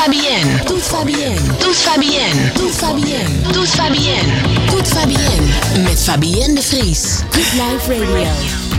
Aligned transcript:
va 0.00 0.08
bien. 0.08 0.64
Tout 0.66 0.82
va 0.92 1.04
bien. 1.04 1.34
Tout 1.58 1.74
va 1.84 1.98
bien. 1.98 2.30
Tout 2.54 2.72
va 2.80 2.94
bien. 2.94 3.52
Tout 3.52 3.76
va 3.76 3.90
bien. 3.90 4.22
Tout 4.70 4.94
va 4.94 5.06
bien. 5.06 5.82
Met 5.84 5.98
Fabienne 5.98 6.54
de 6.54 6.62
Vries. 6.62 7.22
Good 7.32 7.52
Life 7.52 7.88
Radio. 7.88 8.70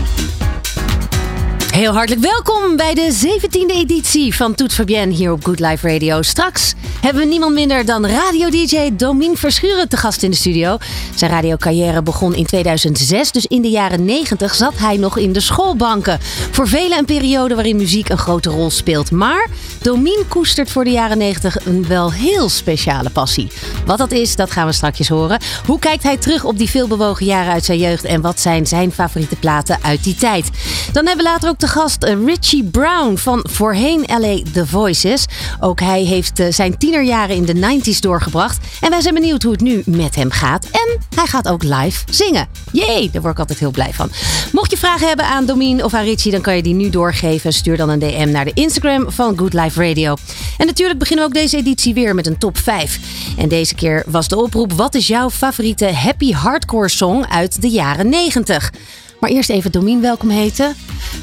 Heel 1.72 1.92
hartelijk 1.92 2.20
welkom 2.20 2.76
bij 2.76 2.94
de 2.94 3.12
17e 3.14 3.76
editie 3.76 4.34
van 4.34 4.54
Toet 4.54 4.72
Fabienne 4.72 5.14
hier 5.14 5.32
op 5.32 5.44
Good 5.44 5.60
Life 5.60 5.88
Radio. 5.88 6.22
Straks 6.22 6.74
hebben 7.02 7.22
we 7.22 7.28
niemand 7.28 7.54
minder 7.54 7.84
dan 7.84 8.06
radio-dj 8.06 8.90
Domien 8.92 9.36
Verschuren 9.36 9.88
te 9.88 9.96
gast 9.96 10.22
in 10.22 10.30
de 10.30 10.36
studio. 10.36 10.76
Zijn 11.14 11.30
radiocarrière 11.30 12.02
begon 12.02 12.34
in 12.34 12.46
2006, 12.46 13.32
dus 13.32 13.46
in 13.46 13.62
de 13.62 13.68
jaren 13.68 14.04
90 14.04 14.54
zat 14.54 14.78
hij 14.78 14.96
nog 14.96 15.18
in 15.18 15.32
de 15.32 15.40
schoolbanken. 15.40 16.18
Voor 16.50 16.68
velen 16.68 16.98
een 16.98 17.04
periode 17.04 17.54
waarin 17.54 17.76
muziek 17.76 18.08
een 18.08 18.18
grote 18.18 18.50
rol 18.50 18.70
speelt. 18.70 19.10
Maar 19.10 19.48
Domien 19.80 20.24
koestert 20.28 20.70
voor 20.70 20.84
de 20.84 20.90
jaren 20.90 21.18
90 21.18 21.66
een 21.66 21.86
wel 21.88 22.12
heel 22.12 22.48
speciale 22.48 23.10
passie. 23.10 23.50
Wat 23.86 23.98
dat 23.98 24.12
is, 24.12 24.36
dat 24.36 24.50
gaan 24.50 24.66
we 24.66 24.72
straks 24.72 25.08
horen. 25.08 25.40
Hoe 25.66 25.78
kijkt 25.78 26.02
hij 26.02 26.16
terug 26.16 26.44
op 26.44 26.58
die 26.58 26.70
veelbewogen 26.70 27.26
jaren 27.26 27.52
uit 27.52 27.64
zijn 27.64 27.78
jeugd 27.78 28.04
en 28.04 28.20
wat 28.20 28.40
zijn 28.40 28.66
zijn 28.66 28.92
favoriete 28.92 29.36
platen 29.36 29.78
uit 29.82 30.04
die 30.04 30.14
tijd? 30.14 30.50
Dan 30.92 31.06
hebben 31.06 31.24
we 31.24 31.30
later 31.30 31.48
ook 31.48 31.58
de 31.58 31.68
gast 31.68 32.02
eh, 32.02 32.14
Richie 32.24 32.64
Brown 32.64 33.16
van 33.16 33.46
voorheen 33.50 34.04
LA 34.06 34.38
The 34.52 34.66
Voices. 34.66 35.26
Ook 35.60 35.80
hij 35.80 36.02
heeft 36.02 36.38
eh, 36.38 36.46
zijn 36.50 36.78
tienerjaren 36.92 37.36
in 37.36 37.44
de 37.44 37.80
90s 37.80 37.98
doorgebracht. 37.98 38.58
En 38.80 38.90
wij 38.90 39.00
zijn 39.00 39.14
benieuwd 39.14 39.42
hoe 39.42 39.52
het 39.52 39.60
nu 39.60 39.82
met 39.86 40.14
hem 40.14 40.30
gaat. 40.30 40.64
En 40.64 40.98
hij 41.14 41.26
gaat 41.26 41.48
ook 41.48 41.62
live 41.62 42.04
zingen. 42.10 42.48
Jee, 42.72 43.10
daar 43.10 43.22
word 43.22 43.32
ik 43.32 43.38
altijd 43.38 43.58
heel 43.58 43.70
blij 43.70 43.92
van. 43.92 44.10
Mocht 44.52 44.70
je 44.70 44.76
vragen 44.76 45.06
hebben 45.06 45.26
aan 45.26 45.46
Domien 45.46 45.84
of 45.84 45.94
aan 45.94 46.04
Richie, 46.04 46.32
dan 46.32 46.40
kan 46.40 46.56
je 46.56 46.62
die 46.62 46.74
nu 46.74 46.90
doorgeven. 46.90 47.52
Stuur 47.52 47.76
dan 47.76 47.88
een 47.88 47.98
DM 47.98 48.30
naar 48.30 48.44
de 48.44 48.50
Instagram 48.54 49.10
van 49.10 49.38
Good 49.38 49.52
Life 49.52 49.88
Radio. 49.88 50.16
En 50.58 50.66
natuurlijk 50.66 50.98
beginnen 50.98 51.24
we 51.24 51.30
ook 51.30 51.42
deze 51.42 51.56
editie 51.56 51.94
weer 51.94 52.14
met 52.14 52.26
een 52.26 52.38
top 52.38 52.58
5. 52.58 52.98
En 53.36 53.48
deze 53.48 53.74
keer 53.74 54.04
was 54.06 54.28
de 54.28 54.36
oproep: 54.42 54.72
wat 54.72 54.94
is 54.94 55.06
jouw 55.06 55.30
favoriete 55.30 55.92
happy 55.92 56.32
hardcore 56.32 56.88
song 56.88 57.24
uit 57.28 57.62
de 57.62 57.68
jaren 57.68 58.08
90? 58.08 58.70
Maar 59.22 59.30
eerst 59.30 59.50
even 59.50 59.72
Domien 59.72 60.00
welkom 60.00 60.28
heten. 60.30 60.74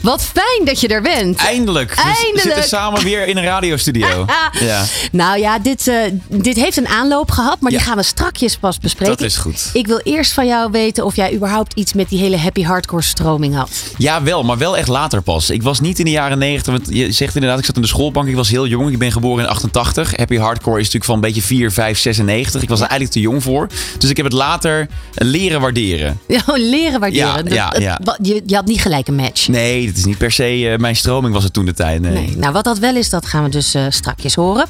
Wat 0.02 0.24
fijn 0.24 0.66
dat 0.66 0.80
je 0.82 0.88
er 0.88 1.02
bent. 1.02 1.38
Eindelijk. 1.38 1.96
We 1.96 2.02
Eindelijk. 2.02 2.40
zitten 2.42 2.64
samen 2.64 3.04
weer 3.04 3.28
in 3.28 3.38
een 3.38 3.44
radiostudio. 3.44 4.26
ja, 4.60 4.84
Nou 5.12 5.40
ja, 5.40 5.60
dit, 5.60 5.88
eh, 5.88 5.96
dit 6.28 6.56
heeft 6.56 6.78
een 6.78 6.88
aanloop 6.88 7.32
gehad, 7.32 7.60
maar 7.60 7.72
die 7.72 7.80
gaan 7.80 7.98
we 7.98 8.04
strakjes 8.04 8.58
pas 8.58 8.78
bespreken. 8.78 9.18
dat 9.18 9.26
is 9.26 9.38
goed. 9.38 9.70
Ik 9.74 9.88
wil 9.88 10.00
eerst 10.04 10.32
van 10.34 10.48
jou 10.48 10.72
weten 10.72 11.06
of 11.06 11.16
jij 11.16 11.34
überhaupt 11.34 11.74
iets 11.74 11.94
met 11.94 12.10
die 12.10 12.20
hele 12.20 12.38
happy 12.38 12.64
hardcore 12.64 13.02
stroming 13.02 13.56
had. 13.56 13.70
Ja, 13.98 14.24
wel, 14.24 14.44
maar 14.44 14.58
wel 14.58 14.78
echt 14.78 14.88
later 14.88 15.22
pas. 15.22 15.50
Ik 15.50 15.64
was 15.64 15.80
niet 15.80 16.00
in 16.00 16.06
de 16.06 16.12
jaren 16.12 16.38
90. 16.38 16.74
Want 16.74 16.88
je 16.90 17.12
zegt 17.12 17.36
inderdaad, 17.36 17.60
ik 17.60 17.66
zat 17.66 17.76
in 17.76 17.82
de 17.82 17.88
schoolbank. 17.88 18.28
Ik 18.28 18.36
was 18.36 18.50
heel 18.50 18.68
jong. 18.68 18.92
Ik 18.92 19.00
ben 19.00 19.12
geboren 19.12 19.44
in 19.44 19.50
88. 19.50 20.16
Happy 20.18 20.38
hardcore 20.38 20.76
is 20.80 20.86
natuurlijk 20.92 21.06
van 21.06 21.16
een 21.16 21.22
beetje 21.22 21.42
4, 21.42 21.72
5, 21.72 22.00
96. 22.00 22.62
Ik 22.62 22.70
was 22.70 22.80
er 22.80 22.88
eigenlijk 22.88 23.12
te 23.12 23.20
jong 23.22 23.44
voor. 23.44 23.68
Dus 23.98 24.10
ik 24.10 24.16
heb 24.18 24.26
het 24.26 24.36
later 24.36 24.88
leren 25.14 25.62
waarderen. 25.62 26.20
Ja, 26.28 26.42
leren 26.56 27.00
waarderen. 27.00 27.54
Ja, 27.54 27.70
Dat- 27.72 27.82
ja, 27.82 27.89
ja. 27.90 28.18
Je, 28.22 28.44
je 28.46 28.56
had 28.56 28.66
niet 28.66 28.82
gelijk 28.82 29.08
een 29.08 29.16
match. 29.16 29.48
Nee, 29.48 29.86
dat 29.86 29.96
is 29.96 30.06
niet 30.06 30.18
per 30.18 30.32
se 30.32 30.70
eh, 30.70 30.78
mijn 30.78 30.96
stroming 30.96 31.34
was 31.34 31.44
het 31.44 31.54
toen 31.54 31.66
de 31.66 31.74
tijd. 31.74 32.02
Nee. 32.02 32.14
Nee. 32.14 32.38
Nou, 32.38 32.54
wat 32.54 32.64
dat 32.64 32.78
wel 32.80 32.96
is, 32.96 33.10
dat 33.10 33.26
gaan 33.26 33.44
we 33.44 33.50
dus 33.50 33.74
eh 33.74 33.86
strakjes 33.90 34.36
horen. 34.36 34.66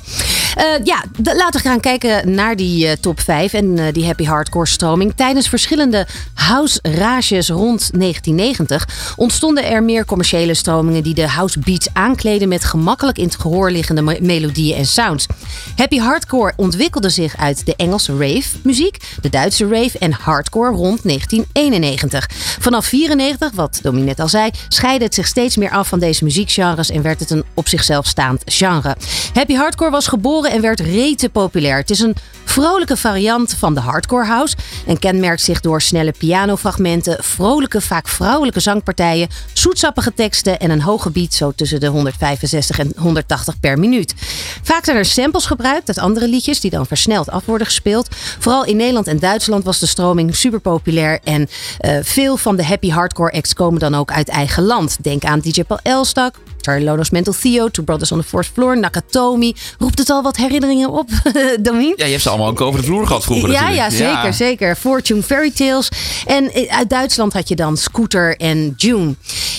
Eh, 0.56 0.66
ja, 0.84 1.04
laten 1.24 1.62
we 1.62 1.68
gaan 1.68 1.80
kijken 1.80 2.34
naar 2.34 2.56
die 2.56 2.88
eh, 2.88 2.96
top 3.02 3.20
5 3.20 3.54
en 3.54 3.80
eh, 3.80 3.94
die 3.94 4.06
happy 4.06 4.26
hardcore 4.26 4.66
stroming. 4.68 5.14
Tijdens 5.16 5.50
verschillende 5.50 6.08
house 6.34 6.80
rages 6.82 7.50
rond 7.50 7.90
1990 8.00 9.14
ontstonden 9.16 9.66
er 9.66 9.84
meer 9.84 10.06
commerciële 10.06 10.54
stromingen 10.54 11.04
die 11.04 11.14
de 11.14 11.28
house 11.28 11.60
beats 11.60 11.88
aankleden 11.94 12.48
met 12.48 12.64
gemakkelijk 12.64 13.18
in 13.18 13.24
het 13.24 13.40
gehoor 13.40 13.72
liggende 13.72 14.02
me- 14.02 14.18
melodieën 14.22 14.78
en 14.78 14.86
sounds. 14.86 15.26
Happy 15.76 15.98
hardcore 15.98 16.54
ontwikkelde 16.56 17.10
zich 17.10 17.38
uit 17.38 17.66
de 17.66 17.76
Engelse 17.76 18.12
rave 18.12 18.58
muziek, 18.64 18.98
de 19.22 19.30
Duitse 19.30 19.68
rave 19.68 19.98
en 20.00 20.12
hardcore 20.12 20.72
rond 20.72 21.04
1991. 21.04 22.30
Vanaf 22.60 22.86
94, 22.86 23.52
wat 23.54 23.80
Domien 23.82 24.06
net 24.06 24.20
al 24.20 24.28
zei, 24.30 24.50
scheidde 24.68 25.06
het 25.06 25.14
zich 25.14 25.28
steeds 25.28 25.58
meer 25.58 25.72
af 25.72 25.88
van 25.88 26.00
deze 26.00 26.24
muziekgenres 26.24 26.90
en 26.90 27.02
werd 27.02 27.20
het 27.20 27.30
een 27.30 27.44
op 27.54 27.68
zichzelf 27.68 28.06
staand 28.06 28.42
genre. 28.46 28.96
Happy 29.34 29.54
hardcore 29.54 29.92
was 29.92 30.08
geboren 30.08 30.49
en 30.52 30.62
werd 30.62 30.80
rete 30.80 31.30
populair. 31.30 31.78
Het 31.78 31.90
is 31.90 32.00
een 32.00 32.16
vrolijke 32.44 32.98
variant 32.98 33.54
van 33.54 33.74
de 33.74 33.80
hardcore 33.80 34.26
house 34.26 34.56
en 34.88 35.00
kenmerkt 35.00 35.42
zich 35.42 35.60
door 35.60 35.82
snelle 35.82 36.14
pianofragmenten, 36.18 37.24
vrolijke, 37.24 37.82
vaak 37.82 38.08
vrouwelijke 38.08 38.60
zangpartijen, 38.60 39.28
zoetsappige 39.54 40.14
teksten 40.14 40.60
en 40.60 40.70
een 40.70 40.82
hoge 40.82 41.10
beat 41.10 41.34
zo 41.34 41.52
tussen 41.52 41.80
de 41.80 41.88
165 41.88 42.80
en 42.80 42.92
180 42.98 43.60
per 43.60 43.80
minuut. 43.80 44.14
Vaak 44.62 44.86
zijn 44.86 44.98
er 44.98 45.06
samples 45.06 45.46
gebruikt 45.46 45.88
uit 45.88 45.98
andere 45.98 46.28
liedjes 46.28 46.60
die 46.60 46.72
dan 46.72 46.86
versneld 46.86 47.30
af 47.30 47.46
worden 47.46 47.68
gespeeld. 47.68 48.16
Vooral 48.40 48.66
in 48.66 48.78
Nederland 48.78 49.08
en 49.08 49.20
Duitsland 49.20 49.64
was 49.64 49.80
de 49.80 49.86
stroming 49.86 50.36
super 50.36 50.60
populair 50.60 51.20
en 51.24 51.48
eh, 51.78 51.98
veel 52.02 52.38
van 52.38 52.56
de 52.56 52.66
happy 52.66 52.90
hardcore 52.90 53.32
acts 53.32 53.54
komen 53.54 53.80
dan 53.80 53.96
ook 53.96 54.12
uit 54.12 54.30
eigen 54.30 54.64
land. 54.64 54.98
Denk 55.02 55.24
aan 55.24 55.40
DJ 55.40 55.64
Paul 55.64 55.80
Elstak, 55.84 56.36
Charlie 56.62 57.08
Mental 57.12 57.34
Theo, 57.42 57.70
Two 57.70 57.84
Brothers 57.84 58.12
on 58.12 58.20
the 58.22 58.28
Fourth 58.28 58.50
Floor, 58.54 58.78
Nakatomi. 58.78 59.56
Roept 59.78 60.00
het 60.00 60.10
al 60.10 60.22
wat 60.22 60.38
herinneringen 60.38 60.90
op, 60.90 61.10
Domien? 61.62 61.94
Ja, 61.96 62.06
je 62.06 62.12
hebt 62.12 62.24
ze 62.24 62.30
allemaal 62.30 62.48
ook 62.48 62.62
over 62.62 62.80
de 62.80 62.86
vloer 62.86 63.08
gehad 63.08 63.24
vroeger 63.24 63.52
Ja, 63.52 63.70
ja, 63.70 63.90
zeker, 63.90 64.34
zeker. 64.34 64.76
Fortune 64.76 65.24
Fairy 65.24 65.52
Tales. 65.52 65.90
En 66.26 66.54
eh, 66.54 66.78
uit 66.78 66.90
Duitsland 66.90 67.34
had 67.34 67.48
je 67.50 67.56
dan 67.56 67.78
Scooter 67.78 68.38
en 68.38 68.74
June. 68.78 69.16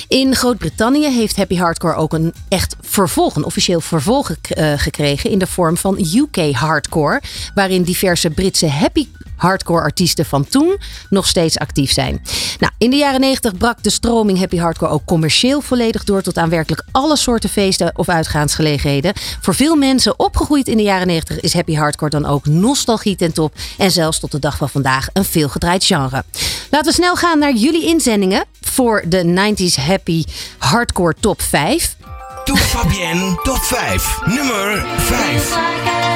In 0.09 0.35
Groot-Brittannië 0.35 1.09
heeft 1.09 1.37
Happy 1.37 1.57
Hardcore 1.57 1.95
ook 1.95 2.13
een 2.13 2.35
echt 2.49 2.77
vervolg, 2.81 3.37
een 3.37 3.45
officieel 3.45 3.81
vervolg 3.81 4.31
eh, 4.31 4.73
gekregen 4.77 5.31
in 5.31 5.39
de 5.39 5.47
vorm 5.47 5.77
van 5.77 6.07
UK 6.15 6.53
Hardcore, 6.53 7.23
waarin 7.55 7.83
diverse 7.83 8.31
Britse 8.31 8.69
happy 8.69 9.07
hardcore 9.41 9.83
artiesten 9.83 10.25
van 10.25 10.47
toen 10.49 10.77
nog 11.09 11.27
steeds 11.27 11.59
actief 11.59 11.93
zijn. 11.93 12.23
Nou, 12.59 12.73
in 12.79 12.91
de 12.91 12.97
jaren 12.97 13.21
90 13.21 13.57
brak 13.57 13.83
de 13.83 13.91
stroming 13.91 14.39
happy 14.39 14.57
hardcore 14.57 14.93
ook 14.93 15.05
commercieel 15.05 15.61
volledig 15.61 16.05
door 16.05 16.23
tot 16.23 16.39
aan 16.39 16.49
werkelijk 16.49 16.83
alle 16.93 17.17
soorten 17.17 17.51
feesten 17.51 17.99
of 17.99 18.09
uitgaansgelegenheden. 18.09 19.13
Voor 19.41 19.55
veel 19.55 19.77
mensen 19.77 20.19
opgegroeid 20.19 20.69
in 20.69 20.77
de 20.77 20.83
jaren 20.83 21.07
90 21.07 21.41
is 21.41 21.55
happy 21.55 21.75
hardcore 21.75 22.11
dan 22.11 22.27
ook 22.27 22.47
nostalgie 22.47 23.17
ten 23.17 23.33
top 23.33 23.55
en 23.79 23.91
zelfs 23.91 24.21
tot 24.21 24.33
de 24.33 24.39
dag 24.39 24.57
van 24.57 24.69
vandaag 24.69 25.09
een 25.13 25.25
veelgedraaid 25.25 25.85
genre. 25.85 26.25
Laten 26.71 26.89
we 26.89 26.93
snel 26.93 27.17
gaan 27.17 27.39
naar 27.39 27.55
jullie 27.55 27.87
inzendingen 27.87 28.45
voor 28.61 29.05
de 29.07 29.53
90s 29.55 29.85
happy 29.85 30.25
hardcore 30.59 31.15
top 31.21 31.43
5. 31.43 31.97
Top 32.45 32.59
Fabienne 32.59 33.41
Top 33.43 33.63
5. 33.63 34.19
Nummer 34.25 34.85
5. 34.99 36.10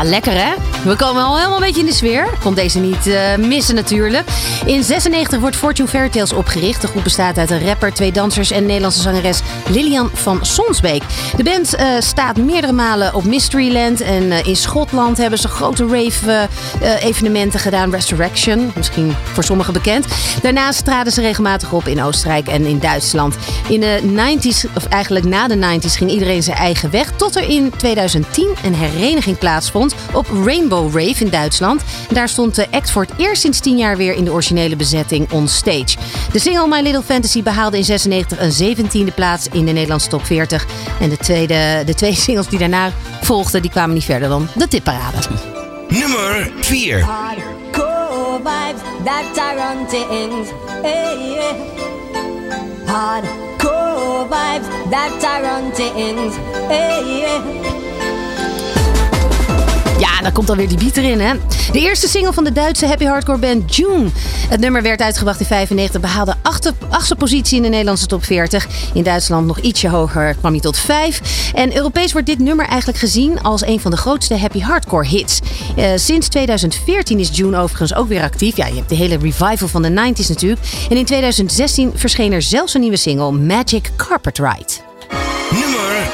Ja, 0.00 0.06
lekker 0.06 0.32
hè? 0.32 0.69
We 0.84 0.96
komen 0.96 1.22
al 1.22 1.36
helemaal 1.36 1.58
een 1.58 1.64
beetje 1.64 1.80
in 1.80 1.86
de 1.86 1.92
sfeer. 1.92 2.28
Komt 2.42 2.56
deze 2.56 2.78
niet 2.78 3.06
eh, 3.06 3.36
missen 3.36 3.74
natuurlijk. 3.74 4.28
In 4.64 4.84
96 4.84 5.40
wordt 5.40 5.56
Fortune 5.56 5.88
Fairy 5.88 6.08
Tales 6.08 6.32
opgericht. 6.32 6.80
De 6.80 6.86
groep 6.86 7.02
bestaat 7.02 7.38
uit 7.38 7.50
een 7.50 7.66
rapper, 7.66 7.92
twee 7.92 8.12
dansers 8.12 8.50
en 8.50 8.66
Nederlandse 8.66 9.00
zangeres 9.00 9.40
Lilian 9.68 10.10
van 10.12 10.38
Sonsbeek. 10.42 11.02
De 11.36 11.42
band 11.42 11.74
eh, 11.74 11.86
staat 11.98 12.36
meerdere 12.36 12.72
malen 12.72 13.14
op 13.14 13.24
Mysteryland. 13.24 14.00
En 14.00 14.32
eh, 14.32 14.46
in 14.46 14.56
Schotland 14.56 15.16
hebben 15.16 15.38
ze 15.38 15.48
grote 15.48 15.86
rave-evenementen 15.86 17.60
gedaan. 17.60 17.90
Resurrection, 17.90 18.72
misschien 18.76 19.14
voor 19.32 19.44
sommigen 19.44 19.72
bekend. 19.72 20.06
Daarnaast 20.42 20.84
traden 20.84 21.12
ze 21.12 21.20
regelmatig 21.20 21.72
op 21.72 21.86
in 21.86 22.02
Oostenrijk 22.02 22.48
en 22.48 22.64
in 22.64 22.78
Duitsland. 22.78 23.36
In 23.68 23.80
de 23.80 24.00
90s, 24.02 24.74
of 24.74 24.86
eigenlijk 24.86 25.24
na 25.24 25.48
de 25.48 25.56
90s, 25.56 25.96
ging 25.96 26.10
iedereen 26.10 26.42
zijn 26.42 26.56
eigen 26.56 26.90
weg. 26.90 27.12
Tot 27.16 27.36
er 27.36 27.48
in 27.48 27.72
2010 27.76 28.54
een 28.64 28.74
hereniging 28.74 29.38
plaatsvond 29.38 29.94
op 30.12 30.26
Rainbow 30.44 30.68
Rave 30.70 31.24
in 31.24 31.30
Duitsland. 31.30 31.82
En 32.08 32.14
daar 32.14 32.28
stond 32.28 32.54
de 32.54 32.66
act 32.70 32.90
voor 32.90 33.02
het 33.02 33.12
eerst 33.16 33.40
sinds 33.40 33.60
10 33.60 33.76
jaar 33.76 33.96
weer 33.96 34.14
in 34.14 34.24
de 34.24 34.32
originele 34.32 34.76
bezetting 34.76 35.32
on 35.32 35.48
stage. 35.48 35.96
De 36.32 36.38
single 36.38 36.68
My 36.68 36.80
Little 36.80 37.02
Fantasy 37.02 37.42
behaalde 37.42 37.76
in 37.76 37.84
96 37.84 38.38
een 38.40 38.76
17e 38.76 39.14
plaats 39.14 39.46
in 39.52 39.64
de 39.64 39.72
Nederlandse 39.72 40.08
top 40.08 40.24
40. 40.24 40.66
En 41.00 41.08
de, 41.08 41.16
tweede, 41.16 41.82
de 41.86 41.94
twee 41.94 42.14
singles 42.24 42.48
die 42.48 42.58
daarna 42.58 42.92
volgden, 43.20 43.62
die 43.62 43.70
kwamen 43.70 43.94
niet 43.94 44.04
verder 44.04 44.28
dan 44.28 44.48
de 44.54 44.68
tipparade. 44.68 45.16
Nummer 45.88 46.50
4. 46.60 47.02
Hardcore 47.02 48.40
vibes 48.44 48.82
that 49.04 49.38
are 49.38 49.58
on 49.58 49.86
things. 49.86 50.48
Hey, 50.82 51.32
yeah. 51.32 51.54
Hardcore 52.86 54.28
vibes 54.28 54.68
that 54.90 55.24
are 55.24 55.44
on 55.46 55.72
things. 55.72 56.36
Hey, 56.68 57.20
yeah. 57.20 57.89
Ja, 60.20 60.26
dan 60.26 60.34
komt 60.34 60.50
alweer 60.50 60.68
die 60.68 60.78
beat 60.78 60.96
erin, 60.96 61.20
hè. 61.20 61.34
De 61.72 61.80
eerste 61.80 62.08
single 62.08 62.32
van 62.32 62.44
de 62.44 62.52
Duitse 62.52 62.86
happy 62.86 63.04
hardcore 63.04 63.38
band 63.38 63.76
June. 63.76 64.08
Het 64.48 64.60
nummer 64.60 64.82
werd 64.82 65.00
uitgebracht 65.00 65.40
in 65.40 65.46
95, 65.46 66.00
behaalde 66.00 66.34
achtste, 66.42 66.74
achtste 66.88 67.16
positie 67.16 67.56
in 67.56 67.62
de 67.62 67.68
Nederlandse 67.68 68.06
top 68.06 68.24
40. 68.24 68.68
In 68.94 69.02
Duitsland 69.02 69.46
nog 69.46 69.58
ietsje 69.58 69.88
hoger, 69.88 70.34
kwam 70.34 70.52
hij 70.52 70.60
tot 70.60 70.78
5. 70.78 71.52
En 71.54 71.76
Europees 71.76 72.12
wordt 72.12 72.26
dit 72.26 72.38
nummer 72.38 72.66
eigenlijk 72.66 72.98
gezien 72.98 73.42
als 73.42 73.66
een 73.66 73.80
van 73.80 73.90
de 73.90 73.96
grootste 73.96 74.36
happy 74.36 74.60
hardcore 74.60 75.06
hits. 75.06 75.40
Eh, 75.76 75.90
sinds 75.96 76.28
2014 76.28 77.18
is 77.18 77.28
June 77.32 77.58
overigens 77.58 77.94
ook 77.94 78.08
weer 78.08 78.22
actief. 78.22 78.56
Ja, 78.56 78.66
je 78.66 78.74
hebt 78.74 78.88
de 78.88 78.94
hele 78.94 79.18
revival 79.18 79.68
van 79.68 79.82
de 79.82 79.90
90s 79.90 80.28
natuurlijk. 80.28 80.60
En 80.90 80.96
in 80.96 81.04
2016 81.04 81.92
verscheen 81.94 82.32
er 82.32 82.42
zelfs 82.42 82.74
een 82.74 82.80
nieuwe 82.80 82.96
single, 82.96 83.32
Magic 83.32 83.90
Carpet 83.96 84.38
Ride. 84.38 84.72
Nummer 85.50 86.08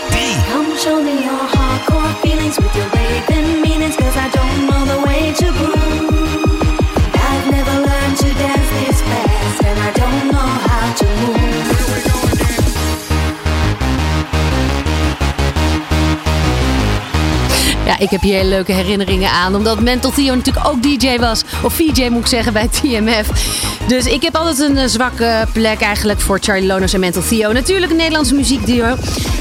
3. 2.90 3.05
Ik 17.98 18.10
heb 18.10 18.20
hier 18.20 18.34
hele 18.34 18.48
leuke 18.48 18.72
herinneringen 18.72 19.30
aan. 19.30 19.54
Omdat 19.54 19.80
Mental 19.80 20.10
Theo 20.10 20.34
natuurlijk 20.34 20.66
ook 20.66 20.82
DJ 20.82 21.18
was. 21.18 21.44
Of 21.62 21.74
VJ 21.74 22.08
moet 22.08 22.20
ik 22.20 22.26
zeggen 22.26 22.52
bij 22.52 22.68
TMF. 22.68 23.28
Dus 23.88 24.06
ik 24.06 24.22
heb 24.22 24.36
altijd 24.36 24.58
een 24.58 24.76
eh, 24.76 24.86
zwakke 24.86 25.46
plek 25.52 25.80
eigenlijk 25.80 26.20
voor 26.20 26.38
Charlie 26.40 26.66
Lonos 26.66 26.92
en 26.92 27.00
Mental 27.00 27.22
Theo. 27.22 27.52
Natuurlijk 27.52 27.90
een 27.90 27.96
Nederlandse 27.96 28.34
muziekduo. 28.34 28.96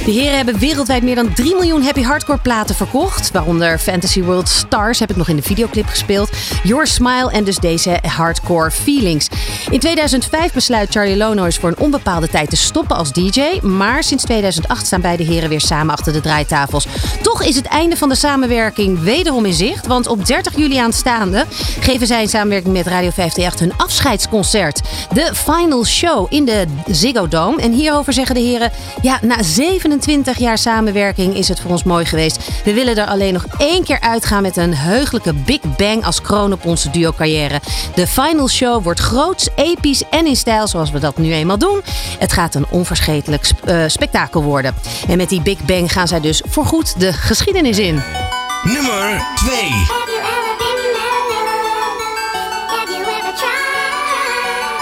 De 0.05 0.11
heren 0.11 0.35
hebben 0.35 0.59
wereldwijd 0.59 1.03
meer 1.03 1.15
dan 1.15 1.33
3 1.33 1.55
miljoen 1.55 1.83
happy 1.83 2.01
hardcore 2.01 2.37
platen 2.37 2.75
verkocht. 2.75 3.31
Waaronder 3.31 3.79
Fantasy 3.79 4.23
World 4.23 4.49
Stars 4.49 4.99
heb 4.99 5.09
ik 5.09 5.15
nog 5.15 5.27
in 5.27 5.35
de 5.35 5.41
videoclip 5.41 5.87
gespeeld. 5.87 6.29
Your 6.63 6.87
Smile 6.87 7.31
en 7.31 7.43
dus 7.43 7.57
deze 7.57 7.99
hardcore 8.07 8.71
feelings. 8.71 9.27
In 9.69 9.79
2005 9.79 10.53
besluit 10.53 10.91
Charlie 10.91 11.17
Lonos 11.17 11.57
voor 11.57 11.69
een 11.69 11.77
onbepaalde 11.77 12.27
tijd 12.27 12.49
te 12.49 12.55
stoppen 12.55 12.95
als 12.95 13.11
DJ. 13.11 13.59
Maar 13.61 14.03
sinds 14.03 14.23
2008 14.23 14.85
staan 14.85 15.01
beide 15.01 15.23
heren 15.23 15.49
weer 15.49 15.61
samen 15.61 15.93
achter 15.93 16.13
de 16.13 16.21
draaitafels. 16.21 16.87
Toch 17.21 17.43
is 17.43 17.55
het 17.55 17.65
einde 17.65 17.97
van 17.97 18.09
de 18.09 18.15
wederom 18.47 19.45
in 19.45 19.53
zicht. 19.53 19.87
Want 19.87 20.07
op 20.07 20.25
30 20.25 20.57
juli 20.57 20.77
aanstaande 20.77 21.45
geven 21.79 22.07
zij 22.07 22.21
in 22.21 22.29
samenwerking 22.29 22.73
met 22.73 22.87
Radio 22.87 23.09
538 23.09 23.59
hun 23.59 23.77
afscheidsconcert. 23.77 24.81
De 25.13 25.29
Final 25.33 25.85
Show 25.85 26.25
in 26.29 26.45
de 26.45 26.65
Ziggo 26.87 27.27
Dome. 27.27 27.61
En 27.61 27.71
hierover 27.71 28.13
zeggen 28.13 28.35
de 28.35 28.41
heren... 28.41 28.71
Ja, 29.01 29.19
na 29.21 29.43
27 29.43 30.37
jaar 30.37 30.57
samenwerking 30.57 31.35
is 31.35 31.47
het 31.47 31.59
voor 31.59 31.71
ons 31.71 31.83
mooi 31.83 32.05
geweest. 32.05 32.39
We 32.63 32.73
willen 32.73 32.97
er 32.97 33.05
alleen 33.05 33.33
nog 33.33 33.45
één 33.57 33.83
keer 33.83 33.99
uitgaan 33.99 34.41
met 34.41 34.57
een 34.57 34.75
heugelijke 34.75 35.33
Big 35.33 35.59
Bang 35.77 36.05
als 36.05 36.21
kroon 36.21 36.53
op 36.53 36.65
onze 36.65 36.89
duo-carrière. 36.89 37.59
De 37.95 38.07
Final 38.07 38.49
Show 38.49 38.83
wordt 38.83 38.99
groots, 38.99 39.49
episch 39.55 40.03
en 40.09 40.25
in 40.27 40.35
stijl 40.35 40.67
zoals 40.67 40.91
we 40.91 40.99
dat 40.99 41.17
nu 41.17 41.33
eenmaal 41.33 41.57
doen. 41.57 41.81
Het 42.19 42.33
gaat 42.33 42.55
een 42.55 42.65
onvergetelijk 42.69 43.45
sp- 43.45 43.65
eh, 43.65 43.83
spektakel 43.87 44.43
worden. 44.43 44.75
En 45.07 45.17
met 45.17 45.29
die 45.29 45.41
Big 45.41 45.65
Bang 45.65 45.91
gaan 45.91 46.07
zij 46.07 46.19
dus 46.19 46.41
voorgoed 46.47 46.99
de 46.99 47.13
geschiedenis 47.13 47.79
in. 47.79 48.01
Nummer 48.65 49.19
2. 49.35 49.51
Have 49.51 50.09
you 50.09 50.21
ever 50.35 50.53
been 50.57 50.81
mellow? 50.97 51.49
Have 52.73 52.89
you 52.95 53.03
ever 53.17 53.33
tried? 53.41 54.75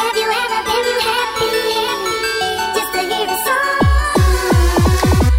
Have 0.00 0.16
you 0.16 0.28
ever 0.42 0.60
been 0.70 0.90
happy? 1.10 1.56
Just 2.74 2.90
to 2.92 3.00
hear 3.14 3.28
a 3.28 3.38
song. 3.44 3.76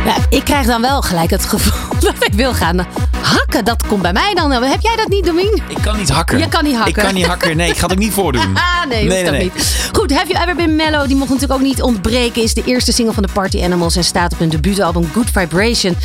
Ja, 0.06 0.16
ik 0.30 0.44
krijg 0.44 0.66
dan 0.66 0.82
wel 0.82 1.02
gelijk 1.02 1.30
het 1.30 1.46
gevoel 1.46 2.00
dat 2.12 2.24
ik 2.24 2.34
wil 2.34 2.54
gaan 2.54 2.86
hakken. 3.24 3.66
Dat 3.66 3.88
komt 3.88 4.02
bij 4.02 4.14
mij 4.14 4.34
dan. 4.34 4.52
Heb 4.52 4.82
jij 4.82 4.96
dat 4.96 5.08
niet, 5.08 5.26
Domien? 5.26 5.62
Ik 5.68 5.78
kan 5.82 5.98
niet 5.98 6.10
hakken. 6.10 6.38
Je 6.38 6.48
kan 6.48 6.64
niet 6.64 6.76
hakken. 6.76 6.96
Ik 6.96 7.04
kan 7.04 7.14
niet 7.14 7.26
hakken. 7.26 7.58
Nee, 7.58 7.70
ik 7.70 7.78
ga 7.78 7.84
het 7.84 7.92
ook 7.92 7.98
niet 7.98 8.14
voordoen. 8.14 8.42
Ah, 8.64 8.90
nee, 8.90 9.10
hoeft 9.10 9.26
dat 9.26 9.38
niet. 9.38 9.90
Goed, 9.94 10.14
Have 10.14 10.28
You 10.28 10.44
Ever 10.44 10.56
Been 10.56 10.76
Mellow, 10.76 11.08
die 11.08 11.16
mocht 11.16 11.30
natuurlijk 11.30 11.60
ook 11.60 11.66
niet 11.66 11.82
ontbreken. 11.82 12.44
Is 12.44 12.54
de 12.54 12.64
eerste 12.66 12.92
single 12.92 13.14
van 13.14 13.24
de 13.24 13.30
Party 13.34 13.64
Animals 13.64 13.96
en 13.96 14.04
staat 14.04 14.34
op 14.34 14.40
hun 14.40 14.50
debuutalbum 14.50 15.10
Good 15.14 15.30
Vibration. 15.30 15.96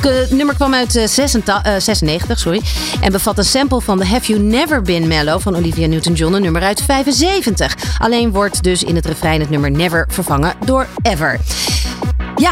Het 0.00 0.30
nummer 0.30 0.54
kwam 0.54 0.74
uit 0.74 0.96
eh, 0.96 1.06
86, 1.06 1.62
eh, 1.62 1.80
96 1.80 2.38
sorry, 2.38 2.62
en 3.00 3.12
bevat 3.12 3.38
een 3.38 3.44
sample 3.44 3.80
van 3.80 3.98
de 3.98 4.06
Have 4.06 4.32
You 4.32 4.40
Never 4.40 4.82
Been 4.82 5.06
Mellow 5.06 5.40
van 5.40 5.56
Olivia 5.56 5.86
Newton-John, 5.86 6.34
een 6.34 6.42
nummer 6.42 6.62
uit 6.62 6.82
75. 6.82 7.76
Alleen 7.98 8.30
wordt 8.32 8.62
dus 8.62 8.82
in 8.82 8.94
het 8.94 9.06
refrein 9.06 9.40
het 9.40 9.50
nummer 9.50 9.70
Never 9.70 10.06
vervangen 10.10 10.54
door 10.64 10.86
Ever. 11.02 11.40
Ja, 12.36 12.50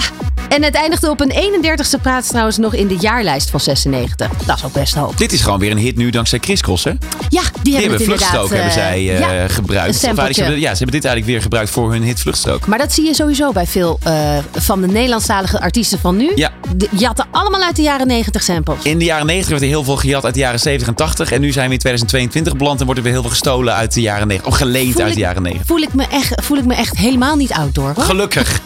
en 0.55 0.63
het 0.63 0.75
eindigde 0.75 1.11
op 1.11 1.21
een 1.21 1.33
31ste 1.33 2.03
plaats 2.03 2.29
trouwens 2.29 2.57
nog 2.57 2.75
in 2.75 2.87
de 2.87 2.97
jaarlijst 2.97 3.51
van 3.51 3.61
96. 3.61 4.29
Dat 4.47 4.57
is 4.57 4.65
ook 4.65 4.73
best 4.73 4.95
hoop. 4.95 5.19
Dit 5.19 5.33
is 5.33 5.41
gewoon 5.41 5.59
weer 5.59 5.71
een 5.71 5.79
hit 5.79 5.97
nu 5.97 6.11
dankzij 6.11 6.39
Chris 6.39 6.61
Cross, 6.61 6.85
hè? 6.85 6.91
Ja, 7.29 7.43
die, 7.63 7.75
hebben 7.75 8.01
inderdaad... 8.01 8.07
Vluchtstrook 8.07 8.51
hebben 8.51 8.73
zij 8.73 8.95
eh, 8.95 9.19
ja, 9.19 9.49
gebruikt. 9.49 9.97
ze 9.97 10.07
hebben, 10.07 10.61
ja, 10.61 10.71
ze 10.71 10.77
hebben 10.77 10.77
dit 10.77 11.05
eigenlijk 11.05 11.27
weer 11.27 11.43
gebruikt 11.43 11.71
voor 11.71 11.93
hun 11.93 12.03
hit 12.03 12.21
Vluchtstrook. 12.21 12.67
Maar 12.67 12.79
dat 12.79 12.93
zie 12.93 13.05
je 13.05 13.15
sowieso 13.15 13.53
bij 13.53 13.67
veel 13.67 13.99
eh, 14.03 14.39
van 14.53 14.81
de 14.81 14.87
Nederlandstalige 14.87 15.61
artiesten 15.61 15.99
van 15.99 16.17
nu. 16.17 16.33
Ja. 16.35 16.51
De, 16.77 16.89
jatten 16.91 17.27
allemaal 17.31 17.63
uit 17.63 17.77
de 17.77 17.83
jaren 17.83 18.07
90 18.07 18.43
samples. 18.43 18.79
In 18.83 18.99
de 18.99 19.05
jaren 19.05 19.27
90 19.27 19.51
werd 19.51 19.63
er 19.63 19.69
heel 19.69 19.85
veel 19.85 19.97
gejat 19.97 20.25
uit 20.25 20.35
de 20.35 20.41
jaren 20.41 20.61
70 20.61 20.89
en 20.89 20.95
80. 20.95 21.33
En 21.33 21.41
nu 21.41 21.53
zijn 21.53 21.67
we 21.67 21.73
in 21.73 21.79
2022 21.79 22.57
beland 22.57 22.79
en 22.79 22.85
wordt 22.85 23.01
er 23.01 23.05
weer 23.05 23.15
heel 23.15 23.23
veel 23.23 23.31
gestolen 23.31 23.75
uit 23.75 23.95
de 23.95 24.01
jaren 24.01 24.27
90. 24.27 24.53
Of 24.53 24.59
geleend 24.59 24.93
Voel 24.93 25.03
uit 25.03 25.11
ik- 25.11 25.17
de 25.17 25.23
jaren 25.23 25.43
90. 25.43 25.67
Voel 25.67 25.81
ik 25.81 25.95
me 25.95 26.07
echt, 26.11 26.43
voel 26.43 26.59
ik 26.59 26.65
me 26.65 26.75
echt 26.75 26.97
helemaal 26.97 27.37
niet 27.37 27.53
outdoor. 27.53 27.93
Hoor. 27.95 28.05
Gelukkig. 28.05 28.61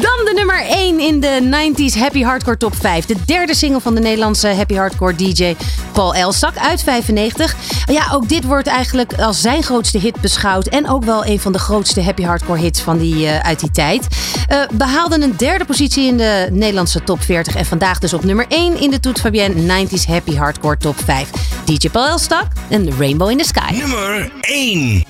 Dan 0.00 0.24
de 0.24 0.32
nummer 0.38 0.66
1 0.66 1.00
in 1.00 1.20
de 1.20 1.40
90s 1.42 1.98
Happy 1.98 2.22
Hardcore 2.22 2.56
Top 2.56 2.74
5. 2.76 3.06
De 3.06 3.16
derde 3.24 3.54
single 3.54 3.80
van 3.80 3.94
de 3.94 4.00
Nederlandse 4.00 4.48
Happy 4.48 4.74
Hardcore 4.74 5.14
DJ 5.14 5.56
Paul 5.92 6.14
Elstak 6.14 6.56
uit 6.56 6.82
95. 6.82 7.56
Ja, 7.86 8.08
ook 8.12 8.28
dit 8.28 8.44
wordt 8.44 8.66
eigenlijk 8.66 9.12
als 9.14 9.40
zijn 9.40 9.62
grootste 9.62 9.98
hit 9.98 10.20
beschouwd. 10.20 10.66
En 10.66 10.88
ook 10.88 11.04
wel 11.04 11.26
een 11.26 11.40
van 11.40 11.52
de 11.52 11.58
grootste 11.58 12.02
Happy 12.02 12.22
Hardcore 12.22 12.58
hits 12.58 12.80
van 12.80 12.98
die, 12.98 13.26
eh, 13.26 13.38
uit 13.38 13.60
die 13.60 13.70
tijd. 13.70 14.06
Eh 14.48 14.60
behaalde 14.72 15.22
een 15.22 15.34
derde 15.36 15.64
positie 15.64 16.06
in 16.06 16.16
de 16.16 16.48
Nederlandse 16.50 17.04
Top 17.04 17.22
40. 17.22 17.54
En 17.54 17.66
vandaag 17.66 17.98
dus 17.98 18.12
op 18.12 18.24
nummer 18.24 18.46
1 18.48 18.80
in 18.80 18.90
de 18.90 19.00
Toet 19.00 19.20
Fabienne 19.20 19.62
90s 19.62 20.06
Happy 20.06 20.36
Hardcore 20.36 20.76
Top 20.76 20.96
5. 21.04 21.30
DJ 21.64 21.88
Paul 21.88 22.06
Elstak 22.06 22.46
en 22.68 22.98
Rainbow 22.98 23.30
in 23.30 23.38
the 23.38 23.44
Sky. 23.44 23.72
Nummer 23.72 24.30
1. 24.40 25.04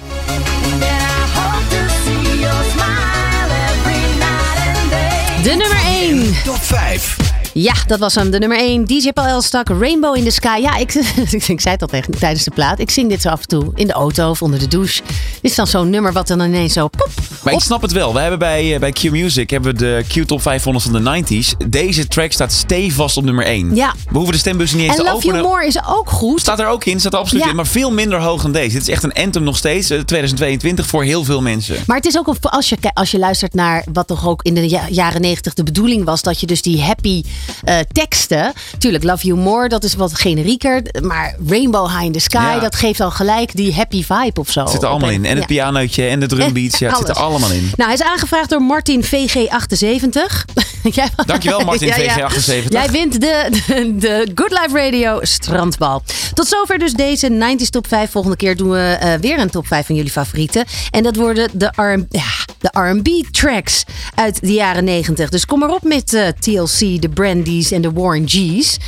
Top 6.44 6.60
5. 6.62 7.27
Ja, 7.60 7.72
dat 7.86 7.98
was 7.98 8.14
hem. 8.14 8.30
De 8.30 8.38
nummer 8.38 8.58
1. 8.58 8.84
DJ 8.84 9.12
Paul 9.12 9.26
Elstak, 9.26 9.68
Rainbow 9.68 10.16
in 10.16 10.24
the 10.24 10.30
Sky. 10.30 10.58
Ja, 10.62 10.76
ik, 10.76 10.94
ik 11.48 11.60
zei 11.60 11.74
het 11.74 11.82
al 11.82 11.88
tegen, 11.88 12.18
tijdens 12.18 12.44
de 12.44 12.50
plaat. 12.50 12.78
Ik 12.78 12.90
zing 12.90 13.08
dit 13.08 13.20
zo 13.22 13.28
af 13.28 13.40
en 13.40 13.48
toe 13.48 13.72
in 13.74 13.86
de 13.86 13.92
auto 13.92 14.30
of 14.30 14.42
onder 14.42 14.58
de 14.58 14.68
douche. 14.68 15.02
Dit 15.40 15.50
is 15.50 15.54
dan 15.56 15.66
zo'n 15.66 15.90
nummer 15.90 16.12
wat 16.12 16.26
dan 16.26 16.40
ineens 16.40 16.72
zo... 16.72 16.88
Pop, 16.88 17.10
Maar 17.42 17.52
op- 17.52 17.58
ik 17.58 17.64
snap 17.64 17.82
het 17.82 17.92
wel. 17.92 18.12
We 18.12 18.20
hebben 18.20 18.38
bij, 18.38 18.74
eh, 18.74 18.80
bij 18.80 18.92
Q 18.92 19.02
Music 19.10 19.50
hebben 19.50 19.72
we 19.72 19.78
de 19.78 20.04
Q 20.08 20.26
Top 20.26 20.42
500 20.42 20.84
van 20.84 20.92
de 21.04 21.22
90s. 21.24 21.66
Deze 21.70 22.08
track 22.08 22.32
staat 22.32 22.52
stevast 22.52 23.16
op 23.16 23.24
nummer 23.24 23.44
1. 23.46 23.74
Ja. 23.74 23.94
We 24.10 24.16
hoeven 24.16 24.32
de 24.32 24.38
stembussen 24.38 24.78
niet 24.78 24.88
eens 24.88 24.98
En 24.98 25.04
te 25.04 25.10
Love 25.10 25.26
You 25.26 25.36
openen. 25.38 25.52
More 25.56 25.66
is 25.66 25.78
ook 25.88 26.10
goed. 26.10 26.40
Staat 26.40 26.58
er 26.60 26.66
ook 26.66 26.84
in, 26.84 27.00
staat 27.00 27.12
er 27.12 27.18
absoluut 27.18 27.44
Ja. 27.44 27.50
in. 27.50 27.56
Maar 27.56 27.66
veel 27.66 27.92
minder 27.92 28.20
hoog 28.20 28.42
dan 28.42 28.52
deze. 28.52 28.72
Dit 28.72 28.82
is 28.82 28.88
echt 28.88 29.02
een 29.02 29.12
anthem 29.12 29.42
nog 29.42 29.56
steeds, 29.56 29.90
eh, 29.90 30.00
2022, 30.00 30.86
voor 30.86 31.02
heel 31.04 31.24
veel 31.24 31.40
mensen. 31.42 31.76
Maar 31.86 31.96
het 31.96 32.06
is 32.06 32.18
ook, 32.18 32.34
als 32.40 32.68
je, 32.68 32.76
als 32.94 33.10
je 33.10 33.18
luistert 33.18 33.54
naar 33.54 33.84
wat 33.92 34.06
toch 34.06 34.26
ook 34.28 34.42
in 34.42 34.54
de 34.54 34.68
ja- 34.68 34.86
jaren 34.90 35.20
90 35.20 35.54
de 35.54 35.62
bedoeling 35.62 36.04
was. 36.04 36.22
Dat 36.22 36.40
je 36.40 36.46
dus 36.46 36.62
die 36.62 36.80
happy 36.82 37.22
eh, 37.64 37.76
teksten. 37.92 38.52
Tuurlijk, 38.78 39.04
Love 39.04 39.26
You 39.26 39.38
More, 39.38 39.68
dat 39.68 39.84
is 39.84 39.94
wat 39.94 40.14
generieker. 40.14 40.82
Maar 41.02 41.36
Rainbow 41.48 41.88
High 41.90 42.04
in 42.04 42.12
the 42.12 42.18
Sky, 42.18 42.36
Ja. 42.36 42.58
dat 42.58 42.76
geeft 42.76 43.00
al 43.00 43.10
gelijk 43.10 43.56
die 43.56 43.74
happy 43.74 44.04
vibe 44.04 44.40
of 44.40 44.50
zo. 44.50 44.60
Het 44.60 44.70
zit 44.70 44.82
er 44.82 44.88
allemaal 44.88 45.10
in. 45.10 45.24
En 45.24 45.30
het 45.30 45.38
Ja. 45.40 45.46
pianootje 45.46 46.06
en 46.06 46.20
de 46.20 46.26
drumbeats. 46.36 46.78
Ja, 46.78 46.88
het 46.88 46.96
zit 46.98 47.08
er 47.08 47.14
allemaal 47.14 47.50
in. 47.50 47.62
Nou, 47.76 47.90
hij 47.90 47.92
is 47.92 48.02
aangevraagd 48.02 48.50
door 48.50 48.62
Martin 48.62 49.04
VG78. 49.04 50.44
Jij- 50.82 51.08
Dankjewel, 51.26 51.60
Martin 51.60 51.92
VG78. 51.98 52.68
Jij 52.68 52.90
wint 52.90 53.20
de, 53.20 53.48
de, 53.66 53.96
de 53.96 54.30
Good 54.34 54.50
Life 54.50 54.78
Radio 54.84 55.18
strandbal. 55.22 56.02
Tot 56.34 56.46
zover 56.46 56.78
dus 56.78 56.92
deze 56.92 57.28
90s 57.58 57.68
top 57.70 57.86
5. 57.88 58.10
Volgende 58.10 58.36
keer 58.36 58.56
doen 58.56 58.70
we 58.70 58.78
eh, 59.00 59.12
weer 59.20 59.38
een 59.38 59.50
top 59.50 59.66
5 59.66 59.86
van 59.86 59.94
jullie 59.94 60.10
favorieten. 60.10 60.64
En 60.90 61.02
dat 61.02 61.16
worden 61.16 61.48
de 61.52 61.66
R&B 61.76 62.06
ja, 62.14 62.22
de 62.58 62.80
R&B 62.80 63.32
tracks 63.34 63.84
uit 64.14 64.40
de 64.40 64.52
jaren 64.52 64.84
90. 64.84 65.28
Dus 65.28 65.44
kom 65.46 65.58
maar 65.58 65.70
op 65.70 65.82
met 65.82 66.14
eh, 66.14 66.26
TLC, 66.28 67.00
de 67.02 67.08
Brandies 67.38 67.70
en 67.72 67.82
de 67.82 67.88
Warren 67.88 68.26
G's. 68.26 68.80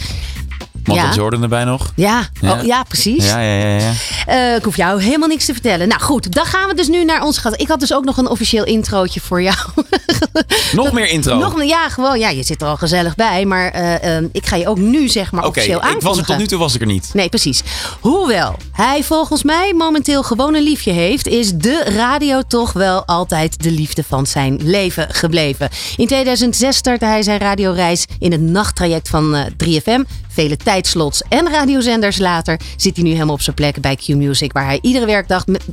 Michael 0.86 1.06
Ja. 1.08 1.14
Jordan 1.14 1.42
erbij 1.42 1.64
nog. 1.64 1.92
Ja, 1.96 2.28
Ja. 2.40 2.52
Oh, 2.52 2.62
ja 2.64 2.82
precies. 2.82 3.24
Ja, 3.26 3.40
ja, 3.40 3.54
ja. 3.68 3.78
ja. 3.78 3.92
Eh, 4.26 4.56
ik 4.56 4.64
hoef 4.64 4.76
jou 4.76 5.02
helemaal 5.02 5.28
niks 5.28 5.44
te 5.44 5.52
vertellen. 5.52 5.88
Nou 5.88 6.00
goed, 6.00 6.32
dan 6.32 6.44
gaan 6.44 6.68
we 6.68 6.74
dus 6.74 6.88
nu 6.88 7.04
naar 7.04 7.22
ons 7.22 7.38
gast. 7.38 7.60
Ik 7.60 7.68
had 7.68 7.80
dus 7.80 7.94
ook 7.94 8.04
nog 8.04 8.16
een 8.16 8.28
officieel 8.28 8.64
introotje 8.64 9.20
voor 9.20 9.42
jou. 9.42 9.56
Nog 10.72 10.92
meer 10.92 11.08
intro. 11.08 11.38
Nog, 11.38 11.62
ja, 11.64 11.88
gewoon. 11.88 12.18
Ja, 12.18 12.28
je 12.28 12.42
zit 12.42 12.62
er 12.62 12.68
al 12.68 12.76
gezellig 12.76 13.14
bij. 13.14 13.44
Maar 13.44 13.70
eh, 13.70 14.16
ehm, 14.16 14.26
ik 14.32 14.46
ga 14.46 14.56
je 14.56 14.68
ook 14.68 14.78
nu 14.78 15.08
zeg 15.08 15.32
maar 15.32 15.44
Oké, 15.44 15.48
officieel 15.50 15.76
ik 15.78 15.82
was 15.82 15.90
er 15.92 15.96
aankondigen. 15.98 16.26
tot 16.26 16.38
nu 16.38 16.46
toe 16.46 16.58
was 16.58 16.74
ik 16.74 16.80
er 16.80 16.86
niet. 16.86 17.10
Nee, 17.12 17.28
precies. 17.28 17.62
Hoewel 18.00 18.56
hij 18.72 19.02
volgens 19.02 19.42
mij 19.42 19.74
momenteel 19.76 20.22
gewoon 20.22 20.54
een 20.54 20.62
liefje 20.62 20.92
heeft, 20.92 21.26
is 21.26 21.52
de 21.52 21.84
radio 21.96 22.42
toch 22.48 22.72
wel 22.72 23.04
altijd 23.06 23.62
de 23.62 23.70
liefde 23.70 24.04
van 24.08 24.26
zijn 24.26 24.58
leven 24.62 25.06
gebleven. 25.10 25.68
In 25.96 26.06
2006 26.06 26.76
startte 26.76 27.04
hij 27.04 27.22
zijn 27.22 27.38
radioreis 27.38 28.04
in 28.18 28.32
het 28.32 28.40
nachttraject 28.40 29.08
van 29.08 29.34
eh, 29.34 29.44
3FM. 29.64 30.00
Vele 30.30 30.56
tijdslots 30.56 31.22
en 31.28 31.50
radiozenders 31.50 32.18
later 32.18 32.60
zit 32.76 32.96
hij 32.96 33.04
nu 33.04 33.10
helemaal 33.10 33.34
op 33.34 33.40
zijn 33.40 33.56
plek 33.56 33.80
bij 33.80 33.96
Q 33.96 34.08
Music, 34.08 34.52
waar 34.52 34.64
hij 34.64 34.78
iedere 34.82 35.06
werkdag 35.06 35.46
met, 35.46 35.64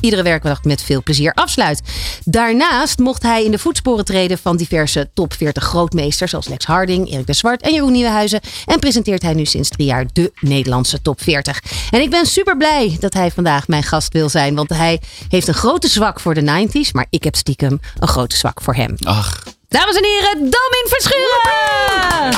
iedere 0.00 0.22
werkdag 0.22 0.64
met 0.64 0.82
veel 0.82 1.02
plezier 1.02 1.32
afsluit. 1.32 1.80
Daarnaast 2.24 2.98
mocht 2.98 3.22
hij 3.22 3.44
in 3.44 3.50
de 3.50 3.58
voetsporen 3.58 4.04
treden 4.04 4.38
van 4.38 4.56
diverse 4.56 5.10
top 5.14 5.32
40 5.32 5.62
grootmeesters 5.62 6.30
zoals 6.30 6.48
Lex 6.48 6.64
Harding, 6.64 7.10
Erik 7.10 7.26
de 7.26 7.32
Zwart 7.32 7.62
en 7.62 7.72
Jeroen 7.72 7.92
Nieuwenhuizen. 7.92 8.40
En 8.66 8.78
presenteert 8.78 9.22
hij 9.22 9.34
nu 9.34 9.44
sinds 9.44 9.68
drie 9.68 9.86
jaar 9.86 10.06
de 10.12 10.32
Nederlandse 10.40 11.02
top 11.02 11.22
40. 11.22 11.62
En 11.90 12.00
ik 12.00 12.10
ben 12.10 12.26
super 12.26 12.56
blij 12.56 12.96
dat 13.00 13.14
hij 13.14 13.30
vandaag 13.30 13.68
mijn 13.68 13.82
gast 13.82 14.12
wil 14.12 14.28
zijn, 14.28 14.54
want 14.54 14.68
hij 14.68 15.00
heeft 15.28 15.48
een 15.48 15.54
grote 15.54 15.88
zwak 15.88 16.20
voor 16.20 16.34
de 16.34 16.68
90s, 16.68 16.90
maar 16.92 17.06
ik 17.10 17.24
heb 17.24 17.34
stiekem 17.34 17.80
een 17.98 18.08
grote 18.08 18.36
zwak 18.36 18.62
voor 18.62 18.74
hem. 18.74 18.96
Ach, 19.02 19.42
Dames 19.68 19.96
en 19.96 20.04
heren, 20.04 20.36
Domin 20.38 20.86
Verschuren! 20.88 22.34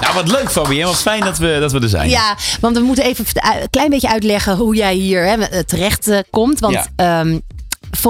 nou 0.00 0.14
wat 0.14 0.28
leuk 0.28 0.50
Fabienne. 0.50 0.86
Wat 0.86 0.96
fijn 1.02 1.20
dat 1.20 1.38
we, 1.38 1.56
dat 1.60 1.72
we 1.72 1.80
er 1.80 1.88
zijn. 1.88 2.08
Ja, 2.10 2.36
want 2.60 2.76
we 2.76 2.82
moeten 2.82 3.04
even 3.04 3.24
een 3.32 3.70
klein 3.70 3.90
beetje 3.90 4.08
uitleggen 4.08 4.56
hoe 4.56 4.74
jij 4.74 4.94
hier 4.94 5.24
hè, 5.24 5.64
terecht 5.64 6.08
eh, 6.08 6.18
komt. 6.30 6.60
Want 6.60 6.74
Ja. 6.74 6.86
ehm, 6.96 7.38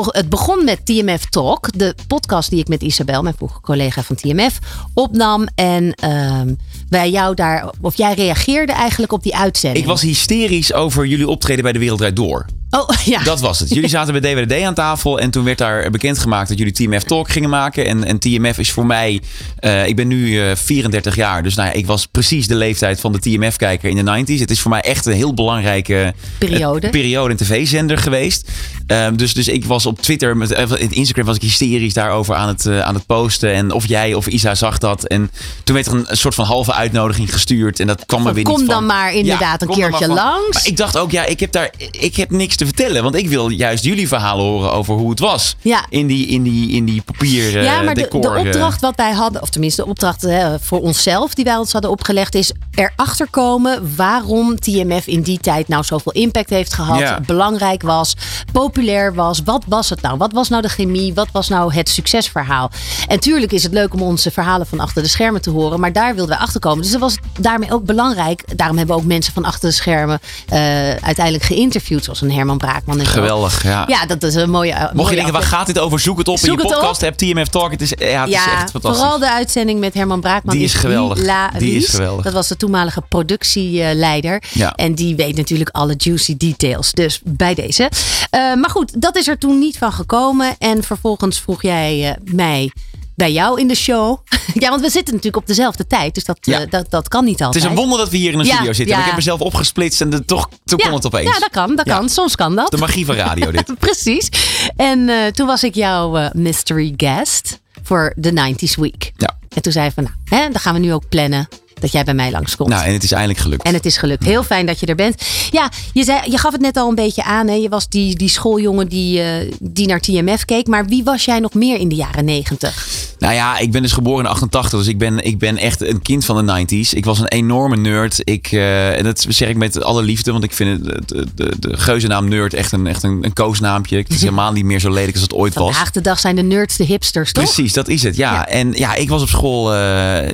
het 0.06 0.28
begon 0.28 0.64
met 0.64 0.86
TMF 0.86 1.24
Talk, 1.24 1.78
de 1.78 1.94
podcast 2.06 2.50
die 2.50 2.58
ik 2.58 2.68
met 2.68 2.82
Isabel, 2.82 3.22
mijn 3.22 3.34
vroegere 3.36 3.60
collega 3.60 4.02
van 4.02 4.16
TMF, 4.16 4.58
opnam. 4.94 5.46
En 5.54 5.92
ehm, 5.94 6.54
bij 6.88 7.10
jou 7.10 7.34
daar, 7.34 7.70
of 7.80 7.96
jij 7.96 8.14
reageerde 8.14 8.72
eigenlijk 8.72 9.12
op 9.12 9.22
die 9.22 9.36
uitzending. 9.36 9.84
Ik 9.84 9.90
was 9.90 10.02
hysterisch 10.02 10.72
over 10.72 11.06
jullie 11.06 11.28
optreden 11.28 11.62
bij 11.62 11.72
De 11.72 11.78
Wereld 11.78 12.16
Door. 12.16 12.46
Oh 12.70 12.88
ja. 13.04 13.22
Dat 13.22 13.40
was 13.40 13.58
het. 13.58 13.68
Jullie 13.74 13.88
zaten 13.88 14.20
bij 14.20 14.34
DWD 14.34 14.62
aan 14.62 14.74
tafel 14.74 15.18
en 15.18 15.30
toen 15.30 15.44
werd 15.44 15.58
daar 15.58 15.90
bekendgemaakt 15.90 16.48
dat 16.48 16.58
jullie 16.58 16.72
TMF 16.72 17.02
Talk 17.02 17.30
gingen 17.30 17.50
maken. 17.50 17.86
En, 17.86 18.04
en 18.04 18.18
TMF 18.18 18.58
is 18.58 18.70
voor 18.72 18.86
mij, 18.86 19.20
eh, 19.58 19.86
ik 19.86 19.96
ben 19.96 20.08
nu 20.08 20.42
eh, 20.42 20.56
34 20.56 21.16
jaar, 21.16 21.42
dus 21.42 21.54
nou 21.54 21.68
ja, 21.68 21.74
ik 21.74 21.86
was 21.86 22.06
precies 22.06 22.46
de 22.46 22.54
leeftijd 22.54 23.00
van 23.00 23.12
de 23.12 23.18
TMF-kijker 23.18 23.90
in 23.90 24.04
de 24.04 24.22
90s. 24.24 24.40
Het 24.40 24.50
is 24.50 24.60
voor 24.60 24.70
mij 24.70 24.80
echt 24.80 25.06
een 25.06 25.12
heel 25.12 25.34
belangrijke 25.34 26.14
Periode. 26.38 26.86
eh, 26.86 26.92
periode, 26.92 27.30
een 27.30 27.36
tv-zender 27.36 27.98
geweest. 27.98 28.50
Ehm, 28.86 29.16
dus, 29.16 29.34
dus 29.34 29.48
ik 29.48 29.64
was 29.64 29.86
op 29.86 30.00
Twitter, 30.02 30.36
met, 30.36 30.52
eh, 30.52 30.70
in 30.78 30.90
Instagram 30.90 31.26
was 31.26 31.36
ik 31.36 31.42
hysterisch 31.42 31.94
daarover 31.94 32.34
aan 32.34 32.48
het, 32.48 32.66
eh, 32.66 32.80
aan 32.80 32.94
het 32.94 33.06
posten. 33.06 33.52
En 33.52 33.72
of 33.72 33.88
jij 33.88 34.14
of 34.14 34.26
Isa 34.26 34.54
zag 34.54 34.78
dat. 34.78 35.04
En 35.06 35.30
toen 35.64 35.74
werd 35.74 35.86
er 35.86 35.94
een, 35.94 36.06
soort 36.16 36.34
van 36.34 36.44
halve 36.44 36.72
uitnodiging 36.72 37.32
gestuurd. 37.32 37.80
En 37.80 37.86
dat 37.86 38.06
kwam 38.06 38.26
er 38.26 38.34
weer 38.34 38.44
kom 38.44 38.56
niet 38.56 38.64
van. 38.66 38.74
dan 38.74 38.86
maar 38.86 39.14
inderdaad 39.14 39.62
een 39.62 39.68
kom 39.68 39.76
keertje 39.76 40.08
langs. 40.08 40.52
Maar 40.52 40.66
ik 40.66 40.76
dacht 40.76 40.98
ook, 40.98 41.10
ja, 41.10 41.24
ik 41.24 41.40
heb 41.40 41.52
daar, 41.52 41.70
ik 41.90 42.16
heb 42.16 42.30
niks 42.30 42.56
te 42.58 42.64
vertellen. 42.64 43.02
Want 43.02 43.14
ik 43.14 43.28
wil 43.28 43.48
juist 43.48 43.84
jullie 43.84 44.08
verhalen 44.08 44.44
horen 44.44 44.72
over 44.72 44.94
hoe 44.94 45.10
het 45.10 45.18
was. 45.18 45.56
Ja. 45.60 45.86
In 45.88 46.06
die, 46.06 46.26
in 46.26 46.42
die, 46.42 46.70
in 46.70 46.84
die 46.84 47.02
papier 47.02 47.56
eh, 47.56 47.64
Ja, 47.64 47.82
maar 47.82 47.94
de, 47.94 48.00
decor. 48.00 48.20
de 48.20 48.28
eh. 48.28 48.46
opdracht 48.46 48.80
wat 48.80 48.96
wij 48.96 49.12
hadden, 49.12 49.42
of 49.42 49.48
tenminste 49.50 49.82
de 49.82 49.88
opdracht 49.88 50.22
hè, 50.22 50.58
voor 50.58 50.80
onszelf 50.80 51.34
die 51.34 51.44
wij 51.44 51.56
ons 51.56 51.72
hadden 51.72 51.90
opgelegd, 51.90 52.34
is 52.34 52.52
erachter 52.74 53.26
komen 53.30 53.96
waarom 53.96 54.58
TMF 54.58 55.06
in 55.06 55.22
die 55.22 55.38
tijd 55.38 55.68
nou 55.68 55.84
zoveel 55.84 56.12
impact 56.12 56.50
heeft 56.50 56.74
gehad, 56.74 56.98
Ja. 56.98 57.20
belangrijk 57.26 57.82
was, 57.82 58.14
populair 58.52 59.14
was. 59.14 59.40
Wat 59.44 59.64
was 59.66 59.90
het 59.90 60.02
nou? 60.02 60.16
Wat 60.18 60.32
was 60.32 60.48
nou 60.48 60.62
de 60.62 60.68
chemie? 60.68 61.14
Wat 61.14 61.28
was 61.32 61.48
nou 61.48 61.74
het 61.74 61.88
succesverhaal? 61.88 62.70
En 63.06 63.20
tuurlijk 63.20 63.52
is 63.52 63.62
het 63.62 63.72
leuk 63.72 63.94
om 63.94 64.02
onze 64.02 64.30
verhalen 64.30 64.66
van 64.66 64.80
achter 64.80 65.02
de 65.02 65.08
schermen 65.08 65.40
te 65.42 65.50
horen, 65.50 65.80
maar 65.80 65.92
daar 65.92 66.14
wilden 66.14 66.36
we 66.36 66.42
achter 66.42 66.60
komen. 66.60 66.82
Dus 66.82 66.90
dat 66.92 67.00
was 67.00 67.16
daarmee 67.40 67.72
ook 67.72 67.84
belangrijk. 67.84 68.56
Daarom 68.56 68.76
hebben 68.76 68.96
we 68.96 69.02
ook 69.02 69.08
mensen 69.08 69.32
van 69.32 69.44
achter 69.44 69.68
de 69.68 69.74
schermen 69.74 70.20
eh, 70.48 70.58
uiteindelijk 70.90 71.44
geïnterviewd, 71.44 72.04
zoals 72.04 72.20
een 72.20 72.32
Herman 72.32 72.47
Braakman 72.56 72.98
en 72.98 73.06
zo. 73.06 73.10
Geweldig, 73.12 73.62
ja. 73.62 73.84
Ja, 73.86 74.06
dat 74.06 74.22
is 74.22 74.34
een 74.34 74.50
mooie. 74.50 74.90
Mocht 74.92 75.08
je 75.08 75.14
denken, 75.14 75.32
waar 75.32 75.42
gaat 75.42 75.66
dit 75.66 75.78
over? 75.78 76.00
Zoek 76.00 76.18
het 76.18 76.28
op 76.28 76.38
in 76.38 76.50
je 76.50 76.56
podcast. 76.56 77.00
Heb 77.00 77.14
TMF 77.14 77.48
Talk. 77.48 77.70
Het 77.70 77.80
is, 77.80 77.92
ja, 77.98 78.20
het 78.20 78.28
is 78.28 78.34
echt 78.34 78.70
fantastisch. 78.70 79.00
vooral 79.00 79.18
de 79.18 79.30
uitzending 79.30 79.80
met 79.80 79.94
Herman 79.94 80.20
Braakman. 80.20 80.54
Die 80.54 80.64
is 80.64 80.74
geweldig. 80.74 81.18
Die 81.58 81.76
is 81.76 81.88
geweldig. 81.88 82.24
Dat 82.24 82.32
was 82.32 82.48
de 82.48 82.56
toenmalige 82.56 83.02
productieleider. 83.08 84.42
Ja. 84.52 84.72
En 84.74 84.94
die 84.94 85.16
weet 85.16 85.36
natuurlijk 85.36 85.70
alle 85.72 85.94
juicy 85.96 86.36
details. 86.36 86.92
Dus 86.92 87.20
bij 87.24 87.54
deze. 87.54 87.90
Eh, 88.30 88.40
maar 88.40 88.70
goed, 88.70 89.00
dat 89.00 89.16
is 89.16 89.28
er 89.28 89.38
toen 89.38 89.58
niet 89.58 89.78
van 89.78 89.92
gekomen. 89.92 90.54
En 90.58 90.82
vervolgens 90.82 91.40
vroeg 91.40 91.62
jij 91.62 92.08
eh, 92.08 92.34
mij 92.34 92.72
bij 93.18 93.32
jou 93.32 93.60
in 93.60 93.68
de 93.68 93.74
show. 93.74 94.18
ja, 94.54 94.68
want 94.70 94.80
we 94.80 94.90
zitten 94.90 95.14
natuurlijk 95.14 95.42
op 95.42 95.46
dezelfde 95.46 95.86
tijd. 95.86 96.14
Dus 96.14 96.24
dat, 96.24 96.38
Ja. 96.40 96.60
eh, 96.60 96.70
dat, 96.70 96.90
dat 96.90 97.08
kan 97.08 97.24
niet 97.24 97.32
Het 97.38 97.42
altijd. 97.46 97.64
is 97.64 97.70
een 97.70 97.76
wonder 97.76 97.98
dat 97.98 98.08
we 98.10 98.16
hier 98.16 98.32
in 98.32 98.38
een 98.38 98.44
Ja, 98.44 98.54
studio 98.54 98.72
zitten. 98.72 98.86
ja. 98.86 98.92
Maar 99.00 99.00
ik 99.00 99.06
heb 99.06 99.24
mezelf 99.24 99.40
opgesplitst 99.40 100.00
en 100.00 100.10
de, 100.10 100.24
toch, 100.24 100.48
toen 100.64 100.78
ja, 100.78 100.84
kon 100.86 100.94
het 100.94 101.06
opeens. 101.06 101.32
Ja, 101.32 101.38
dat 101.38 101.50
kan. 101.50 101.76
Dat 101.76 101.86
Ja. 101.86 101.96
kan. 101.98 102.08
Soms 102.08 102.34
kan 102.34 102.54
dat. 102.54 102.70
De 102.70 102.76
magie 102.76 103.06
van 103.06 103.14
radio 103.14 103.50
dit. 103.50 103.72
Precies. 103.78 104.28
En 104.76 105.08
eh, 105.08 105.26
toen 105.26 105.46
was 105.46 105.64
ik 105.64 105.74
jouw 105.74 106.16
eh, 106.16 106.30
mystery 106.32 106.94
guest 106.96 107.60
voor 107.82 108.12
de 108.16 108.30
90s 108.30 108.74
Week. 108.80 109.12
Ja. 109.16 109.36
En 109.54 109.62
toen 109.62 109.72
zei 109.72 109.84
je 109.84 109.92
van, 109.92 110.02
nou, 110.04 110.42
hè, 110.42 110.50
dan 110.50 110.60
gaan 110.60 110.74
we 110.74 110.80
nu 110.80 110.92
ook 110.92 111.08
plannen 111.08 111.48
dat 111.80 111.92
jij 111.92 112.04
bij 112.04 112.14
mij 112.14 112.30
langskomt. 112.30 112.68
Nou, 112.68 112.86
en 112.86 112.92
het 112.92 113.02
is 113.02 113.12
eindelijk 113.12 113.40
gelukt. 113.40 113.62
En 113.62 113.74
het 113.74 113.86
is 113.86 113.96
gelukt. 113.96 114.24
Heel 114.24 114.42
fijn 114.42 114.66
dat 114.66 114.80
je 114.80 114.86
er 114.86 114.94
bent. 114.94 115.22
Ja, 115.50 115.70
je, 115.92 116.04
zei, 116.04 116.30
je 116.30 116.38
gaf 116.38 116.52
het 116.52 116.60
net 116.60 116.76
al 116.76 116.88
een 116.88 116.94
beetje 116.94 117.24
aan. 117.24 117.48
Hè? 117.48 117.54
Je 117.54 117.68
was 117.68 117.88
die, 117.88 118.16
die 118.16 118.28
schooljongen 118.28 118.88
die, 118.88 119.22
eh, 119.22 119.52
die 119.60 119.86
naar 119.86 120.00
TMF 120.00 120.44
keek. 120.44 120.66
Maar 120.66 120.86
wie 120.86 121.04
was 121.04 121.24
jij 121.24 121.38
nog 121.38 121.54
meer 121.54 121.78
in 121.78 121.88
de 121.88 121.94
jaren 121.94 122.24
90? 122.24 122.86
Nou 123.18 123.34
ja, 123.34 123.58
ik 123.58 123.72
ben 123.72 123.82
dus 123.82 123.92
geboren 123.92 124.24
in 124.24 124.30
88, 124.30 124.78
dus 124.78 124.88
ik 124.88 124.98
ben, 124.98 125.24
ik 125.24 125.38
ben 125.38 125.56
echt 125.56 125.80
een 125.80 126.02
kind 126.02 126.24
van 126.24 126.46
de 126.46 126.66
90s. 126.66 126.96
Ik 126.96 127.04
was 127.04 127.18
een 127.18 127.28
enorme 127.28 127.76
nerd. 127.76 128.20
Ik, 128.24 128.52
eh, 128.52 128.98
en 128.98 129.04
dat 129.04 129.26
zeg 129.28 129.48
ik 129.48 129.56
met 129.56 129.82
alle 129.82 130.02
liefde, 130.02 130.32
want 130.32 130.44
ik 130.44 130.52
vind 130.52 130.86
het, 130.86 131.08
de, 131.08 131.26
de, 131.34 131.52
de 131.58 131.76
geuzennaam 131.76 132.28
nerd 132.28 132.54
echt 132.54 132.72
een, 132.72 132.86
echt 132.86 133.02
een, 133.02 133.18
een 133.24 133.32
koosnaampje. 133.32 133.96
Het 133.96 134.08
is 134.08 134.20
helemaal 134.28 134.52
niet 134.52 134.64
meer 134.64 134.80
zo 134.80 134.90
lelijk 134.90 135.12
als 135.12 135.22
het 135.22 135.34
ooit 135.34 135.54
was. 135.54 135.74
Vandaag 135.74 135.90
de 135.90 136.00
dag 136.00 136.18
zijn 136.18 136.36
de 136.36 136.42
nerds 136.42 136.76
de 136.76 136.84
hipsters, 136.84 137.32
toch? 137.32 137.44
Precies, 137.44 137.72
dat 137.72 137.88
is 137.88 138.02
het. 138.02 138.16
Ja. 138.16 138.32
Ja. 138.32 138.46
En 138.46 138.72
ja, 138.72 138.94
ik 138.94 139.08
was 139.08 139.22
op 139.22 139.28
school 139.28 139.74
eh, 139.74 139.78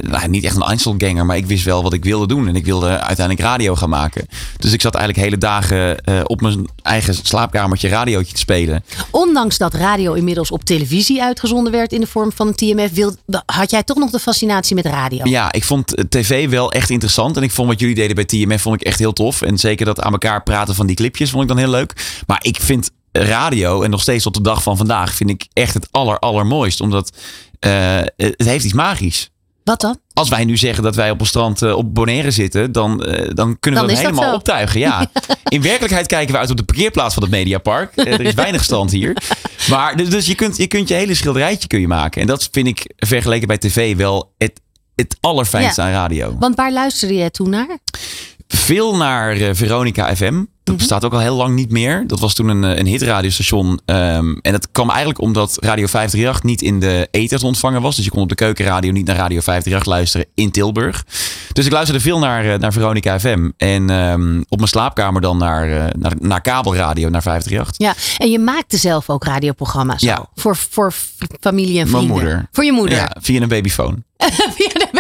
nou, 0.02 0.28
niet 0.28 0.44
echt 0.44 0.56
een 0.56 0.62
Einzelganger, 0.62 1.26
maar 1.26 1.36
ik 1.36 1.46
wist 1.46 1.64
wel 1.64 1.82
wat 1.82 1.92
ik 1.92 2.04
wilde 2.04 2.26
doen. 2.26 2.48
En 2.48 2.56
ik 2.56 2.64
wilde 2.64 2.88
uiteindelijk 2.88 3.46
radio 3.46 3.74
gaan 3.74 3.88
maken. 3.88 4.26
Dus 4.58 4.72
ik 4.72 4.80
zat 4.80 4.94
eigenlijk 4.94 5.24
hele 5.24 5.38
dagen 5.38 5.98
eh, 5.98 6.20
op 6.24 6.40
mijn 6.40 6.66
eigen 6.82 7.14
slaapkamertje 7.22 7.88
radiootje 7.88 8.32
te 8.32 8.40
spelen. 8.40 8.84
Ondanks 9.10 9.58
dat 9.58 9.74
radio 9.74 10.12
inmiddels 10.12 10.50
op 10.50 10.64
televisie 10.64 11.22
uitgezonden 11.22 11.72
werd 11.72 11.92
in 11.92 12.00
de 12.00 12.06
vorm 12.06 12.32
van 12.32 12.46
een 12.46 12.54
Had 13.46 13.70
jij 13.70 13.82
toch 13.82 13.96
nog 13.96 14.10
de 14.10 14.18
fascinatie 14.18 14.74
met 14.74 14.86
radio? 14.86 15.24
Ja, 15.24 15.52
ik 15.52 15.64
vond 15.64 15.94
eh, 15.94 16.04
tv 16.04 16.48
wel 16.48 16.72
echt 16.72 16.90
interessant. 16.90 17.36
En 17.36 17.42
ik 17.42 17.50
vond 17.50 17.68
wat 17.68 17.80
jullie 17.80 17.94
deden 17.94 18.14
bij 18.14 18.24
TMF 18.24 18.62
vond 18.62 18.80
ik 18.80 18.86
echt 18.86 18.98
heel 18.98 19.12
tof. 19.12 19.42
En 19.42 19.58
zeker 19.58 19.86
dat 19.86 20.00
aan 20.00 20.12
elkaar 20.12 20.42
praten 20.42 20.74
van 20.74 20.86
die 20.86 20.96
clipjes 20.96 21.30
vond 21.30 21.42
ik 21.42 21.48
dan 21.48 21.58
heel 21.58 21.68
leuk. 21.70 22.22
Maar 22.26 22.44
ik 22.44 22.60
vind 22.60 22.90
radio, 23.12 23.82
en 23.82 23.90
nog 23.90 24.02
steeds 24.02 24.24
tot 24.24 24.34
de 24.34 24.40
dag 24.40 24.62
van 24.62 24.76
vandaag, 24.76 25.14
vind 25.14 25.30
ik 25.30 25.46
echt 25.52 25.74
het 25.74 25.88
aller, 25.90 26.18
allermooist. 26.18 26.80
Omdat 26.80 27.16
eh, 27.58 28.00
het 28.16 28.44
heeft 28.44 28.64
iets 28.64 28.74
magisch. 28.74 29.30
Wat 29.64 29.80
dan? 29.80 29.98
Als 30.12 30.28
wij 30.28 30.44
nu 30.44 30.56
zeggen 30.56 30.82
dat 30.82 30.94
wij 30.94 31.10
op 31.10 31.20
een 31.20 31.26
strand 31.26 31.62
eh, 31.62 31.76
op 31.76 31.94
Bonaire 31.94 32.30
zitten, 32.30 32.72
dan, 32.72 33.04
eh, 33.04 33.30
dan 33.34 33.58
kunnen 33.60 33.80
Dan 33.80 33.88
we 33.90 33.96
dat 33.96 34.04
helemaal 34.10 34.34
optuigen. 34.34 34.80
Ja. 34.80 35.10
In 35.48 35.62
werkelijkheid 35.62 36.06
kijken 36.06 36.34
we 36.34 36.40
uit 36.40 36.50
op 36.50 36.56
de 36.56 36.62
parkeerplaats 36.64 37.14
van 37.14 37.22
het 37.22 37.32
Mediapark. 37.32 37.96
Eh, 37.96 38.12
er 38.12 38.20
is 38.20 38.34
weinig 38.34 38.64
strand 38.64 38.90
hier. 38.90 39.16
Maar 39.68 39.96
dus, 39.96 40.08
dus 40.10 40.26
je, 40.26 40.34
kunt, 40.34 40.56
je 40.56 40.66
kunt 40.66 40.88
je 40.88 40.94
hele 40.94 41.14
schilderijtje 41.14 41.68
kun 41.68 41.80
je 41.80 41.88
maken. 41.88 42.20
En 42.20 42.26
dat 42.26 42.48
vind 42.52 42.66
ik 42.66 42.92
vergeleken 42.96 43.46
bij 43.48 43.58
tv 43.58 43.96
wel 43.96 44.34
het, 44.38 44.60
het 44.94 45.16
allerfijnste 45.20 45.80
Ja. 45.80 45.86
aan 45.86 45.92
radio. 45.92 46.36
Want 46.38 46.54
waar 46.56 46.72
luisterde 46.72 47.14
jij 47.14 47.30
toen 47.30 47.50
naar? 47.50 47.78
Veel 48.48 48.96
naar 48.96 49.54
Veronica 49.54 50.16
FM. 50.16 50.44
Dat 50.64 50.76
bestaat 50.76 51.04
ook 51.04 51.12
al 51.12 51.18
heel 51.20 51.36
lang 51.36 51.54
niet 51.54 51.70
meer. 51.70 52.04
Dat 52.06 52.20
was 52.20 52.34
toen 52.34 52.48
een, 52.48 52.64
eh, 52.64 52.78
een 52.78 52.86
hitradiostation. 52.86 53.80
Ehm, 53.84 54.34
en 54.42 54.52
dat 54.52 54.68
kwam 54.72 54.88
eigenlijk 54.88 55.20
omdat 55.20 55.56
Radio 55.60 55.86
538 55.86 56.42
niet 56.42 56.62
in 56.62 56.80
de 56.80 57.08
ether 57.10 57.38
te 57.38 57.46
ontvangen 57.46 57.82
was. 57.82 57.96
Dus 57.96 58.04
je 58.04 58.10
kon 58.10 58.22
op 58.22 58.28
de 58.28 58.34
keukenradio 58.34 58.92
niet 58.92 59.06
naar 59.06 59.16
Radio 59.16 59.40
538 59.40 59.92
luisteren 59.92 60.26
in 60.34 60.50
Tilburg. 60.50 61.04
Dus 61.52 61.66
ik 61.66 61.72
luisterde 61.72 62.00
veel 62.00 62.18
naar, 62.18 62.52
eh, 62.52 62.58
naar 62.58 62.72
Veronica 62.72 63.20
FM. 63.20 63.50
En 63.56 63.90
ehm, 63.90 64.40
op 64.48 64.56
mijn 64.56 64.68
slaapkamer 64.68 65.20
dan 65.20 65.36
naar, 65.38 65.70
eh, 65.70 65.84
naar, 65.98 66.12
naar 66.20 66.40
kabelradio, 66.40 67.08
naar 67.08 67.22
538. 67.22 67.76
Ja, 67.86 67.94
en 68.24 68.30
je 68.30 68.38
maakte 68.38 68.76
zelf 68.76 69.10
ook 69.10 69.24
radioprogramma's. 69.24 70.02
Ja. 70.02 70.26
Voor, 70.34 70.56
voor 70.56 70.92
familie 71.40 71.68
en 71.68 71.74
Mijn 71.74 71.88
vrienden. 71.88 72.10
moeder. 72.10 72.48
Voor 72.52 72.64
je 72.64 72.72
moeder. 72.72 72.96
Ja, 72.98 73.16
via 73.20 73.40
een 73.40 73.48
babyfoon. 73.48 74.02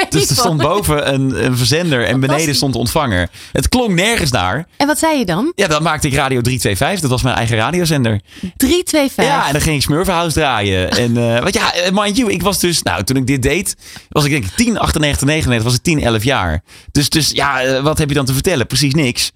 Dus 0.08 0.28
er 0.30 0.36
stond 0.36 0.60
boven 0.62 1.14
een, 1.14 1.44
een 1.44 1.56
verzender 1.56 2.04
en 2.06 2.20
beneden 2.20 2.54
stond 2.54 2.72
de 2.72 2.78
ontvanger. 2.78 3.28
Het 3.52 3.68
klonk 3.68 3.90
nergens 3.94 4.30
naar. 4.30 4.66
En 4.76 4.86
wat 4.86 4.98
zei 4.98 5.18
je 5.18 5.24
dan? 5.24 5.52
Ja, 5.54 5.66
dan 5.66 5.82
maakte 5.82 6.06
ik 6.06 6.14
Radio 6.14 6.40
325. 6.40 7.00
Dat 7.00 7.10
was 7.10 7.22
mijn 7.22 7.36
eigen 7.36 7.56
radiozender. 7.56 8.20
325. 8.56 9.24
Ja, 9.24 9.46
en 9.46 9.52
dan 9.52 9.60
ging 9.60 9.76
ik 9.76 9.82
Smurfenhouse 9.82 10.34
draaien. 10.38 10.90
En 11.04 11.16
eh 11.16 11.42
want 11.42 11.54
ja, 11.54 11.74
eh, 11.74 11.90
mind 11.92 12.16
you, 12.16 12.32
ik 12.32 12.42
was 12.42 12.58
dus, 12.60 12.82
nou, 12.82 13.04
toen 13.04 13.16
ik 13.16 13.26
dit 13.26 13.42
deed, 13.42 13.76
was 14.08 14.24
ik 14.24 14.30
denk 14.30 14.44
ik 14.44 14.50
10, 14.56 14.78
98, 14.78 15.26
99, 15.26 15.64
was 15.64 15.74
ik 15.74 15.82
10, 15.82 16.02
11 16.02 16.24
jaar. 16.24 16.62
Dus, 16.92 17.08
dus 17.08 17.30
ja, 17.30 17.62
eh, 17.62 17.82
wat 17.82 17.98
heb 17.98 18.08
je 18.08 18.14
dan 18.14 18.24
te 18.24 18.32
vertellen? 18.32 18.66
Precies 18.66 18.94
niks. 18.94 19.32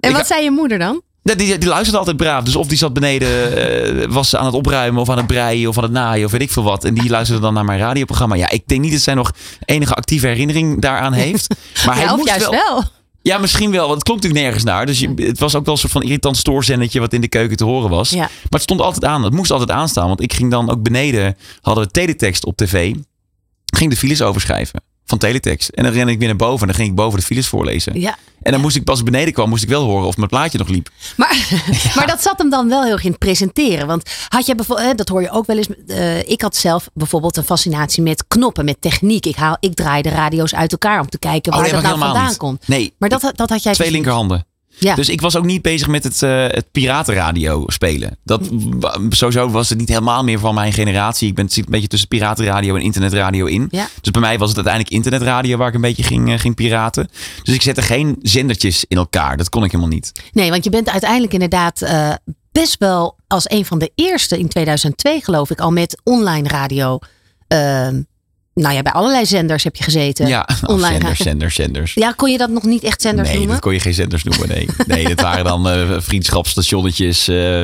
en 0.00 0.10
ik- 0.10 0.16
wat 0.16 0.26
zei 0.26 0.42
je 0.44 0.50
moeder 0.50 0.78
dan? 0.78 1.02
Ja, 1.22 1.34
Die, 1.34 1.58
die 1.58 1.68
luisterde 1.68 1.98
altijd 1.98 2.16
braaf. 2.16 2.44
Dus 2.44 2.56
of 2.56 2.66
die 2.66 2.78
zat 2.78 2.92
beneden, 2.92 3.56
eh, 3.56 4.06
was 4.08 4.28
ze 4.28 4.38
aan 4.38 4.46
het 4.46 4.54
opruimen 4.54 5.00
of 5.00 5.08
aan 5.08 5.16
het 5.16 5.26
breien 5.26 5.68
of 5.68 5.76
aan 5.76 5.82
het 5.82 5.92
naaien 5.92 6.24
of 6.26 6.32
weet 6.32 6.40
ik 6.42 6.50
veel 6.50 6.62
wat. 6.62 6.84
En 6.84 6.94
die 6.94 7.10
luisterde 7.10 7.40
dan 7.42 7.54
naar 7.54 7.64
mijn 7.64 7.78
radioprogramma. 7.78 8.34
Ja, 8.34 8.50
ik 8.50 8.62
denk 8.66 8.80
niet 8.80 8.92
dat 8.92 9.00
zij 9.00 9.14
nog 9.14 9.32
enige 9.64 9.94
actieve 9.94 10.26
herinnering 10.26 10.80
daaraan 10.80 11.12
heeft. 11.12 11.46
Maar 11.86 11.94
hij 11.96 12.10
of 12.10 12.16
moest 12.16 12.28
juist 12.28 12.50
wel. 12.50 12.60
wel. 12.68 12.82
Ja, 13.22 13.38
misschien 13.38 13.70
wel, 13.70 13.82
want 13.82 13.94
het 13.94 14.02
klonk 14.02 14.20
natuurlijk 14.22 14.44
nergens 14.46 14.70
naar. 14.70 14.86
Dus 14.86 14.98
je, 14.98 15.12
het 15.16 15.38
was 15.38 15.54
ook 15.54 15.64
wel 15.64 15.74
een 15.74 15.80
soort 15.80 15.92
van 15.92 16.02
irritant 16.02 16.36
stoorzennetje 16.36 17.00
wat 17.00 17.12
in 17.12 17.20
de 17.20 17.28
keuken 17.28 17.56
te 17.56 17.64
horen 17.64 17.90
was. 17.90 18.10
Ja. 18.10 18.18
Maar 18.18 18.28
het 18.50 18.62
stond 18.62 18.80
altijd 18.80 19.04
aan. 19.04 19.22
Het 19.24 19.32
moest 19.32 19.50
altijd 19.50 19.70
aanstaan. 19.70 20.08
Want 20.08 20.20
ik 20.22 20.32
ging 20.32 20.50
dan 20.50 20.70
ook 20.70 20.82
beneden, 20.82 21.36
hadden 21.60 21.84
we 21.84 21.90
teletext 21.90 22.44
op 22.44 22.56
tv. 22.56 22.94
Ging 23.76 23.90
de 23.90 23.96
files 23.96 24.22
overschrijven. 24.22 24.82
Van 25.04 25.18
Teletext. 25.18 25.68
En 25.68 25.84
dan 25.84 25.92
rende 25.92 26.12
ik 26.12 26.18
weer 26.18 26.28
naar 26.28 26.36
boven 26.36 26.60
en 26.60 26.66
dan 26.66 26.74
ging 26.76 26.88
ik 26.88 26.94
boven 26.94 27.18
de 27.18 27.24
files 27.24 27.46
voorlezen. 27.48 28.00
Ja. 28.00 28.16
En 28.42 28.52
dan 28.52 28.60
moest 28.60 28.76
ik 28.76 28.84
pas 28.84 29.02
beneden 29.02 29.32
kwam, 29.32 29.48
moest 29.48 29.62
ik 29.62 29.68
wel 29.68 29.84
horen 29.84 30.06
of 30.06 30.16
mijn 30.16 30.28
plaatje 30.28 30.58
nog 30.58 30.68
liep. 30.68 30.88
Maar, 31.16 31.48
maar 31.96 32.06
dat 32.06 32.22
zat 32.22 32.38
hem 32.38 32.50
dan 32.50 32.68
wel 32.68 32.82
heel 32.82 32.92
erg 32.92 33.04
in 33.04 33.10
het 33.10 33.18
presenteren. 33.18 33.86
Want 33.86 34.10
had 34.28 34.46
je 34.46 34.54
bijvoorbeeld, 34.54 34.98
dat 34.98 35.08
hoor 35.08 35.22
je 35.22 35.30
ook 35.30 35.46
wel 35.46 35.56
eens. 35.56 35.68
eh, 35.86 36.18
ik 36.28 36.40
had 36.42 36.56
zelf 36.56 36.88
bijvoorbeeld 36.94 37.36
een 37.36 37.44
fascinatie 37.44 38.02
met 38.02 38.24
knoppen, 38.28 38.64
met 38.64 38.76
techniek. 38.80 39.26
Ik, 39.26 39.36
haal, 39.36 39.56
ik 39.60 39.74
draai 39.74 40.02
de 40.02 40.08
radio's 40.08 40.54
uit 40.54 40.72
elkaar 40.72 41.00
om 41.00 41.08
te 41.08 41.18
kijken 41.18 41.52
Oh, 41.52 41.58
waar 41.58 41.66
nee, 41.66 41.72
dat 41.74 41.82
nou 41.82 41.94
helemaal 41.94 42.14
vandaan 42.14 42.30
niet. 42.30 42.40
komt. 42.40 42.68
Nee, 42.68 42.94
Maar 42.98 43.08
dat, 43.08 43.32
dat 43.34 43.50
had 43.50 43.62
jij 43.62 43.72
twee 43.74 43.86
dus 43.86 43.96
linkerhanden. 43.96 44.46
Ja. 44.82 44.94
Dus 44.94 45.08
ik 45.08 45.20
was 45.20 45.36
ook 45.36 45.44
niet 45.44 45.62
bezig 45.62 45.88
met 45.88 46.04
het, 46.04 46.22
eh, 46.22 46.30
het 46.46 46.66
piratenradio 46.72 47.64
spelen. 47.66 48.16
Dat, 48.24 48.48
wa- 48.52 48.98
sowieso 49.08 49.48
was 49.50 49.68
het 49.68 49.78
niet 49.78 49.88
helemaal 49.88 50.24
meer 50.24 50.38
van 50.38 50.54
mijn 50.54 50.72
generatie. 50.72 51.28
Ik 51.28 51.34
ben 51.34 51.48
zit 51.48 51.64
een 51.64 51.70
beetje 51.70 51.88
tussen 51.88 52.08
piratenradio 52.08 52.74
en 52.76 52.82
internetradio 52.82 53.46
in. 53.46 53.68
Ja. 53.70 53.88
Dus 54.00 54.10
bij 54.10 54.20
mij 54.20 54.38
was 54.38 54.48
het 54.48 54.56
uiteindelijk 54.56 54.94
internetradio 54.94 55.56
waar 55.56 55.68
ik 55.68 55.74
een 55.74 55.80
beetje 55.80 56.02
ging, 56.02 56.32
eh, 56.32 56.38
ging 56.38 56.54
piraten. 56.54 57.08
Dus 57.42 57.54
ik 57.54 57.62
zette 57.62 57.82
geen 57.82 58.16
zendertjes 58.22 58.84
in 58.88 58.96
elkaar. 58.96 59.36
Dat 59.36 59.48
kon 59.48 59.64
ik 59.64 59.70
helemaal 59.70 59.92
niet. 59.94 60.12
Nee, 60.32 60.50
want 60.50 60.64
je 60.64 60.70
bent 60.70 60.90
uiteindelijk 60.90 61.32
inderdaad 61.32 61.82
eh, 61.82 62.12
best 62.52 62.76
wel 62.78 63.16
als 63.28 63.50
een 63.50 63.64
van 63.64 63.78
de 63.78 63.90
eerste 63.94 64.38
in 64.38 64.48
2002 64.48 65.20
geloof 65.24 65.50
ik 65.50 65.60
al 65.60 65.70
met 65.70 66.00
online 66.04 66.48
radio. 66.48 66.98
Nou 68.54 68.74
ja, 68.74 68.82
bij 68.82 68.92
allerlei 68.92 69.26
zenders 69.26 69.64
heb 69.64 69.76
je 69.76 69.84
gezeten. 69.84 70.26
Ja, 70.26 70.48
online 70.66 70.90
zenders, 70.98 71.18
zenders, 71.18 71.54
zenders. 71.54 71.94
Ja, 71.94 72.12
kon 72.12 72.30
je 72.30 72.38
dat 72.38 72.50
nog 72.50 72.62
niet 72.62 72.82
echt 72.82 73.02
zenders 73.02 73.28
nee, 73.28 73.36
noemen? 73.36 73.54
dat 73.54 73.62
kon 73.64 73.72
je 73.72 73.80
geen 73.80 73.94
zenders 73.94 74.22
noemen. 74.24 74.48
Nee, 74.48 74.68
nee 74.86 75.04
dat 75.08 75.20
waren 75.20 75.44
dan 75.44 75.68
eh, 75.68 75.90
vriendschapsstationnetjes. 75.98 77.28
eh. 77.28 77.58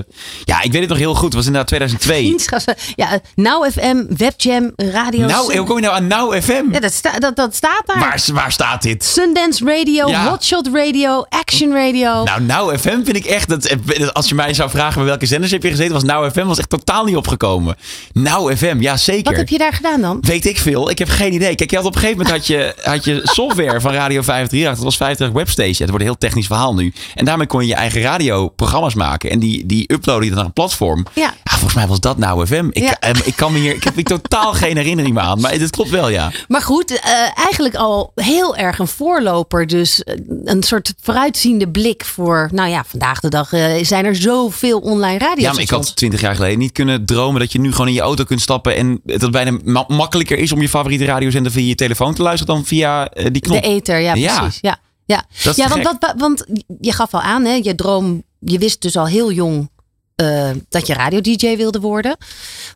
ja, 0.45 0.63
ik 0.63 0.73
weet 0.73 0.81
het 0.81 0.89
nog 0.89 0.99
heel 0.99 1.15
goed. 1.15 1.25
Het 1.25 1.35
was 1.35 1.47
inderdaad 1.47 1.69
2002. 1.69 2.17
Vriendschappen. 2.25 2.75
Ja, 2.95 3.13
eh, 3.13 3.19
Now 3.35 3.71
FM, 3.71 4.05
Webjam, 4.17 4.73
radio. 4.77 5.27
Nou, 5.27 5.57
hoe 5.57 5.67
kom 5.67 5.77
je 5.77 5.83
nou 5.83 5.95
aan 5.95 6.07
Now 6.07 6.41
FM? 6.41 6.73
Ja, 6.73 6.81
dat, 6.81 6.93
sta, 6.93 7.19
dat, 7.19 7.37
dat 7.37 7.55
staat 7.55 7.83
daar. 7.87 7.99
Waar, 7.99 8.25
waar 8.33 8.53
staat 8.53 8.83
dit? 8.83 9.05
Sundance 9.05 9.65
Radio, 9.65 10.09
Ja. 10.09 10.29
Hotshot 10.29 10.69
Radio, 10.73 11.27
Action 11.29 11.73
Radio. 11.73 12.23
Nou, 12.23 12.43
Now 12.43 12.77
FM 12.77 13.05
vind 13.05 13.17
ik 13.17 13.25
echt... 13.25 13.49
Dat, 13.49 13.77
als 14.13 14.29
je 14.29 14.35
mij 14.35 14.55
zou 14.55 14.71
vragen 14.71 14.95
bij 14.95 15.05
welke 15.05 15.27
zenders 15.27 15.53
heb 15.53 15.63
je 15.63 15.71
gezeten... 15.71 15.93
was 15.93 16.03
Now 16.03 16.31
FM 16.31 16.47
was 16.47 16.59
echt 16.59 16.69
totaal 16.69 17.05
niet 17.05 17.17
opgekomen. 17.17 17.77
Now 18.13 18.57
FM, 18.57 18.77
ja 18.81 18.97
zeker. 18.97 19.25
Wat 19.25 19.37
heb 19.37 19.49
je 19.49 19.59
daar 19.59 19.73
gedaan 19.73 20.01
dan? 20.01 20.19
Weet 20.21 20.47
ik 20.47 20.59
veel. 20.59 20.78
Ik 20.87 20.99
heb 20.99 21.09
geen 21.09 21.33
idee. 21.35 21.55
Kijk, 21.55 21.71
je 21.71 21.77
had 21.77 21.85
op 21.85 21.95
een 21.95 22.01
gegeven 22.01 22.23
moment 22.23 22.37
had 22.37 22.47
je, 22.47 22.75
had 22.83 23.05
je 23.05 23.21
software 23.25 23.81
van 23.81 23.93
Radio 23.93 24.23
538. 24.23 24.75
Dat 24.75 24.85
was 24.85 24.97
50 24.97 25.31
Webstation. 25.31 25.77
Het 25.79 25.89
wordt 25.89 26.05
een 26.05 26.11
heel 26.11 26.19
technisch 26.19 26.47
verhaal 26.47 26.75
nu. 26.75 26.93
En 27.15 27.25
daarmee 27.25 27.47
kon 27.47 27.61
je 27.61 27.67
je 27.67 27.75
eigen 27.75 28.01
radioprogramma's 28.01 28.95
maken. 28.95 29.31
En 29.31 29.39
die, 29.39 29.67
die 29.67 29.93
upload 29.93 30.23
je 30.23 30.29
dan 30.29 30.37
naar 30.37 30.47
een 30.47 30.53
platform. 30.53 31.07
Ja. 31.15 31.35
volgens 31.45 31.75
mij 31.75 31.87
was 31.87 32.01
dat 32.01 32.19
Now 32.19 32.47
FM. 32.47 32.67
Ik, 32.71 32.83
Ja. 32.83 32.99
eh, 33.01 33.11
ik, 33.25 33.37
kan 33.37 33.53
me 33.53 33.59
hier, 33.59 33.75
ik 33.75 33.85
heb 33.85 33.95
hier 33.95 34.05
totaal 34.05 34.53
geen 34.53 34.77
herinnering 34.77 35.15
meer 35.15 35.25
aan. 35.25 35.41
Maar 35.41 35.53
het 35.53 35.71
klopt 35.71 35.91
wel, 35.91 36.09
ja. 36.09 36.31
Maar 36.49 36.63
goed, 36.63 37.01
eh, 37.01 37.11
eigenlijk 37.37 37.75
al 37.75 38.13
heel 38.15 38.57
erg 38.57 38.79
een 38.79 38.89
voorloper. 38.89 39.67
Dus 39.67 40.03
eh, 40.05 40.15
een 40.45 40.63
soort 40.63 40.95
vooruitziende 41.03 41.69
blik 41.69 42.05
voor... 42.05 42.49
Nou 42.53 42.69
ja, 42.71 42.85
vandaag 42.87 43.21
de 43.21 43.29
dag 43.29 43.53
eh, 43.53 43.65
zijn 43.85 44.05
er 44.05 44.17
zoveel 44.17 44.79
online 44.79 45.19
radio's. 45.19 45.43
Ja, 45.43 45.53
maar 45.53 45.61
ik 45.63 45.71
had 45.71 45.97
twintig 45.97 46.21
jaar 46.21 46.35
geleden 46.35 46.59
niet 46.59 46.73
kunnen 46.73 47.05
dromen 47.05 47.41
dat 47.41 47.53
je 47.53 47.61
nu 47.61 47.71
gewoon 47.73 47.87
in 47.89 47.93
je 47.95 48.01
auto 48.01 48.25
kunt 48.25 48.41
stappen. 48.41 48.77
En 48.77 49.01
dat 49.05 49.21
het 49.21 49.31
bijna 49.31 49.59
ma- 49.65 49.85
makkelijker 49.89 50.39
is 50.39 50.53
om 50.53 50.61
je 50.61 50.68
favoriete 50.69 51.05
radiozender 51.05 51.53
via 51.53 51.67
je 51.67 51.75
telefoon 51.75 52.15
te 52.15 52.23
luisteren 52.23 52.55
dan 52.55 52.65
via 52.65 53.09
eh, 53.09 53.27
die 53.33 53.43
knop. 53.43 53.63
De 53.63 53.69
ether, 53.69 53.99
ja, 53.99 54.15
Ja. 54.15 54.39
precies. 54.39 54.59
Ja, 54.61 54.79
ja. 55.05 55.25
Ja 55.43 55.53
te 55.53 55.69
want, 55.83 55.83
wat, 56.01 56.15
want 56.17 56.45
je 56.81 56.93
gaf 56.93 57.15
al 57.15 57.21
aan, 57.21 57.45
hè, 57.45 57.53
je 57.63 57.75
droom, 57.75 58.23
je 58.39 58.59
wist 58.59 58.83
dus 58.83 58.97
al 58.97 59.07
heel 59.07 59.33
jong 59.33 59.71
eh, 60.15 60.51
dat 60.69 60.87
je 60.87 60.95
radio-dj 60.95 61.57
wilde 61.57 61.81
worden. 61.81 62.17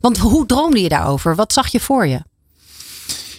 Want 0.01 0.19
hoe 0.19 0.47
droomde 0.47 0.81
je 0.83 0.89
daarover? 0.89 1.35
Wat 1.35 1.53
zag 1.53 1.73
je 1.73 1.81
voor 1.81 2.07
je? 2.07 2.21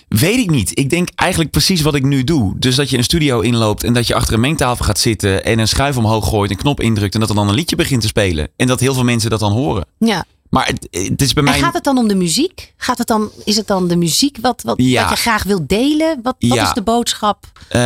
Weet 0.07 0.37
ik 0.37 0.49
niet. 0.49 0.79
Ik 0.79 0.89
denk 0.89 1.09
eigenlijk 1.15 1.51
precies 1.51 1.81
wat 1.81 1.95
ik 1.95 2.03
nu 2.03 2.23
doe. 2.23 2.53
Dus 2.59 2.75
dat 2.75 2.89
je 2.89 2.97
een 2.97 3.03
studio 3.03 3.39
inloopt 3.39 3.83
en 3.83 3.93
dat 3.93 4.07
je 4.07 4.15
achter 4.15 4.33
een 4.33 4.39
mengtafel 4.39 4.85
gaat 4.85 4.99
zitten 4.99 5.45
en 5.45 5.59
een 5.59 5.67
schuif 5.67 5.97
omhoog 5.97 6.27
gooit, 6.29 6.51
een 6.51 6.57
knop 6.57 6.79
indrukt 6.81 7.13
en 7.13 7.19
dat 7.19 7.29
er 7.29 7.35
dan 7.35 7.47
een 7.47 7.53
liedje 7.55 7.75
begint 7.75 8.01
te 8.01 8.07
spelen. 8.07 8.47
En 8.55 8.67
dat 8.67 8.79
heel 8.79 8.93
veel 8.93 9.03
mensen 9.03 9.29
dat 9.29 9.39
dan 9.39 9.51
horen. 9.51 9.85
Ja. 9.97 10.25
Maar 10.53 10.67
het, 10.67 10.87
het 10.91 11.21
is 11.21 11.33
bij 11.33 11.43
mij. 11.43 11.53
En 11.53 11.59
gaat 11.59 11.73
het 11.73 11.83
dan 11.83 11.97
om 11.97 12.07
de 12.07 12.15
muziek? 12.15 12.73
Gaat 12.77 12.97
het 12.97 13.07
dan, 13.07 13.29
is 13.45 13.55
het 13.55 13.67
dan 13.67 13.87
de 13.87 13.95
muziek 13.95 14.37
wat, 14.41 14.61
wat, 14.65 14.75
Ja. 14.77 15.01
wat 15.01 15.09
je 15.09 15.15
graag 15.23 15.43
wilt 15.43 15.69
delen? 15.69 16.19
Wat, 16.23 16.35
wat 16.39 16.57
Ja. 16.57 16.67
is 16.67 16.73
de 16.73 16.81
boodschap? 16.81 17.45
Ehm, 17.69 17.81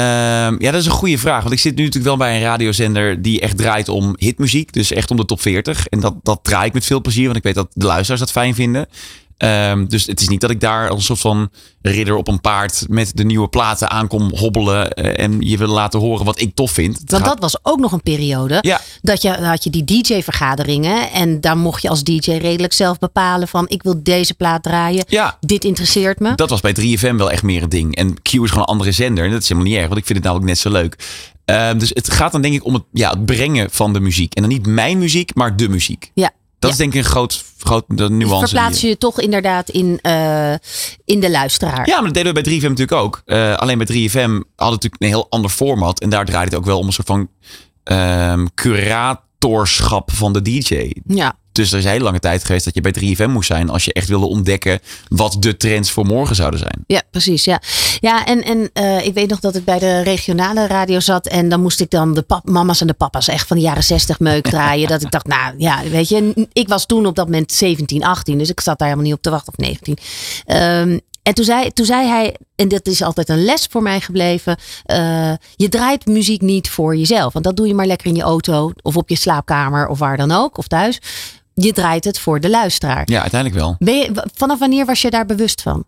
ja, 0.59 0.71
dat 0.71 0.73
is 0.81 0.85
een 0.85 0.91
goede 0.91 1.17
vraag. 1.17 1.41
Want 1.41 1.53
ik 1.53 1.59
zit 1.59 1.75
nu 1.75 1.83
natuurlijk 1.83 2.05
wel 2.17 2.27
bij 2.27 2.35
een 2.35 2.41
radiozender 2.41 3.21
die 3.21 3.39
echt 3.41 3.57
draait 3.57 3.89
om 3.89 4.15
hitmuziek. 4.17 4.73
Dus 4.73 4.91
echt 4.91 5.11
om 5.11 5.17
de 5.17 5.25
top 5.25 5.41
40. 5.41 5.87
En 5.87 5.99
dat, 5.99 6.13
dat 6.23 6.39
draai 6.41 6.67
ik 6.67 6.73
met 6.73 6.85
veel 6.85 7.01
plezier, 7.01 7.25
want 7.25 7.37
ik 7.37 7.43
weet 7.43 7.55
dat 7.55 7.67
de 7.73 7.85
luisteraars 7.85 8.19
dat 8.21 8.31
fijn 8.31 8.55
vinden. 8.55 8.87
Ehm, 9.37 9.85
dus 9.85 10.05
het 10.05 10.21
is 10.21 10.27
niet 10.27 10.41
dat 10.41 10.49
ik 10.49 10.59
daar 10.59 10.89
als 10.89 10.97
een 10.99 11.05
soort 11.05 11.19
van 11.19 11.49
ridder 11.81 12.15
op 12.15 12.27
een 12.27 12.41
paard 12.41 12.85
met 12.89 13.11
de 13.13 13.23
nieuwe 13.25 13.47
platen 13.47 13.89
aankom 13.89 14.29
hobbelen. 14.35 14.91
eh, 14.91 15.23
en 15.23 15.41
je 15.41 15.57
wil 15.57 15.67
laten 15.67 15.99
horen 15.99 16.25
wat 16.25 16.39
ik 16.41 16.55
tof 16.55 16.71
vind. 16.71 16.97
Het 16.99 17.11
Want 17.11 17.23
gaat- 17.23 17.31
dat 17.31 17.51
was 17.51 17.57
ook 17.73 17.79
nog 17.79 17.91
een 17.91 18.01
periode. 18.01 18.57
Ja. 18.61 18.81
Dat 19.01 19.21
je, 19.21 19.29
had 19.29 19.63
je 19.63 19.69
die 19.69 19.83
DJ-vergaderingen. 19.83 21.11
En 21.11 21.41
daar 21.41 21.57
mocht 21.57 21.81
je 21.81 21.89
als 21.89 22.03
DJ 22.03 22.31
redelijk 22.31 22.73
zelf 22.73 22.99
bepalen 22.99 23.47
van... 23.47 23.65
ik 23.69 23.83
wil 23.83 24.03
deze 24.03 24.33
plaat 24.33 24.63
draaien. 24.63 25.03
Ja. 25.07 25.37
Dit 25.39 25.63
interesseert 25.63 26.19
me. 26.19 26.35
Dat 26.35 26.49
was 26.49 26.61
bij 26.61 26.75
3FM 26.79 27.15
wel 27.15 27.31
echt 27.31 27.43
meer 27.43 27.63
een 27.63 27.69
ding. 27.69 27.95
En 27.95 28.21
Q 28.21 28.25
is 28.27 28.31
gewoon 28.33 28.53
een 28.57 28.63
andere 28.63 28.91
zender. 28.91 29.25
En 29.25 29.31
dat 29.31 29.41
is 29.41 29.49
helemaal 29.49 29.69
niet 29.69 29.79
erg, 29.79 29.87
want 29.87 29.99
ik 29.99 30.05
vind 30.05 30.17
het 30.17 30.27
namelijk 30.27 30.49
net 30.49 30.59
zo 30.59 30.69
leuk. 30.71 30.95
Ehm, 31.45 31.77
dus 31.77 31.89
het 31.93 32.11
gaat 32.11 32.31
dan 32.31 32.41
denk 32.41 32.53
ik 32.53 32.65
om 32.65 32.73
het, 32.73 32.83
ja, 32.91 33.09
het 33.09 33.25
brengen 33.25 33.67
van 33.71 33.93
de 33.93 33.99
muziek. 33.99 34.33
En 34.33 34.41
dan 34.41 34.51
niet 34.51 34.65
mijn 34.67 34.97
muziek, 34.97 35.35
maar 35.35 35.55
de 35.57 35.69
muziek. 35.69 36.11
ja. 36.13 36.31
Dat 36.59 36.69
Ja. 36.69 36.69
is 36.69 36.77
denk 36.77 36.93
ik 36.93 36.99
een 37.03 37.09
groot, 37.09 37.43
groot 37.59 37.83
de 37.87 38.09
nuance. 38.09 38.47
Verplaats 38.47 38.81
je 38.81 38.87
je 38.87 38.97
toch 38.97 39.19
inderdaad 39.19 39.69
in, 39.69 39.99
eh, 40.01 40.53
in 41.05 41.19
de 41.19 41.29
luisteraar. 41.29 41.87
Ja, 41.87 41.95
maar 41.95 42.03
dat 42.05 42.13
deden 42.13 42.33
we 42.33 42.41
bij 42.41 42.51
3FM 42.53 42.67
natuurlijk 42.69 42.91
ook. 43.01 43.21
Eh, 43.25 43.55
alleen 43.55 43.77
bij 43.77 43.85
3FM 43.87 44.29
hadden 44.29 44.41
we 44.55 44.65
natuurlijk 44.65 45.01
een 45.01 45.07
heel 45.07 45.27
ander 45.29 45.49
format. 45.49 45.99
En 46.01 46.09
daar 46.09 46.25
draaide 46.25 46.49
het 46.49 46.59
ook 46.59 46.65
wel 46.65 46.79
om 46.79 46.87
een 46.87 46.93
soort 46.93 47.07
van 47.07 47.29
ehm, 47.83 48.45
curatorschap 48.55 50.11
van 50.11 50.33
de 50.33 50.41
DJ. 50.41 50.91
Ja. 51.05 51.37
Dus 51.57 51.71
er 51.71 51.77
is 51.77 51.83
een 51.83 51.91
hele 51.91 52.03
lange 52.03 52.19
tijd 52.19 52.43
geweest 52.43 52.65
dat 52.65 52.73
je 52.73 52.81
bij 52.81 52.95
3FM 52.99 53.31
moest 53.31 53.47
zijn 53.47 53.69
als 53.69 53.85
je 53.85 53.93
echt 53.93 54.07
wilde 54.07 54.25
ontdekken 54.25 54.79
wat 55.07 55.35
de 55.39 55.57
trends 55.57 55.91
voor 55.91 56.05
morgen 56.05 56.35
zouden 56.35 56.59
zijn. 56.59 56.83
Ja, 56.87 57.01
precies. 57.11 57.43
Ja, 57.45 57.61
ja 57.99 58.25
en, 58.25 58.43
en 58.43 58.69
eh, 58.73 59.05
ik 59.05 59.13
weet 59.13 59.29
nog 59.29 59.39
dat 59.39 59.55
ik 59.55 59.63
bij 59.63 59.79
de 59.79 60.01
regionale 60.01 60.67
radio 60.67 60.99
zat. 60.99 61.27
En 61.27 61.49
dan 61.49 61.61
moest 61.61 61.79
ik 61.79 61.89
dan 61.89 62.13
de 62.13 62.21
pap, 62.21 62.49
mama's 62.49 62.81
en 62.81 62.87
de 62.87 62.93
papa's 62.93 63.27
echt 63.27 63.47
van 63.47 63.57
de 63.57 63.63
jaren 63.63 63.83
60 63.83 64.19
meuk 64.19 64.43
draaien. 64.49 64.87
dat 64.87 65.01
ik 65.01 65.11
dacht, 65.11 65.27
nou 65.27 65.53
ja, 65.57 65.83
weet 65.89 66.09
je, 66.09 66.47
ik 66.53 66.67
was 66.67 66.85
toen 66.85 67.05
op 67.05 67.15
dat 67.15 67.25
moment 67.25 67.51
17, 67.51 68.03
18. 68.03 68.37
Dus 68.37 68.49
ik 68.49 68.59
zat 68.59 68.79
daar 68.79 68.87
helemaal 68.87 69.09
niet 69.09 69.17
op 69.17 69.21
te 69.23 69.29
wachten, 69.29 69.53
of 69.57 69.65
19. 69.65 69.97
Ehm, 70.45 70.99
en 71.23 71.33
toen 71.33 71.45
zei, 71.45 71.73
toen 71.73 71.85
zei 71.85 72.07
hij, 72.07 72.35
en 72.55 72.67
dat 72.67 72.87
is 72.87 73.01
altijd 73.01 73.29
een 73.29 73.43
les 73.45 73.67
voor 73.69 73.81
mij 73.81 74.01
gebleven. 74.01 74.57
eh, 74.85 75.33
je 75.55 75.69
draait 75.69 76.05
muziek 76.05 76.41
niet 76.41 76.69
voor 76.69 76.95
jezelf. 76.95 77.33
Want 77.33 77.45
dat 77.45 77.55
doe 77.55 77.67
je 77.67 77.73
maar 77.73 77.85
lekker 77.85 78.07
in 78.07 78.15
je 78.15 78.21
auto 78.21 78.71
of 78.81 78.97
op 78.97 79.09
je 79.09 79.15
slaapkamer 79.15 79.87
of 79.87 79.99
waar 79.99 80.17
dan 80.17 80.31
ook, 80.31 80.57
of 80.57 80.67
thuis. 80.67 80.99
Je 81.61 81.73
draait 81.73 82.03
het 82.03 82.19
voor 82.19 82.39
de 82.39 82.49
luisteraar. 82.49 83.03
Ja, 83.05 83.21
uiteindelijk 83.21 83.61
wel. 83.61 83.75
Ben 83.79 83.95
je, 83.95 84.23
vanaf 84.33 84.59
wanneer 84.59 84.85
was 84.85 85.01
je 85.01 85.09
daar 85.09 85.25
bewust 85.25 85.61
van? 85.61 85.83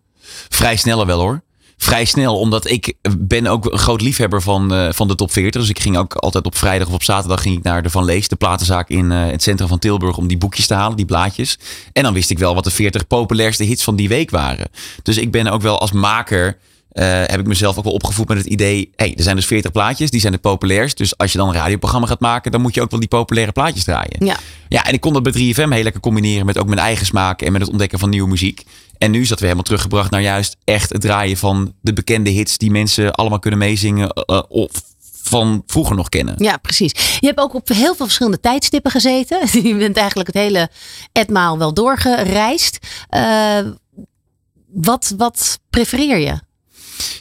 Vrij 0.48 0.76
snel 0.76 1.06
wel 1.06 1.20
hoor. 1.20 1.42
Vrij 1.76 2.04
snel, 2.04 2.38
omdat 2.38 2.70
ik 2.70 2.94
ben 3.18 3.46
ook 3.46 3.72
een 3.72 3.78
groot 3.78 4.00
liefhebber 4.00 4.42
van, 4.42 4.74
eh, 4.74 4.92
van 4.92 5.08
de 5.08 5.14
top 5.14 5.32
40. 5.32 5.60
Dus 5.60 5.70
ik 5.70 5.80
ging 5.80 5.96
ook 5.96 6.14
altijd 6.14 6.46
op 6.46 6.56
vrijdag 6.56 6.88
of 6.88 6.94
op 6.94 7.02
zaterdag 7.02 7.42
ging 7.42 7.56
ik 7.56 7.62
naar 7.62 7.82
de 7.82 7.90
Van 7.90 8.04
Lees, 8.04 8.28
de 8.28 8.36
platenzaak 8.36 8.88
in 8.88 9.12
eh, 9.12 9.26
het 9.26 9.42
centrum 9.42 9.68
van 9.68 9.78
Tilburg, 9.78 10.16
om 10.16 10.26
die 10.26 10.38
boekjes 10.38 10.66
te 10.66 10.74
halen, 10.74 10.96
die 10.96 11.06
blaadjes. 11.06 11.58
En 11.92 12.02
dan 12.02 12.12
wist 12.12 12.30
ik 12.30 12.38
wel 12.38 12.54
wat 12.54 12.64
de 12.64 12.70
40 12.70 13.06
populairste 13.06 13.64
hits 13.64 13.84
van 13.84 13.96
die 13.96 14.08
week 14.08 14.30
waren. 14.30 14.70
Dus 15.02 15.16
ik 15.16 15.30
ben 15.30 15.46
ook 15.46 15.62
wel 15.62 15.80
als 15.80 15.92
maker, 15.92 16.58
eh, 16.90 17.04
heb 17.04 17.40
ik 17.40 17.46
mezelf 17.46 17.78
ook 17.78 17.84
wel 17.84 17.92
opgevoed 17.92 18.28
met 18.28 18.36
het 18.36 18.46
idee, 18.46 18.90
hey, 18.96 19.14
er 19.16 19.22
zijn 19.22 19.36
dus 19.36 19.46
40 19.46 19.72
plaatjes, 19.72 20.10
die 20.10 20.20
zijn 20.20 20.32
het 20.32 20.42
populairst. 20.42 20.96
Dus 20.96 21.16
als 21.16 21.32
je 21.32 21.38
dan 21.38 21.48
een 21.48 21.54
radioprogramma 21.54 22.06
gaat 22.06 22.20
maken, 22.20 22.52
dan 22.52 22.60
moet 22.60 22.74
je 22.74 22.82
ook 22.82 22.90
wel 22.90 23.00
die 23.00 23.08
populaire 23.08 23.52
plaatjes 23.52 23.84
draaien. 23.84 24.26
Ja. 24.26 24.36
Ja, 24.68 24.84
en 24.84 24.92
ik 24.92 25.00
kon 25.00 25.12
dat 25.12 25.22
bij 25.22 25.32
3FM 25.32 25.68
heel 25.68 25.82
lekker 25.82 26.00
combineren 26.00 26.46
met 26.46 26.58
ook 26.58 26.66
mijn 26.66 26.78
eigen 26.78 27.06
smaak 27.06 27.42
en 27.42 27.52
met 27.52 27.60
het 27.60 27.70
ontdekken 27.70 27.98
van 27.98 28.10
nieuwe 28.10 28.28
muziek. 28.28 28.64
En 28.98 29.10
nu 29.10 29.20
is 29.20 29.28
dat 29.28 29.38
weer 29.38 29.48
helemaal 29.48 29.68
teruggebracht 29.68 30.10
naar 30.10 30.22
juist 30.22 30.56
echt 30.64 30.92
het 30.92 31.00
draaien 31.00 31.36
van 31.36 31.74
de 31.80 31.92
bekende 31.92 32.30
hits 32.30 32.58
die 32.58 32.70
mensen 32.70 33.12
allemaal 33.12 33.38
kunnen 33.38 33.58
meezingen 33.58 34.08
eh, 34.08 34.42
of 34.48 34.70
van 35.22 35.62
vroeger 35.66 35.96
nog 35.96 36.08
kennen. 36.08 36.34
Ja, 36.38 36.56
precies. 36.56 36.92
Je 37.20 37.26
hebt 37.26 37.38
ook 37.38 37.54
op 37.54 37.68
heel 37.68 37.94
veel 37.94 38.04
verschillende 38.04 38.40
tijdstippen 38.40 38.90
gezeten. 38.90 39.38
Je 39.68 39.76
bent 39.76 39.96
eigenlijk 39.96 40.28
het 40.28 40.36
hele 40.36 40.70
etmaal 41.12 41.58
wel 41.58 41.74
doorgereisd. 41.74 42.78
Eh, 43.08 43.58
wat, 44.66 45.14
wat 45.16 45.60
prefereer 45.70 46.18
je? 46.18 46.40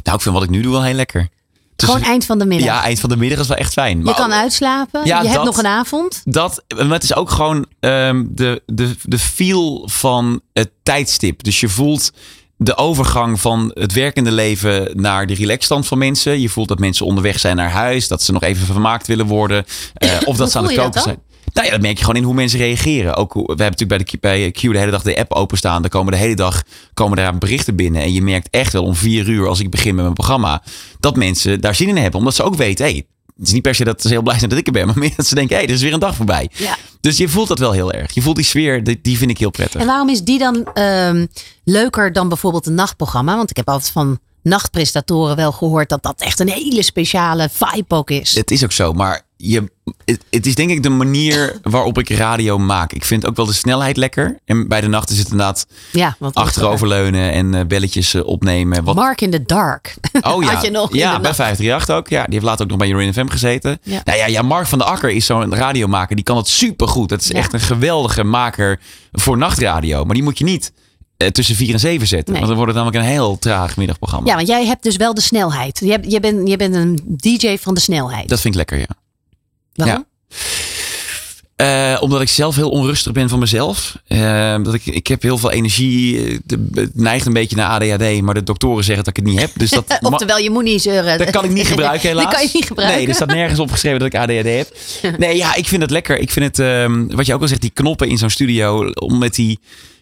Nou, 0.04 0.16
ik 0.18 0.22
vind 0.24 0.36
wat 0.36 0.44
ik 0.44 0.50
nu 0.50 0.62
doe 0.62 0.72
wel 0.72 0.84
heel 0.84 0.94
lekker. 0.94 1.30
Dus- 1.76 1.90
Gewoon 1.90 2.04
eind 2.04 2.26
van 2.26 2.40
de 2.40 2.46
middag. 2.46 2.68
Ja, 2.68 2.84
eind 2.84 3.00
van 3.00 3.10
de 3.10 3.18
middag 3.18 3.40
is 3.40 3.48
wel 3.48 3.58
echt 3.58 3.74
fijn. 3.74 4.06
je 4.06 4.14
kan 4.14 4.34
uitslapen. 4.34 5.02
Ja, 5.06 5.22
je 5.22 5.28
hebt 5.30 5.44
nog 5.44 5.58
een 5.58 5.66
avond. 5.68 6.22
Dat, 6.26 6.64
maar 6.76 6.90
het 6.90 7.04
is 7.04 7.16
ook 7.16 7.30
gewoon 7.30 7.66
ehm, 7.80 8.24
de, 8.30 8.62
de, 8.66 8.96
de 9.04 9.20
feel 9.20 9.88
van 9.92 10.42
het 10.54 10.70
tijdstip. 10.84 11.44
Dus 11.44 11.60
je 11.60 11.70
voelt 11.70 12.12
de 12.58 12.76
overgang 12.78 13.40
van 13.42 13.72
het 13.74 13.94
werkende 13.94 14.32
leven 14.32 14.90
naar 14.94 15.28
de 15.28 15.34
relaxstand 15.34 15.88
van 15.88 15.98
mensen. 15.98 16.42
Je 16.42 16.50
voelt 16.50 16.68
dat 16.68 16.80
mensen 16.80 17.06
onderweg 17.06 17.40
zijn 17.40 17.56
naar 17.56 17.72
huis. 17.72 18.08
Dat 18.08 18.22
ze 18.24 18.32
nog 18.32 18.44
even 18.44 18.66
vermaakt 18.66 19.08
willen 19.08 19.26
worden. 19.26 19.66
eh, 19.94 20.12
of 20.26 20.38
dat 20.38 20.52
ze 20.52 20.58
aan 20.58 20.64
het 20.64 20.76
koken 20.76 21.02
zijn. 21.02 21.20
Nou 21.54 21.66
ja, 21.66 21.72
dat 21.72 21.82
merk 21.82 21.98
je 21.98 22.04
gewoon 22.04 22.20
in 22.20 22.24
hoe 22.24 22.34
mensen 22.34 22.60
reageren. 22.60 23.16
Ook, 23.16 23.34
we 23.34 23.40
hebben 23.40 23.66
natuurlijk 23.66 24.00
bij, 24.20 24.38
de, 24.38 24.40
bij 24.42 24.52
Q 24.52 24.62
de 24.62 24.80
hele 24.80 24.92
dag 24.92 25.02
de 25.02 25.18
app 25.18 25.34
openstaan. 25.34 25.84
Er 25.84 25.90
komen 25.90 26.12
de 26.12 26.18
hele 26.18 26.36
dag 26.36 26.64
komen 26.94 27.18
daar 27.18 27.38
berichten 27.38 27.76
binnen. 27.76 28.02
En 28.02 28.14
je 28.14 28.22
merkt 28.22 28.48
echt 28.50 28.74
wel 28.74 28.84
om 28.84 28.96
vier 28.96 29.30
uur, 29.30 29.48
als 29.48 29.60
ik 29.60 29.70
begin 29.70 29.96
met 29.96 30.04
mijn 30.04 30.16
programma, 30.16 30.64
dat 31.00 31.16
mensen 31.16 31.62
daar 31.62 31.76
zin 31.76 31.88
in 31.88 31.98
hebben. 31.98 32.20
Omdat 32.20 32.36
ze 32.36 32.44
ook 32.44 32.56
weten, 32.56 32.86
hey, 32.86 33.06
het 33.38 33.48
is 33.48 33.54
niet 33.54 33.62
per 33.62 33.76
se 33.76 33.84
dat 33.84 34.02
ze 34.02 34.08
heel 34.08 34.22
blij 34.22 34.38
zijn 34.38 34.50
dat 34.50 34.60
ik 34.60 34.68
er 34.68 34.74
ben, 34.74 34.86
maar 34.86 34.98
meer 35.04 35.14
dat 35.16 35.26
ze 35.26 35.36
denken, 35.36 35.56
hé, 35.56 35.62
hey, 35.62 35.70
er 35.70 35.76
is 35.76 35.82
weer 35.82 35.94
een 35.94 36.00
dag 36.00 36.16
voorbij. 36.16 36.50
Ja. 36.54 36.78
Dus 37.02 37.18
je 37.18 37.30
voelt 37.30 37.48
dat 37.48 37.60
wel 37.60 37.72
heel 37.72 37.92
erg. 37.92 38.14
Je 38.14 38.22
voelt 38.22 38.36
die 38.36 38.46
sfeer, 38.46 38.84
die, 38.84 39.00
die 39.02 39.18
vind 39.18 39.32
ik 39.32 39.38
heel 39.38 39.50
prettig. 39.50 39.82
En 39.82 39.88
waarom 39.88 40.10
is 40.10 40.24
die 40.24 40.40
dan 40.40 40.66
ehm, 40.74 41.26
leuker 41.64 42.14
dan 42.14 42.28
bijvoorbeeld 42.28 42.66
een 42.66 42.74
nachtprogramma? 42.74 43.36
Want 43.36 43.50
ik 43.50 43.58
heb 43.58 43.70
altijd 43.70 43.92
van 43.92 44.20
nachtpresentatoren 44.50 45.36
wel 45.36 45.52
gehoord 45.52 45.90
dat 45.90 46.04
dat 46.04 46.22
echt 46.22 46.40
een 46.40 46.50
hele 46.50 46.84
speciale 46.84 47.50
vibe 47.52 47.96
ook 47.96 48.10
is. 48.10 48.36
Het 48.36 48.52
is 48.52 48.64
ook 48.64 48.72
zo, 48.72 48.94
maar 48.94 49.22
je, 49.38 49.72
het, 50.06 50.24
het 50.30 50.46
is 50.46 50.56
denk 50.56 50.70
ik 50.70 50.84
de 50.84 50.90
manier 50.90 51.58
waarop 51.64 51.98
ik 51.98 52.10
radio 52.10 52.58
maak. 52.58 52.94
Ik 52.94 53.06
vind 53.06 53.26
ook 53.26 53.36
wel 53.36 53.46
de 53.46 53.54
snelheid 53.54 53.98
lekker. 53.98 54.40
En 54.46 54.68
bij 54.68 54.82
de 54.82 54.88
nacht 54.88 55.10
is 55.10 55.18
het 55.18 55.30
inderdaad 55.32 55.68
ja, 55.92 56.16
wat 56.20 56.34
achteroverleunen 56.36 57.32
en 57.32 57.54
eh, 57.54 57.66
belletjes 57.66 58.14
eh, 58.14 58.26
opnemen. 58.26 58.84
Wat, 58.84 58.96
Mark 58.96 59.22
in 59.22 59.32
the 59.32 59.44
Dark. 59.44 59.96
Oh 60.22 60.44
ja, 60.44 60.50
Had 60.54 60.66
je 60.66 60.72
nog 60.72 60.94
ja 60.94 61.14
de 61.14 61.20
bij 61.22 61.22
nacht. 61.22 61.36
538 61.36 61.96
ook. 61.96 62.08
Ja, 62.08 62.24
die 62.24 62.34
heeft 62.34 62.46
later 62.46 62.64
ook 62.64 62.70
nog 62.70 62.78
bij 62.80 62.88
Jorin 62.88 63.14
FM 63.14 63.28
gezeten. 63.28 63.80
Ja. 63.84 64.02
Nou 64.04 64.18
ja, 64.18 64.26
ja, 64.28 64.42
Mark 64.42 64.68
van 64.68 64.78
der 64.80 64.88
Akker 64.88 65.10
is 65.10 65.26
zo'n 65.26 65.56
radiomaker. 65.56 66.16
Die 66.16 66.26
kan 66.26 66.38
het 66.38 66.48
supergoed. 66.48 67.10
Dat 67.10 67.22
is 67.22 67.28
Ja. 67.28 67.36
echt 67.36 67.54
een 67.54 67.60
geweldige 67.60 68.24
maker 68.24 68.80
voor 69.12 69.38
nachtradio. 69.38 70.06
Maar 70.06 70.14
die 70.16 70.24
moet 70.24 70.38
je 70.38 70.44
niet 70.44 70.72
eh, 70.74 70.80
tussen 71.32 71.56
4 71.56 71.74
en 71.74 71.80
7 71.80 72.08
zetten. 72.08 72.34
Nee. 72.34 72.42
Want 72.42 72.48
dan 72.48 72.56
wordt 72.66 72.76
het 72.76 72.84
namelijk 72.84 73.06
een 73.06 73.12
heel 73.16 73.40
traag 73.40 73.78
middagprogramma. 73.78 74.30
Ja, 74.30 74.36
want 74.36 74.48
jij 74.48 74.66
hebt 74.66 74.84
dus 74.84 74.96
wel 74.96 75.14
de 75.14 75.22
snelheid. 75.22 75.80
Je, 75.84 76.00
je, 76.08 76.20
bent, 76.20 76.48
je 76.50 76.58
bent 76.58 76.76
een 76.76 77.00
DJ 77.06 77.58
van 77.58 77.74
de 77.74 77.80
snelheid. 77.80 78.30
Dat 78.30 78.42
vind 78.42 78.54
ik 78.54 78.60
lekker, 78.60 78.80
ja. 78.80 78.88
Waarom? 79.74 80.06
Eh, 81.56 81.98
omdat 82.02 82.22
ik 82.22 82.30
zelf 82.30 82.56
heel 82.56 82.70
onrustig 82.70 83.12
ben 83.12 83.30
van 83.30 83.40
mezelf. 83.40 83.98
Eh, 84.08 84.56
dat 84.64 84.74
ik, 84.74 84.86
ik 84.86 85.08
heb 85.08 85.22
heel 85.22 85.38
veel 85.38 85.52
energie. 85.52 86.26
eh, 86.26 86.38
Het 86.74 86.96
neigt 86.96 87.26
een 87.26 87.34
beetje 87.34 87.56
naar 87.56 87.68
ADHD. 87.70 88.22
Maar 88.22 88.34
de 88.34 88.44
doktoren 88.44 88.84
zeggen 88.84 89.04
dat 89.04 89.18
ik 89.18 89.24
het 89.24 89.32
niet 89.34 89.42
heb. 89.42 89.52
Dus 89.56 89.70
dat, 89.70 89.98
Oftewel, 90.02 90.38
je 90.38 90.50
moet 90.50 90.64
niet 90.64 90.82
zeuren. 90.82 91.18
dat 91.18 91.30
kan 91.30 91.44
ik 91.46 91.52
niet 91.52 91.68
gebruiken 91.74 92.08
helaas. 92.10 92.24
Dat 92.26 92.34
kan 92.34 92.44
je 92.44 92.50
niet 92.54 92.66
gebruiken. 92.66 92.98
Nee, 93.00 93.08
er 93.08 93.16
staat 93.16 93.28
nergens 93.34 93.60
opgeschreven 93.60 94.00
dat 94.00 94.08
ik 94.08 94.16
ADHD 94.20 94.46
heb. 94.46 94.78
Nee, 95.18 95.38
ja, 95.38 95.56
ik 95.56 95.68
vind 95.68 95.82
het 95.82 95.92
lekker. 95.92 96.18
Ik 96.20 96.32
vind 96.32 96.46
het, 96.46 96.60
ehm, 96.60 97.08
wat 97.08 97.26
je 97.26 97.34
ook 97.34 97.42
al 97.42 97.48
zegt, 97.48 97.62
die 97.62 97.70
knoppen 97.74 98.08
in 98.10 98.18
zo'n 98.18 98.30
studio. 98.30 98.90
Om 98.92 99.18
met 99.18 99.36
die, 99.36 99.60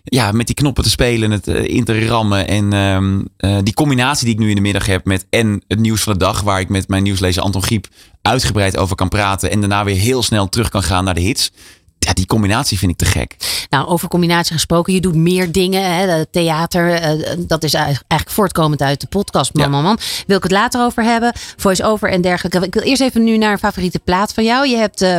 ja, 0.09 0.31
met 0.31 0.45
die 0.45 0.55
knoppen 0.55 0.83
te 0.83 0.89
spelen, 0.89 1.31
het 1.31 1.47
eh, 1.47 1.63
in 1.63 1.83
te 1.83 2.05
rammen. 2.05 2.47
En 2.47 2.73
ehm, 2.73 3.21
eh, 3.37 3.57
die 3.63 3.73
combinatie 3.73 4.25
die 4.25 4.33
ik 4.33 4.39
nu 4.39 4.49
in 4.49 4.55
de 4.55 4.61
middag 4.61 4.85
heb 4.85 5.05
met 5.05 5.25
en 5.29 5.63
het 5.67 5.79
nieuws 5.79 6.01
van 6.01 6.13
de 6.13 6.19
dag. 6.19 6.41
Waar 6.41 6.59
ik 6.59 6.69
met 6.69 6.87
mijn 6.87 7.03
nieuwslezer 7.03 7.41
Anton 7.43 7.63
Giep 7.63 7.87
uitgebreid 8.21 8.77
over 8.77 8.95
kan 8.95 9.09
praten. 9.09 9.51
En 9.51 9.59
daarna 9.59 9.83
weer 9.83 9.95
heel 9.95 10.23
snel 10.23 10.49
terug 10.49 10.69
kan 10.69 10.83
gaan 10.83 11.03
naar 11.03 11.13
de 11.13 11.21
hits. 11.21 11.51
Ja, 12.07 12.13
die 12.13 12.25
combinatie 12.25 12.77
vind 12.77 12.91
ik 12.91 12.97
te 12.97 13.05
gek. 13.05 13.35
Nou, 13.69 13.87
over 13.87 14.07
combinatie 14.07 14.53
gesproken. 14.53 14.93
Je 14.93 15.01
doet 15.01 15.15
meer 15.15 15.51
dingen. 15.51 15.95
Hè, 15.95 16.25
theater. 16.25 16.91
eh, 16.93 17.35
dat 17.37 17.63
is 17.63 17.73
eigenlijk 17.73 18.29
voortkomend 18.29 18.81
uit 18.81 19.01
de 19.01 19.07
podcast. 19.07 19.53
Man, 19.53 19.63
Ja. 19.63 19.69
man, 19.71 19.83
man. 19.83 19.99
Wil 20.27 20.37
ik 20.37 20.43
het 20.43 20.51
later 20.51 20.81
over 20.81 21.03
hebben. 21.03 21.31
Voice-over 21.57 22.09
en 22.09 22.21
dergelijke. 22.21 22.65
Ik 22.65 22.73
wil 22.73 22.83
eerst 22.83 23.01
even 23.01 23.23
nu 23.23 23.37
naar 23.37 23.51
een 23.51 23.57
favoriete 23.59 23.99
plaat 23.99 24.33
van 24.33 24.43
jou. 24.43 24.67
Je 24.67 24.75
hebt, 24.75 25.01
eh, 25.01 25.17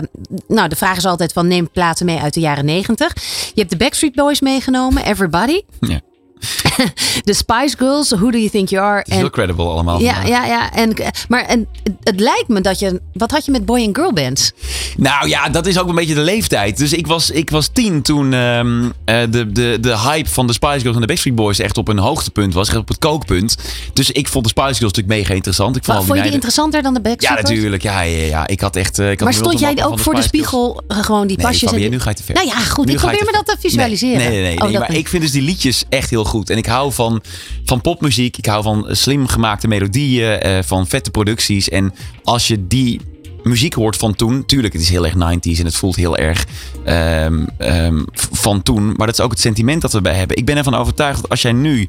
nou, 0.48 0.68
de 0.68 0.76
vraag 0.76 0.96
is 0.96 1.04
altijd 1.04 1.32
van 1.32 1.46
neem 1.46 1.70
platen 1.70 2.06
mee 2.06 2.18
uit 2.18 2.34
de 2.34 2.40
jaren 2.40 2.64
negentig. 2.64 3.12
Je 3.54 3.60
hebt 3.60 3.70
de 3.70 3.76
Backstreet 3.76 4.14
Boys 4.14 4.40
meegenomen. 4.40 5.04
Everybody. 5.04 5.60
Ja. 5.80 6.00
De 7.24 7.34
Spice 7.34 7.76
Girls. 7.78 8.10
Who 8.10 8.30
Do 8.30 8.38
You 8.38 8.48
Think 8.50 8.68
You 8.68 8.84
Are? 8.84 9.04
Heel 9.08 9.30
credible 9.30 9.64
allemaal. 9.64 10.00
ja, 10.00 10.14
vandaag. 10.14 10.28
ja, 10.30 10.46
ja. 10.46 10.72
En, 10.72 10.92
maar 11.28 11.44
en, 11.44 11.66
het 12.02 12.20
lijkt 12.20 12.48
me 12.48 12.60
dat 12.60 12.78
je... 12.78 13.00
Wat 13.12 13.30
had 13.30 13.44
je 13.44 13.50
met 13.50 13.64
boy 13.66 13.80
en 13.80 13.94
girl 13.94 14.12
bands? 14.12 14.52
Nou 14.96 15.28
ja, 15.28 15.48
dat 15.48 15.66
is 15.66 15.78
ook 15.78 15.88
een 15.88 15.94
beetje 15.94 16.14
de 16.14 16.20
leeftijd. 16.20 16.78
Dus 16.78 16.92
ik 16.92 17.06
was, 17.06 17.30
ik 17.30 17.50
was 17.50 17.68
tien 17.72 18.02
toen 18.02 18.32
ehm, 18.32 18.84
eh, 19.04 19.20
de, 19.30 19.52
de, 19.52 19.78
de 19.80 19.98
hype 19.98 20.28
van 20.28 20.46
de 20.46 20.52
Spice 20.52 20.80
Girls 20.80 20.94
en 20.94 21.00
de 21.00 21.06
Backstreet 21.06 21.34
Boys 21.34 21.58
echt 21.58 21.78
op 21.78 21.88
een 21.88 21.98
hoogtepunt 21.98 22.54
was. 22.54 22.68
Echt 22.68 22.76
op 22.76 22.88
het 22.88 22.98
kookpunt. 22.98 23.56
Dus 23.92 24.10
ik 24.10 24.28
vond 24.28 24.44
de 24.44 24.50
Spice 24.50 24.74
Girls 24.74 24.80
natuurlijk 24.94 25.20
mega 25.20 25.34
interessant. 25.34 25.76
Ik 25.76 25.84
vond 25.84 25.96
Vond 25.96 26.08
die 26.08 26.16
je 26.16 26.22
die 26.24 26.32
interessanter 26.32 26.82
dan 26.82 26.94
de 26.94 27.00
Ja, 27.02 27.08
Backstreet 27.10 27.40
Boys? 27.42 27.50
natuurlijk. 27.54 27.82
Ja, 27.82 28.00
ja, 28.00 28.24
ja. 28.26 28.46
Ik 28.46 28.60
had 28.60 28.76
echt... 28.76 28.98
eh, 28.98 29.10
ik 29.10 29.18
had 29.20 29.28
Maar 29.28 29.38
stond 29.38 29.58
jij 29.58 29.84
ook 29.84 29.98
voor 29.98 30.14
de 30.14 30.22
spiegel 30.22 30.82
eh, 30.88 30.98
gewoon 31.04 31.26
die 31.26 31.36
Nee, 31.36 31.46
pasjes? 31.46 31.62
Fabienne, 31.70 31.84
en- 31.84 31.92
nu 31.96 32.00
ga 32.00 32.10
je 32.10 32.16
te 32.16 32.22
ver. 32.22 32.34
Nou 32.34 32.46
ja, 32.46 32.58
goed. 32.58 32.86
Nu 32.86 32.92
ik 32.92 32.98
probeer 32.98 33.24
me 33.24 33.32
dat 33.32 33.46
te 33.46 33.56
visualiseren. 33.60 34.18
Nee, 34.18 34.28
nee, 34.28 34.40
nee. 34.42 34.56
nee, 34.56 34.72
Oh, 34.74 34.78
maar 34.78 34.88
niet. 34.90 34.98
ik 34.98 35.08
vind 35.08 35.22
dus 35.22 35.32
die 35.32 35.42
liedjes 35.42 35.84
echt 35.88 36.10
heel 36.10 36.24
goed. 36.28 36.50
En 36.50 36.56
ik 36.56 36.66
hou 36.66 36.92
van, 36.92 37.22
van 37.64 37.80
popmuziek. 37.80 38.36
Ik 38.36 38.46
hou 38.46 38.62
van 38.62 38.86
slim 38.90 39.26
gemaakte 39.26 39.68
melodieën. 39.68 40.40
eh, 40.40 40.62
van 40.62 40.86
vette 40.86 41.10
producties. 41.10 41.68
En 41.68 41.94
als 42.22 42.46
je 42.46 42.66
die 42.66 43.00
muziek 43.42 43.74
hoort 43.74 43.96
van 43.96 44.14
toen. 44.14 44.46
Tuurlijk, 44.46 44.72
het 44.72 44.82
is 44.82 44.88
heel 44.88 45.04
erg 45.06 45.14
90s. 45.14 45.58
En 45.58 45.64
het 45.64 45.76
voelt 45.76 45.96
heel 45.96 46.16
erg 46.16 46.46
ehm, 46.84 47.44
ehm, 47.58 48.02
van 48.32 48.62
toen. 48.62 48.86
Maar 48.86 49.06
dat 49.06 49.18
is 49.18 49.24
ook 49.24 49.30
het 49.30 49.40
sentiment 49.40 49.82
dat 49.82 49.92
we 49.92 50.00
bij 50.00 50.14
hebben. 50.14 50.36
Ik 50.36 50.44
ben 50.44 50.56
ervan 50.56 50.74
overtuigd 50.74 51.20
dat 51.20 51.30
als 51.30 51.42
jij 51.42 51.52
nu 51.52 51.88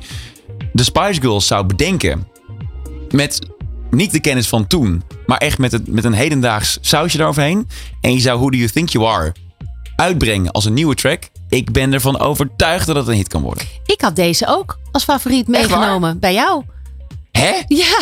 de 0.74 0.84
Spice 0.84 1.22
Girls 1.22 1.48
zou 1.48 1.66
bedenken. 1.66 2.28
Met 3.12 3.40
niet 3.92 4.12
de 4.12 4.20
kennis 4.20 4.48
van 4.48 4.68
toen. 4.68 5.04
Maar 5.26 5.38
echt 5.38 5.58
met, 5.58 5.72
het, 5.72 5.88
met 5.88 6.04
een 6.04 6.14
hedendaags 6.14 6.78
sausje 6.82 7.20
eroverheen. 7.20 7.68
En 8.02 8.14
je 8.14 8.20
zou 8.20 8.38
Who 8.38 8.50
Do 8.50 8.58
You 8.58 8.70
Think 8.70 8.90
You 8.90 9.06
Are 9.06 9.36
uitbrengen 9.96 10.52
als 10.52 10.66
een 10.66 10.74
nieuwe 10.74 10.96
track. 10.96 11.30
Ik 11.50 11.72
ben 11.72 11.94
ervan 11.94 12.20
overtuigd 12.20 12.88
dat 12.88 12.96
het 12.96 13.08
een 13.08 13.14
hit 13.14 13.28
kan 13.28 13.42
worden. 13.42 13.66
Ik 13.86 14.02
had 14.02 14.16
deze 14.16 14.48
ook 14.48 14.78
als 14.92 15.04
favoriet 15.04 15.48
meegenomen. 15.48 16.20
Bij 16.20 16.34
jou. 16.34 16.64
Hè? 17.32 17.52
Ja, 17.68 17.98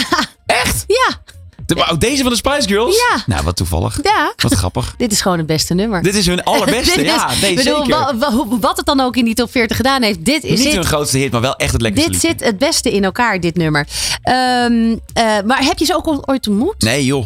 Echt? 0.46 0.84
ja, 0.88 1.22
De, 1.66 1.96
deze 1.98 2.22
van 2.22 2.32
de 2.32 2.38
Spice 2.38 2.68
Girls? 2.68 2.96
Ja. 2.96 3.24
Nou, 3.26 3.44
wat 3.44 3.56
toevallig. 3.56 4.00
ja. 4.04 4.34
Wat 4.36 4.54
grappig. 4.54 4.94
Dit 4.98 5.12
is 5.12 5.22
gewoon 5.22 5.38
het 5.38 5.48
beste 5.48 5.74
nummer. 5.74 6.04
Dit 6.04 6.16
is 6.16 6.26
hun 6.26 6.44
allerbeste. 6.44 7.02
Is- 7.04 7.12
ja, 7.12 7.32
nee, 7.42 7.56
bedoel, 7.56 7.76
zeker. 7.86 7.90
wa- 7.90 8.18
wa- 8.18 8.32
hoe- 8.32 8.60
wat 8.60 8.78
het 8.78 8.86
dan 8.86 9.00
ook 9.00 9.16
in 9.16 9.26
die 9.26 9.34
top 9.34 9.52
40 9.52 9.78
gedaan 9.78 10.02
heeft. 10.02 10.26
Dit, 10.26 10.44
is 10.44 10.64
Niet 10.64 10.74
hun 10.74 10.86
grootste 10.86 11.18
hit, 11.18 11.32
maar 11.32 11.42
wel 11.42 11.56
echt 11.56 11.72
het 11.74 11.82
lekkerste 11.82 12.12
dit 12.12 12.22
liedje. 12.22 12.38
zit 12.38 12.48
het 12.48 12.58
beste 12.58 12.92
in 12.94 13.04
elkaar, 13.04 13.40
dit 13.40 13.56
nummer. 13.56 13.88
Ehm, 14.22 14.96
eh, 15.14 15.24
maar 15.46 15.64
heb 15.64 15.78
je 15.78 15.86
ze 15.86 15.96
ook 15.96 16.30
ooit 16.30 16.48
ontmoet? 16.48 16.82
Nee, 16.82 17.06
joh. 17.06 17.26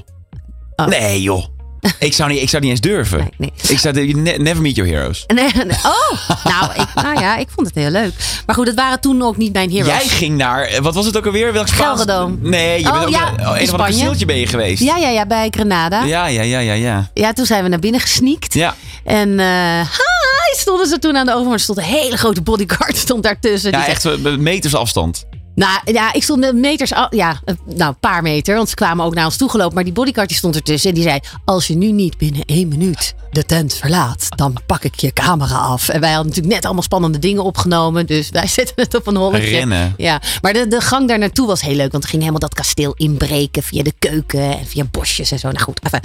Oh. 0.75 0.85
Nee, 0.87 1.21
joh. 1.21 1.45
Ik 1.99 2.13
zou, 2.13 2.31
niet, 2.31 2.41
ik 2.41 2.49
zou 2.49 2.61
niet 2.61 2.71
eens 2.71 2.81
durven. 2.81 3.17
Nee, 3.19 3.29
nee. 3.37 3.51
Ik 3.67 3.79
zou 3.79 4.13
never 4.37 4.61
meet 4.61 4.75
your 4.75 4.91
heroes. 4.91 5.23
Nee, 5.35 5.51
nee. 5.53 5.77
Oh, 5.83 6.29
nou, 6.43 6.71
ik, 6.81 6.87
nou 7.03 7.19
ja, 7.19 7.37
ik 7.37 7.47
vond 7.55 7.67
het 7.67 7.75
heel 7.75 7.89
leuk. 7.89 8.13
Maar 8.45 8.55
goed, 8.55 8.67
het 8.67 8.75
waren 8.75 8.99
toen 8.99 9.21
ook 9.21 9.37
niet 9.37 9.53
mijn 9.53 9.69
heroes. 9.71 9.87
Jij 9.87 10.07
ging 10.07 10.37
naar, 10.37 10.61
eh, 10.63 10.79
wat 10.79 10.93
was 10.95 11.05
het 11.05 11.17
ook 11.17 11.25
alweer? 11.25 11.53
Welk 11.53 11.67
Spaans- 11.67 11.81
Gelderdoom. 12.01 12.39
Nee, 12.41 12.79
je 12.79 12.85
Oh, 12.87 12.93
bent 12.93 13.05
ook 13.05 13.11
ja, 13.11 13.23
oh, 13.25 13.31
in 13.31 13.39
een 13.39 13.45
ander 13.45 13.67
Spanje. 13.67 13.83
kasteeltje 13.93 14.25
ben 14.25 14.37
je 14.37 14.47
geweest. 14.47 14.83
Ja, 14.83 14.97
ja, 14.97 15.09
ja, 15.09 15.25
bij 15.25 15.47
Grenada. 15.51 16.03
Ja. 16.03 16.25
ja, 16.25 16.41
ja, 16.41 16.59
ja, 16.59 16.73
ja. 16.73 17.09
ja. 17.13 17.33
toen 17.33 17.45
zijn 17.45 17.63
we 17.63 17.69
naar 17.69 17.79
binnen 17.79 18.01
gesneakt. 18.01 18.53
Ja, 18.53 18.75
En 19.03 19.39
eh 19.39 19.79
hi, 19.81 20.59
stonden 20.59 20.87
ze 20.87 20.99
toen 20.99 21.17
aan 21.17 21.25
de 21.25 21.31
overkant. 21.31 21.53
Er 21.55 21.59
stond 21.63 21.77
een 21.77 21.83
hele 21.83 22.17
grote 22.17 22.41
bodyguard 22.41 22.97
stond 22.97 23.23
daartussen. 23.23 23.71
Die 23.71 23.79
ja 23.79 23.85
zei, 23.99 24.15
echt 24.15 24.25
eh, 24.25 24.37
meters 24.37 24.75
afstand. 24.75 25.25
Nou 25.55 25.79
ja, 25.85 26.13
ik 26.13 26.23
stond 26.23 26.39
met 26.39 26.55
meters, 26.55 26.93
af- 26.93 27.07
ja, 27.15 27.41
eh, 27.45 27.55
nou 27.65 27.89
een 27.89 27.99
paar 27.99 28.21
meter, 28.21 28.55
want 28.55 28.69
ze 28.69 28.75
kwamen 28.75 29.05
ook 29.05 29.13
naar 29.15 29.25
ons 29.25 29.37
toegelopen. 29.37 29.73
Maar 29.75 29.83
die 29.83 29.93
bodyguard 29.93 30.27
die 30.27 30.37
stond 30.37 30.55
ertussen 30.55 30.89
en 30.89 30.95
die 30.95 31.03
zei: 31.03 31.19
Als 31.45 31.67
je 31.67 31.75
nu 31.75 31.91
niet 31.91 32.17
binnen 32.17 32.41
één 32.45 32.67
minuut 32.67 33.13
de 33.31 33.43
tent 33.45 33.73
verlaat, 33.73 34.27
dan 34.35 34.57
pak 34.65 34.83
ik 34.83 34.95
je 34.99 35.13
camera 35.13 35.55
af. 35.57 35.89
En 35.89 35.99
wij 35.99 36.09
hadden 36.09 36.27
natuurlijk 36.27 36.53
net 36.55 36.65
allemaal 36.65 36.83
spannende 36.83 37.19
dingen 37.19 37.43
opgenomen, 37.43 38.05
dus 38.05 38.29
wij 38.29 38.47
zetten 38.57 38.75
het 38.77 38.95
op 38.95 39.07
een 39.07 39.15
holletje. 39.15 39.49
Rennen. 39.49 39.93
Ja, 39.97 40.21
maar 40.41 40.53
de, 40.53 40.67
de 40.67 40.81
gang 40.81 41.07
daar 41.07 41.19
naartoe 41.19 41.47
was 41.47 41.61
heel 41.61 41.75
leuk, 41.75 41.91
want 41.91 42.03
we 42.03 42.09
gingen 42.09 42.25
helemaal 42.25 42.49
dat 42.49 42.57
kasteel 42.59 42.93
inbreken 42.93 43.63
via 43.63 43.83
de 43.83 43.93
keuken 43.99 44.57
en 44.59 44.65
via 44.65 44.83
bosjes 44.91 45.31
en 45.31 45.39
zo. 45.39 45.47
Nou 45.51 45.63
goed, 45.63 45.79
even. 45.85 45.99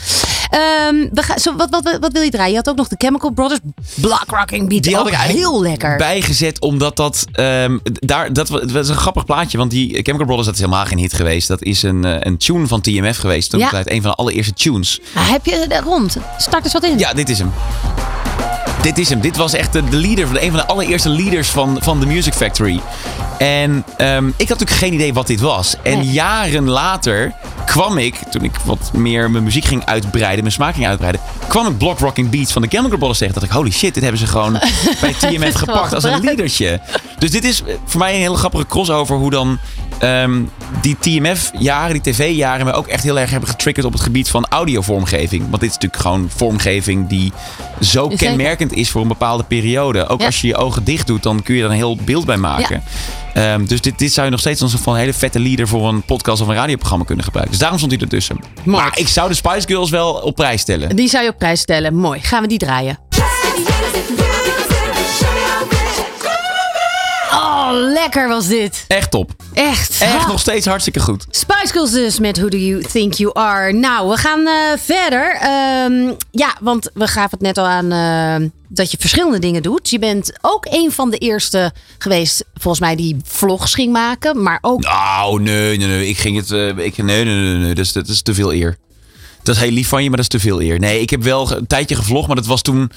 Ehm, 0.50 1.09
we 1.14 1.22
gaan, 1.22 1.38
zo, 1.38 1.56
wat, 1.56 1.70
wat, 1.70 1.96
wat 2.00 2.12
wil 2.12 2.22
je 2.22 2.30
draaien? 2.30 2.50
Je 2.50 2.56
had 2.56 2.68
ook 2.68 2.76
nog 2.76 2.88
de 2.88 2.94
Chemical 2.98 3.30
Brothers 3.30 3.61
Block 3.94 4.24
Rocking 4.26 4.68
Beat. 4.68 4.82
Die 4.82 4.94
had 4.96 5.06
ik 5.09 5.14
heel 5.14 5.62
lekker. 5.62 5.96
bijgezet, 5.96 6.61
omdat 6.61 6.96
dat, 6.96 7.24
ehm, 7.32 7.78
daar, 7.82 8.32
dat, 8.32 8.48
wa- 8.48 8.61
dat 8.61 8.85
is 8.85 8.88
een 8.88 8.96
grappig 8.96 9.24
plaatje. 9.24 9.35
Want 9.44 9.70
die 9.70 9.90
Chemical 10.03 10.25
Brothers, 10.27 10.44
dat 10.46 10.55
is 10.55 10.61
helemaal 10.61 10.85
geen 10.85 10.99
hit 10.99 11.12
geweest. 11.14 11.49
Dat 11.49 11.62
is 11.62 11.83
een, 11.83 12.05
eh, 12.05 12.16
een 12.20 12.37
tune 12.37 12.66
van 12.66 12.81
TMF 12.81 13.16
geweest. 13.16 13.51
Toen 13.51 13.61
Ja. 13.61 13.68
tijd 13.68 13.90
een 13.90 14.03
van 14.03 14.11
de 14.11 14.16
allereerste 14.16 14.53
tunes. 14.55 15.01
Maar 15.14 15.29
heb 15.29 15.46
je 15.46 15.57
er 15.68 15.83
rond? 15.83 16.16
Start 16.38 16.64
eens 16.64 16.72
wat 16.72 16.85
in. 16.85 16.99
Ja, 16.99 17.12
dit 17.12 17.29
is 17.29 17.38
hem. 17.38 17.53
Dit 18.83 18.99
is 18.99 19.09
hem. 19.09 19.20
Dit 19.20 19.37
was 19.37 19.53
echt 19.53 19.72
de, 19.72 19.85
de 19.88 19.96
leader, 19.96 20.33
de, 20.33 20.42
een 20.42 20.51
van 20.51 20.59
de 20.61 20.66
allereerste 20.66 21.09
leaders 21.09 21.49
van, 21.49 21.79
van 21.83 22.01
The 22.01 22.07
Music 22.07 22.35
Factory. 22.35 22.81
En 23.38 23.85
ehm, 23.96 24.27
ik 24.29 24.49
had 24.49 24.59
natuurlijk 24.59 24.70
geen 24.79 24.92
idee 24.94 25.14
wat 25.14 25.27
dit 25.27 25.40
was. 25.40 25.75
En 25.83 25.99
Nee. 25.99 26.11
jaren 26.11 26.68
later 26.68 27.33
kwam 27.66 27.98
ik, 27.98 28.14
toen 28.31 28.42
ik 28.44 28.55
wat 28.64 28.90
meer 28.92 29.31
mijn 29.31 29.44
muziek 29.44 29.64
ging 29.64 29.85
uitbreiden, 29.85 30.40
mijn 30.40 30.52
smaak 30.55 30.74
ging 30.74 30.87
uitbreiden, 30.87 31.20
kwam 31.48 31.66
ik 31.66 31.79
Block 31.79 31.98
Rocking 31.98 32.31
Beats 32.31 32.52
van 32.52 32.62
de 32.62 32.68
Chemical 32.68 32.96
Brothers 32.98 33.18
tegen. 33.18 33.35
Dat 33.35 33.42
ik, 33.42 33.50
holy 33.50 33.70
shit, 33.70 33.94
dit 33.94 34.02
hebben 34.02 34.20
ze 34.20 34.26
gewoon 34.26 34.52
bij 35.00 35.12
TMF 35.18 35.55
gepakt 35.55 35.94
als 35.94 36.05
een 36.05 36.20
leadertje. 36.24 36.81
Dus 37.18 37.31
dit 37.31 37.44
is 37.44 37.62
voor 37.85 38.00
mij 38.00 38.14
een 38.14 38.20
hele 38.20 38.37
grappige 38.37 38.66
crossover 38.66 39.16
hoe 39.16 39.31
dan 39.31 39.59
ehm, 39.98 40.42
die 40.81 40.96
TMF-jaren, 41.00 42.02
die 42.02 42.12
tv-jaren, 42.12 42.66
me 42.66 42.72
ook 42.72 42.87
echt 42.87 43.02
heel 43.02 43.18
erg 43.18 43.31
hebben 43.31 43.48
getriggerd 43.48 43.87
op 43.87 43.92
het 43.92 44.02
gebied 44.02 44.29
van 44.29 44.46
audiovormgeving. 44.48 45.40
Want 45.50 45.61
dit 45.61 45.70
is 45.70 45.74
natuurlijk 45.74 46.02
gewoon 46.02 46.29
vormgeving 46.37 47.09
die 47.09 47.33
zo 47.81 48.02
Zeker. 48.11 48.26
kenmerkend 48.26 48.72
is 48.72 48.90
voor 48.90 49.02
een 49.02 49.09
bepaalde 49.09 49.44
periode. 49.44 50.07
Ook 50.07 50.20
Ja. 50.20 50.26
als 50.26 50.40
je 50.40 50.46
je 50.46 50.57
ogen 50.57 50.85
dicht 50.85 51.07
doet, 51.07 51.22
dan 51.22 51.42
kun 51.42 51.55
je 51.55 51.62
er 51.62 51.70
een 51.70 51.76
heel 51.76 51.96
beeld 51.96 52.24
bij 52.24 52.37
maken. 52.37 52.83
Ehm, 53.37 53.64
dus 53.64 53.81
dit, 53.81 53.99
dit 53.99 54.12
zou 54.12 54.27
je 54.27 54.33
nog 54.33 54.40
steeds 54.40 54.62
als 54.62 54.72
een 54.72 54.79
van 54.79 54.96
hele 54.96 55.12
vette 55.12 55.40
leader 55.40 55.68
voor 55.68 55.88
een 55.88 56.03
podcast 56.03 56.42
of 56.42 56.49
een 56.49 56.55
radioprogramma 56.55 57.05
kunnen 57.05 57.25
gebruiken. 57.25 57.53
Dus 57.53 57.62
daarom 57.62 57.79
stond 57.79 57.92
hij 57.94 58.03
ertussen. 58.03 58.38
Mooi. 58.64 58.83
Maar 58.83 58.99
ik 58.99 59.09
zou 59.09 59.29
de 59.29 59.35
Spice 59.35 59.66
Girls 59.66 59.90
wel 59.90 60.12
op 60.12 60.35
prijs 60.35 60.61
stellen. 60.61 60.96
Die 60.96 61.09
zou 61.09 61.25
je 61.25 61.31
op 61.31 61.38
prijs 61.38 61.61
stellen. 61.61 61.94
Mooi. 61.94 62.20
Gaan 62.20 62.42
we 62.42 62.49
die 62.49 62.59
draaien? 62.59 62.99
Oh, 67.66 67.92
lekker 67.92 68.29
was 68.29 68.46
dit. 68.46 68.85
Echt 68.88 69.11
top. 69.11 69.31
Echt. 69.52 69.90
Echt 70.00 70.12
Ha. 70.12 70.26
nog 70.26 70.40
steeds 70.40 70.66
hartstikke 70.66 71.00
goed. 71.00 71.26
Spice 71.31 71.72
Girls 71.72 71.90
dus 71.90 72.18
met 72.18 72.37
Who 72.38 72.48
Do 72.48 72.57
You 72.57 72.83
Think 72.83 73.12
You 73.14 73.31
Are. 73.35 73.72
Nou, 73.72 74.09
we 74.09 74.16
gaan 74.16 74.46
eh, 74.46 74.55
verder. 74.79 75.35
Ehm, 75.40 76.12
ja, 76.31 76.57
want 76.61 76.90
we 76.94 77.07
gaven 77.07 77.31
het 77.31 77.40
net 77.40 77.59
al 77.59 77.66
aan 77.66 77.92
eh, 77.92 78.48
dat 78.68 78.90
je 78.90 78.96
verschillende 79.00 79.38
dingen 79.38 79.62
doet. 79.62 79.90
Je 79.90 79.98
bent 79.98 80.33
ook 80.40 80.66
een 80.70 80.92
van 80.92 81.11
de 81.11 81.18
eerste 81.18 81.72
geweest, 81.98 82.44
volgens 82.55 82.81
mij, 82.81 82.96
die 82.96 83.16
vlogs 83.24 83.74
ging 83.74 83.92
maken. 83.92 84.42
Maar 84.42 84.59
ook... 84.61 84.81
Nou, 84.83 85.42
nee, 85.42 85.76
nee, 85.79 85.87
nee. 85.88 86.09
Ik 86.09 86.18
ging 86.18 86.37
het. 86.37 86.50
eh, 86.50 86.66
ik, 86.68 86.96
nee, 86.96 87.24
nee, 87.24 87.35
nee, 87.35 87.55
nee. 87.55 87.74
Dat 87.74 87.85
is, 87.85 87.92
dat 87.92 88.09
is 88.09 88.22
te 88.22 88.35
veel 88.35 88.52
eer. 88.52 88.76
Dat 89.42 89.55
is 89.55 89.61
heel 89.61 89.70
lief 89.70 89.88
van 89.88 90.02
je, 90.02 90.09
maar 90.09 90.16
dat 90.22 90.33
is 90.33 90.40
te 90.40 90.46
veel 90.48 90.61
eer. 90.62 90.79
Nee, 90.79 91.00
ik 91.00 91.11
heb 91.11 91.22
wel 91.22 91.52
een 91.52 91.66
tijdje 91.66 91.94
gevlogd, 91.96 92.26
maar 92.26 92.37
dat 92.37 92.46
was 92.46 92.62
toen. 92.62 92.90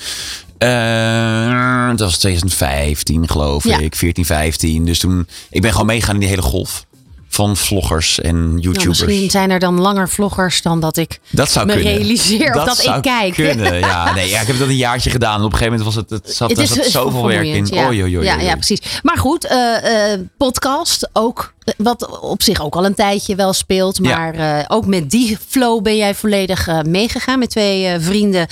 Eh, 0.59 1.87
dat 1.89 1.99
was 1.99 2.17
2015, 2.17 3.27
geloof 3.29 3.63
Ja. 3.63 3.77
ik. 3.79 3.95
14, 3.95 4.25
15. 4.25 4.85
Dus 4.85 4.99
toen. 4.99 5.27
Ik 5.49 5.61
ben 5.61 5.71
gewoon 5.71 5.85
meegegaan 5.85 6.13
in 6.13 6.19
die 6.19 6.29
hele 6.29 6.41
golf 6.41 6.85
van 7.31 7.57
vloggers 7.57 8.19
en 8.19 8.47
Nou, 8.49 8.59
YouTubers. 8.59 8.99
misschien 9.03 9.29
zijn 9.29 9.49
er 9.51 9.59
dan 9.59 9.79
langer 9.79 10.09
vloggers 10.09 10.61
dan 10.61 10.79
dat 10.79 10.97
ik 10.97 11.19
dat 11.29 11.51
zou 11.51 11.65
me 11.65 11.73
kunnen. 11.73 11.93
realiseer 11.93 12.55
of 12.55 12.63
dat 12.65 12.77
zou 12.77 12.95
ik 12.97 13.01
kijk. 13.01 13.33
Kunnen. 13.33 13.79
Ja, 13.79 14.13
nee, 14.13 14.29
ja, 14.29 14.41
ik 14.41 14.47
heb 14.47 14.57
dat 14.59 14.67
een 14.67 14.75
jaartje 14.75 15.09
gedaan. 15.09 15.39
En 15.39 15.45
op 15.45 15.51
een 15.51 15.57
gegeven 15.57 15.77
moment 15.77 15.95
was 15.95 16.03
het. 16.03 16.23
Het 16.23 16.35
zat, 16.35 16.67
zat 16.67 16.85
zoveel 16.85 17.25
werk 17.27 17.45
in. 17.45 17.65
Ja. 17.71 17.87
Oei, 17.87 18.05
ja, 18.21 18.39
ja, 18.39 18.53
precies. 18.55 18.79
Maar 19.03 19.17
goed, 19.17 19.45
eh, 19.45 20.11
eh, 20.13 20.19
podcast 20.37 21.09
ook. 21.13 21.53
Wat 21.77 22.19
op 22.19 22.41
zich 22.43 22.61
ook 22.61 22.75
al 22.75 22.85
een 22.85 22.95
tijdje 22.95 23.35
wel 23.35 23.53
speelt. 23.53 23.99
Ja. 24.01 24.17
Maar 24.17 24.33
eh, 24.33 24.65
ook 24.67 24.85
met 24.85 25.09
die 25.11 25.37
flow 25.47 25.81
ben 25.81 25.95
jij 25.95 26.15
volledig 26.15 26.67
eh, 26.67 26.81
meegegaan. 26.81 27.39
Met 27.39 27.49
twee 27.49 27.85
eh, 27.85 27.95
vrienden, 27.99 28.47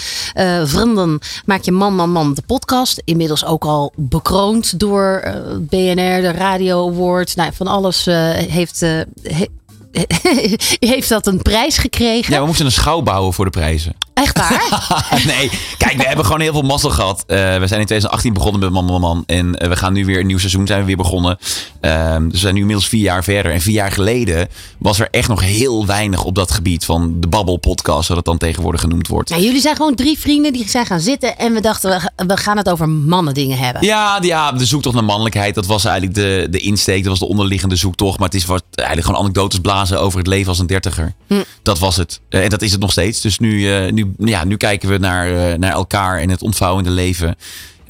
vrienden, 0.65 1.19
maak 1.45 1.62
je 1.63 1.71
Man, 1.71 1.95
Man, 1.95 2.12
Man 2.12 2.34
de 2.34 2.41
podcast. 2.45 3.01
Inmiddels 3.06 3.45
ook 3.45 3.65
al 3.65 3.91
bekroond 3.95 4.80
door 4.80 5.21
BNR, 5.60 6.21
de 6.21 6.32
Radio 6.32 6.88
Award. 6.89 7.36
Nou, 7.36 7.51
van 7.53 7.67
alles 7.67 8.06
heeft, 8.47 8.80
he- 8.80 9.47
heeft 10.80 11.10
dat 11.10 11.27
een 11.27 11.41
prijs 11.41 11.77
gekregen. 11.77 12.34
Ja, 12.34 12.39
we 12.39 12.45
moesten 12.45 12.65
een 12.65 12.71
schouw 12.71 13.01
bouwen 13.01 13.34
voor 13.34 13.45
de 13.45 13.51
prijzen. 13.51 13.93
Echt 14.17 14.38
waar? 14.38 14.93
nee, 15.38 15.49
kijk, 15.77 15.97
we 15.97 16.03
hebben 16.03 16.25
gewoon 16.25 16.41
heel 16.41 16.51
veel 16.51 16.62
mazzel 16.62 16.89
gehad. 16.89 17.23
Eh, 17.27 17.38
we 17.38 17.67
zijn 17.67 17.80
in 17.80 17.86
2018 17.86 18.34
begonnen 18.34 18.60
met 18.62 18.69
Man 18.71 18.86
Man 18.86 19.01
Man. 19.01 19.23
En 19.25 19.56
eh, 19.56 19.69
we 19.69 19.75
gaan 19.75 19.93
nu 19.93 20.06
weer 20.06 20.19
een 20.19 20.27
nieuw 20.27 20.38
seizoen 20.38 20.67
zijn 20.67 20.80
we 20.80 20.86
weer 20.86 20.97
begonnen. 20.97 21.38
Ehm, 21.82 22.23
dus 22.23 22.32
we 22.32 22.38
zijn 22.38 22.53
nu 22.53 22.60
inmiddels 22.60 22.88
vier 22.88 23.01
jaar 23.01 23.23
verder. 23.23 23.51
En 23.51 23.62
vier 23.62 23.73
jaar 23.73 23.91
geleden 23.91 24.47
was 24.80 24.99
er 24.99 25.08
echt 25.12 25.27
nog 25.27 25.41
heel 25.41 25.86
weinig 25.86 26.23
op 26.23 26.36
dat 26.36 26.51
gebied 26.51 26.86
van 26.86 27.15
de 27.19 27.27
Babbel 27.27 27.58
podcast, 27.58 28.06
zoals 28.06 28.08
het 28.21 28.25
dan 28.25 28.38
tegenwoordig 28.38 28.82
genoemd 28.82 29.08
wordt. 29.08 29.30
Jullie 29.30 29.62
zijn 29.62 29.75
gewoon 29.75 29.95
drie 29.95 30.19
vrienden 30.19 30.53
die 30.53 30.69
zijn 30.69 30.86
gaan 30.86 30.99
zitten. 30.99 31.38
En 31.38 31.53
we 31.53 31.62
dachten, 31.62 32.12
we- 32.27 32.38
gaan 32.38 32.58
het 32.58 32.69
over 32.69 32.89
mannen 32.89 33.34
dingen 33.34 33.58
hebben. 33.58 33.86
Ja, 33.86 34.19
de- 34.19 34.27
ja, 34.27 34.51
de 34.51 34.65
zoektocht 34.65 34.95
naar 34.95 35.03
mannelijkheid, 35.03 35.56
dat 35.56 35.65
was 35.65 35.86
eigenlijk 35.86 36.15
de, 36.15 36.47
de 36.49 36.60
insteek. 36.60 37.01
Dat 37.01 37.10
was 37.10 37.19
de 37.19 37.27
onderliggende 37.27 37.75
zoektocht. 37.75 38.17
Maar 38.19 38.27
het 38.27 38.38
is 38.38 38.45
wat, 38.45 38.63
eigenlijk 38.71 39.08
gewoon 39.08 39.23
anekdotes 39.23 39.60
blazen 39.60 40.01
over 40.01 40.17
het 40.17 40.27
leven 40.27 40.47
als 40.49 40.60
een 40.60 40.67
dertiger. 40.67 41.13
Dat 41.62 41.80
was 41.80 41.95
het. 41.95 42.19
Eh, 42.30 42.43
en 42.43 42.49
dat 42.49 42.62
is 42.62 42.71
het 42.71 42.82
nog 42.82 42.91
steeds. 42.91 43.21
Dus 43.21 43.39
nu, 43.39 43.73
eh, 43.75 43.91
nu, 44.17 44.29
ja, 44.29 44.43
nu 44.43 44.57
kijken 44.57 44.89
we 44.89 44.97
naar, 44.97 45.27
eh, 45.51 45.57
naar 45.57 45.71
elkaar 45.71 46.19
en 46.19 46.29
het 46.29 46.41
ontvouwende 46.41 46.89
leven. 46.89 47.35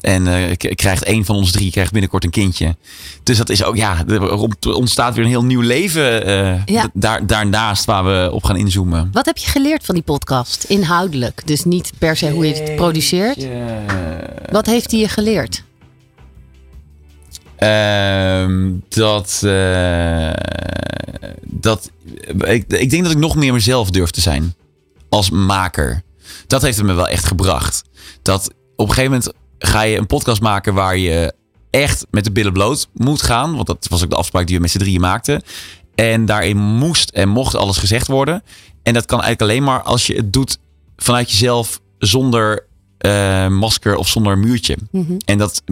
En 0.00 0.26
eh, 0.26 0.56
k- 0.56 0.76
krijgt 0.76 1.04
één 1.04 1.24
van 1.24 1.36
ons 1.36 1.50
drie 1.50 1.70
krijgt 1.70 1.92
binnenkort 1.92 2.24
een 2.24 2.30
kindje. 2.30 2.76
Dus 3.22 3.36
dat 3.36 3.48
is 3.48 3.62
ook, 3.64 3.76
ja, 3.76 4.04
er 4.08 4.32
ont- 4.36 4.66
ontstaat 4.74 5.14
weer 5.14 5.24
een 5.24 5.30
heel 5.30 5.44
nieuw 5.44 5.60
leven 5.60 6.24
eh, 6.26 6.64
Ja. 6.64 6.90
daar, 6.94 7.26
daarnaast 7.26 7.84
waar 7.84 8.04
we 8.04 8.28
op 8.32 8.44
gaan 8.44 8.56
inzoomen. 8.56 9.08
Wat 9.12 9.26
heb 9.26 9.36
je 9.36 9.46
geleerd 9.50 9.84
van 9.84 9.94
die 9.94 10.04
podcast? 10.04 10.64
Inhoudelijk. 10.68 11.42
Dus 11.46 11.64
niet 11.64 11.90
per 11.98 12.16
se 12.16 12.30
hoe 12.30 12.46
je 12.46 12.54
het 12.54 12.76
produceert. 12.76 13.46
Wat 14.50 14.66
heeft 14.66 14.90
hij 14.90 15.00
je 15.00 15.08
geleerd? 15.08 15.62
Ehm, 17.56 18.70
dat. 18.88 19.40
eh, 19.44 20.30
dat 21.44 21.90
ik, 22.38 22.64
ik 22.72 22.90
denk 22.90 23.02
dat 23.02 23.12
ik 23.12 23.18
nog 23.18 23.36
meer 23.36 23.52
mezelf 23.52 23.90
durf 23.90 24.10
te 24.10 24.20
zijn. 24.20 24.54
Als 25.08 25.30
maker. 25.30 26.02
Dat 26.46 26.62
heeft 26.62 26.76
het 26.76 26.86
me 26.86 26.92
wel 26.92 27.08
echt 27.08 27.24
gebracht. 27.24 27.82
Dat 28.22 28.54
op 28.76 28.88
een 28.88 28.94
gegeven 28.94 29.10
moment 29.10 29.32
ga 29.58 29.82
je 29.82 29.96
een 29.96 30.06
podcast 30.06 30.40
maken 30.40 30.74
waar 30.74 30.96
je 30.96 31.32
echt 31.70 32.06
met 32.10 32.24
de 32.24 32.32
billen 32.32 32.52
bloot 32.52 32.88
moet 32.94 33.22
gaan. 33.22 33.54
Want 33.54 33.66
dat 33.66 33.86
was 33.90 34.02
ook 34.04 34.10
de 34.10 34.16
afspraak 34.16 34.46
die 34.46 34.56
we 34.56 34.62
met 34.62 34.70
z'n 34.70 34.78
drieën 34.78 35.00
maakten. 35.00 35.42
En 35.94 36.26
daarin 36.26 36.56
moest 36.56 37.10
en 37.10 37.28
mocht 37.28 37.54
alles 37.54 37.76
gezegd 37.76 38.06
worden. 38.06 38.42
En 38.82 38.94
dat 38.94 39.06
kan 39.06 39.22
eigenlijk 39.22 39.50
alleen 39.50 39.64
maar 39.64 39.82
als 39.82 40.06
je 40.06 40.14
het 40.14 40.32
doet 40.32 40.58
vanuit 40.96 41.30
jezelf 41.30 41.80
zonder 41.98 42.66
eh, 42.98 43.48
masker 43.48 43.96
of 43.96 44.08
zonder 44.08 44.38
muurtje. 44.38 44.76
En 45.24 45.38
dat 45.38 45.62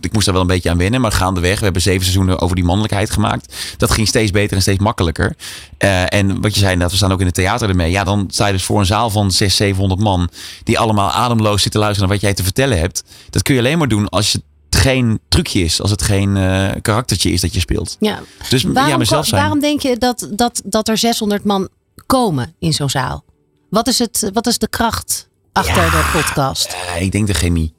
ik 0.00 0.12
moest 0.12 0.24
daar 0.24 0.34
wel 0.34 0.42
een 0.42 0.48
beetje 0.48 0.70
aan 0.70 0.78
wennen. 0.78 1.00
Maar 1.00 1.12
gaandeweg, 1.12 1.58
we 1.58 1.64
hebben 1.64 1.82
zeven 1.82 2.02
seizoenen 2.02 2.40
over 2.40 2.56
die 2.56 2.64
mannelijkheid 2.64 3.10
gemaakt. 3.10 3.54
Dat 3.76 3.90
ging 3.90 4.08
steeds 4.08 4.30
beter 4.30 4.56
en 4.56 4.62
steeds 4.62 4.78
makkelijker. 4.82 5.36
Eh, 5.78 6.12
en 6.14 6.40
wat 6.40 6.52
je 6.54 6.58
zei, 6.60 6.72
inderdaad, 6.72 6.90
we 6.90 6.96
staan 6.96 7.12
ook 7.12 7.20
in 7.20 7.26
het 7.26 7.34
theater 7.34 7.68
ermee. 7.68 7.90
Ja, 7.90 8.04
dan 8.04 8.24
sta 8.28 8.46
je 8.46 8.52
dus 8.52 8.64
voor 8.64 8.78
een 8.78 8.86
zaal 8.86 9.10
van 9.10 9.30
600, 9.30 9.52
700 9.56 10.00
man. 10.00 10.28
Die 10.64 10.78
allemaal 10.78 11.10
ademloos 11.10 11.62
zitten 11.62 11.80
luisteren 11.80 12.08
naar 12.08 12.18
wat 12.18 12.26
jij 12.26 12.34
te 12.36 12.42
vertellen 12.42 12.78
hebt. 12.78 13.04
Dat 13.30 13.42
kun 13.42 13.54
je 13.54 13.60
alleen 13.60 13.78
maar 13.78 13.88
doen 13.88 14.08
als 14.08 14.32
het 14.32 14.42
geen 14.82 15.20
trucje 15.28 15.60
is. 15.60 15.80
Als 15.80 15.90
het 15.90 16.02
geen 16.02 16.36
eh, 16.36 16.68
karaktertje 16.82 17.30
is 17.30 17.40
dat 17.40 17.54
je 17.54 17.60
speelt. 17.60 17.96
Ja. 18.00 18.20
Dus 18.48 18.62
ja, 18.62 18.72
Waarom, 18.72 18.98
mezelf 18.98 19.22
ko- 19.22 19.28
zijn. 19.28 19.40
waarom 19.40 19.60
denk 19.60 19.80
je 19.80 19.96
dat, 19.98 20.28
dat, 20.32 20.62
dat 20.64 20.88
er 20.88 20.98
600 20.98 21.44
man 21.44 21.68
komen 22.06 22.54
in 22.58 22.72
zo'n 22.72 22.90
zaal? 22.90 23.24
Wat 23.70 23.86
is, 23.88 23.98
het, 23.98 24.30
wat 24.32 24.46
is 24.46 24.58
de 24.58 24.68
kracht 24.68 25.28
achter 25.68 25.90
de 25.90 26.08
podcast? 26.12 26.76
Eh, 26.96 27.02
ik 27.02 27.12
denk 27.12 27.26
de 27.26 27.34
chemie. 27.34 27.72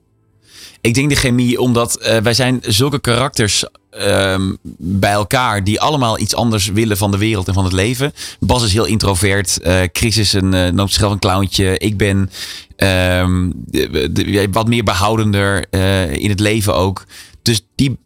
Ik 0.81 0.93
denk 0.93 1.09
de 1.09 1.15
chemie, 1.15 1.59
omdat 1.61 1.95
eh, 1.97 2.17
wij 2.17 2.33
zijn 2.33 2.59
zulke 2.67 2.99
karakters 2.99 3.65
ehm, 3.89 4.53
bij 4.77 5.11
elkaar 5.11 5.63
die 5.63 5.81
allemaal 5.81 6.19
iets 6.19 6.35
anders 6.35 6.67
willen 6.67 6.97
van 6.97 7.11
de 7.11 7.17
wereld 7.17 7.47
en 7.47 7.53
van 7.53 7.63
het 7.63 7.73
leven. 7.73 8.13
Bas 8.39 8.63
is 8.63 8.73
heel 8.73 8.85
introvert. 8.85 9.59
eh 9.61 9.79
Chris 9.93 10.17
is 10.17 10.33
een, 10.33 10.53
eh 10.53 10.71
noemt 10.71 10.89
zichzelf 10.89 11.11
een 11.11 11.19
clowntje. 11.19 11.77
Ik 11.77 11.97
ben 11.97 12.29
ehm, 12.75 13.49
de- 13.55 14.09
de- 14.11 14.47
wat 14.51 14.67
meer 14.67 14.83
behoudender 14.83 15.65
eh, 15.69 16.11
in 16.13 16.29
het 16.29 16.39
leven 16.39 16.75
ook. 16.75 17.03
Dus 17.41 17.61
die 17.75 17.97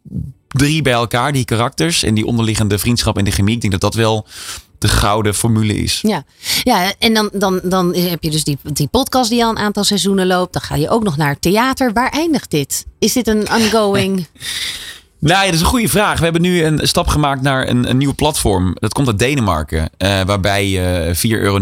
drie 0.47 0.81
bij 0.81 0.93
elkaar, 0.93 1.31
die 1.33 1.45
karakters 1.45 2.03
en 2.03 2.13
die 2.13 2.25
onderliggende 2.25 2.77
vriendschap 2.79 3.17
en 3.17 3.25
de 3.25 3.31
chemie. 3.31 3.55
Ik 3.55 3.61
denk 3.61 3.73
dat 3.73 3.81
dat 3.81 3.93
wel 3.93 4.27
de 4.77 4.87
gouden 4.87 5.35
formule 5.35 5.75
is. 5.75 5.99
Ja, 6.01 6.23
ja 6.63 6.93
en 6.99 7.13
dan, 7.13 7.29
dan, 7.33 7.59
dan 7.63 7.95
heb 7.95 8.23
je 8.23 8.29
dus 8.29 8.43
die, 8.43 8.57
die 8.63 8.87
podcast 8.87 9.29
die 9.29 9.43
al 9.43 9.49
een 9.49 9.57
aantal 9.57 9.83
seizoenen 9.83 10.27
loopt. 10.27 10.53
Dan 10.53 10.61
ga 10.61 10.75
je 10.75 10.89
ook 10.89 11.03
nog 11.03 11.17
naar 11.17 11.39
theater. 11.39 11.93
Waar 11.93 12.09
eindigt 12.09 12.51
dit? 12.51 12.85
Is 12.99 13.13
dit 13.13 13.27
een 13.27 13.51
ongoing? 13.51 14.25
Nou 15.25 15.39
ja, 15.39 15.45
dat 15.45 15.53
is 15.53 15.59
een 15.59 15.65
goede 15.65 15.87
vraag. 15.89 16.17
We 16.17 16.23
hebben 16.23 16.41
nu 16.41 16.63
een 16.63 16.79
stap 16.87 17.07
gemaakt 17.07 17.41
naar 17.41 17.67
een, 17.69 17.89
een 17.89 17.97
nieuwe 17.97 18.13
platform. 18.13 18.71
Dat 18.79 18.93
komt 18.93 19.07
uit 19.07 19.19
Denemarken. 19.19 19.89
eh, 19.97 20.21
waarbij 20.21 20.67
je 20.69 21.11
4,99 21.13 21.19
euro 21.29 21.59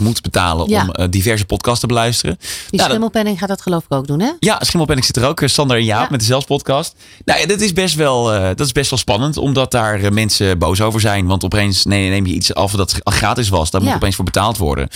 moet 0.00 0.22
betalen 0.22 0.68
Ja. 0.68 0.82
om 0.82 0.90
eh, 0.90 1.06
diverse 1.10 1.44
podcasts 1.44 1.80
te 1.80 1.86
beluisteren. 1.86 2.36
Die 2.38 2.48
Nou, 2.50 2.76
dat- 2.76 2.86
schimmelpenning 2.86 3.38
gaat 3.38 3.48
dat 3.48 3.62
geloof 3.62 3.84
ik 3.84 3.92
ook 3.92 4.06
doen, 4.06 4.20
hè? 4.20 4.30
ja, 4.38 4.56
Schimmelpenning 4.60 5.06
zit 5.06 5.16
er 5.16 5.26
ook. 5.28 5.40
eh, 5.40 5.48
Sander 5.48 5.76
en 5.76 5.84
Jaap 5.84 6.02
Ja. 6.04 6.10
met 6.10 6.20
de 6.20 6.26
Zelfs-podcast. 6.26 6.94
Nou 7.24 7.40
ja, 7.40 7.46
dat 7.46 7.60
is, 7.60 7.72
best 7.72 7.94
wel, 7.94 8.24
dat 8.24 8.60
is 8.60 8.72
best 8.72 8.90
wel 8.90 8.98
spannend. 8.98 9.36
Omdat 9.36 9.70
daar 9.70 10.12
mensen 10.12 10.58
boos 10.58 10.80
over 10.80 11.00
zijn. 11.00 11.26
Want 11.26 11.44
opeens 11.44 11.84
nee, 11.84 12.10
neem 12.10 12.26
je 12.26 12.34
iets 12.34 12.54
af 12.54 12.72
dat 12.72 12.94
gratis 13.04 13.48
was. 13.48 13.70
Daar 13.70 13.82
moet 13.82 13.94
opeens 13.94 14.14
voor 14.16 14.24
betaald 14.24 14.56
worden. 14.58 14.88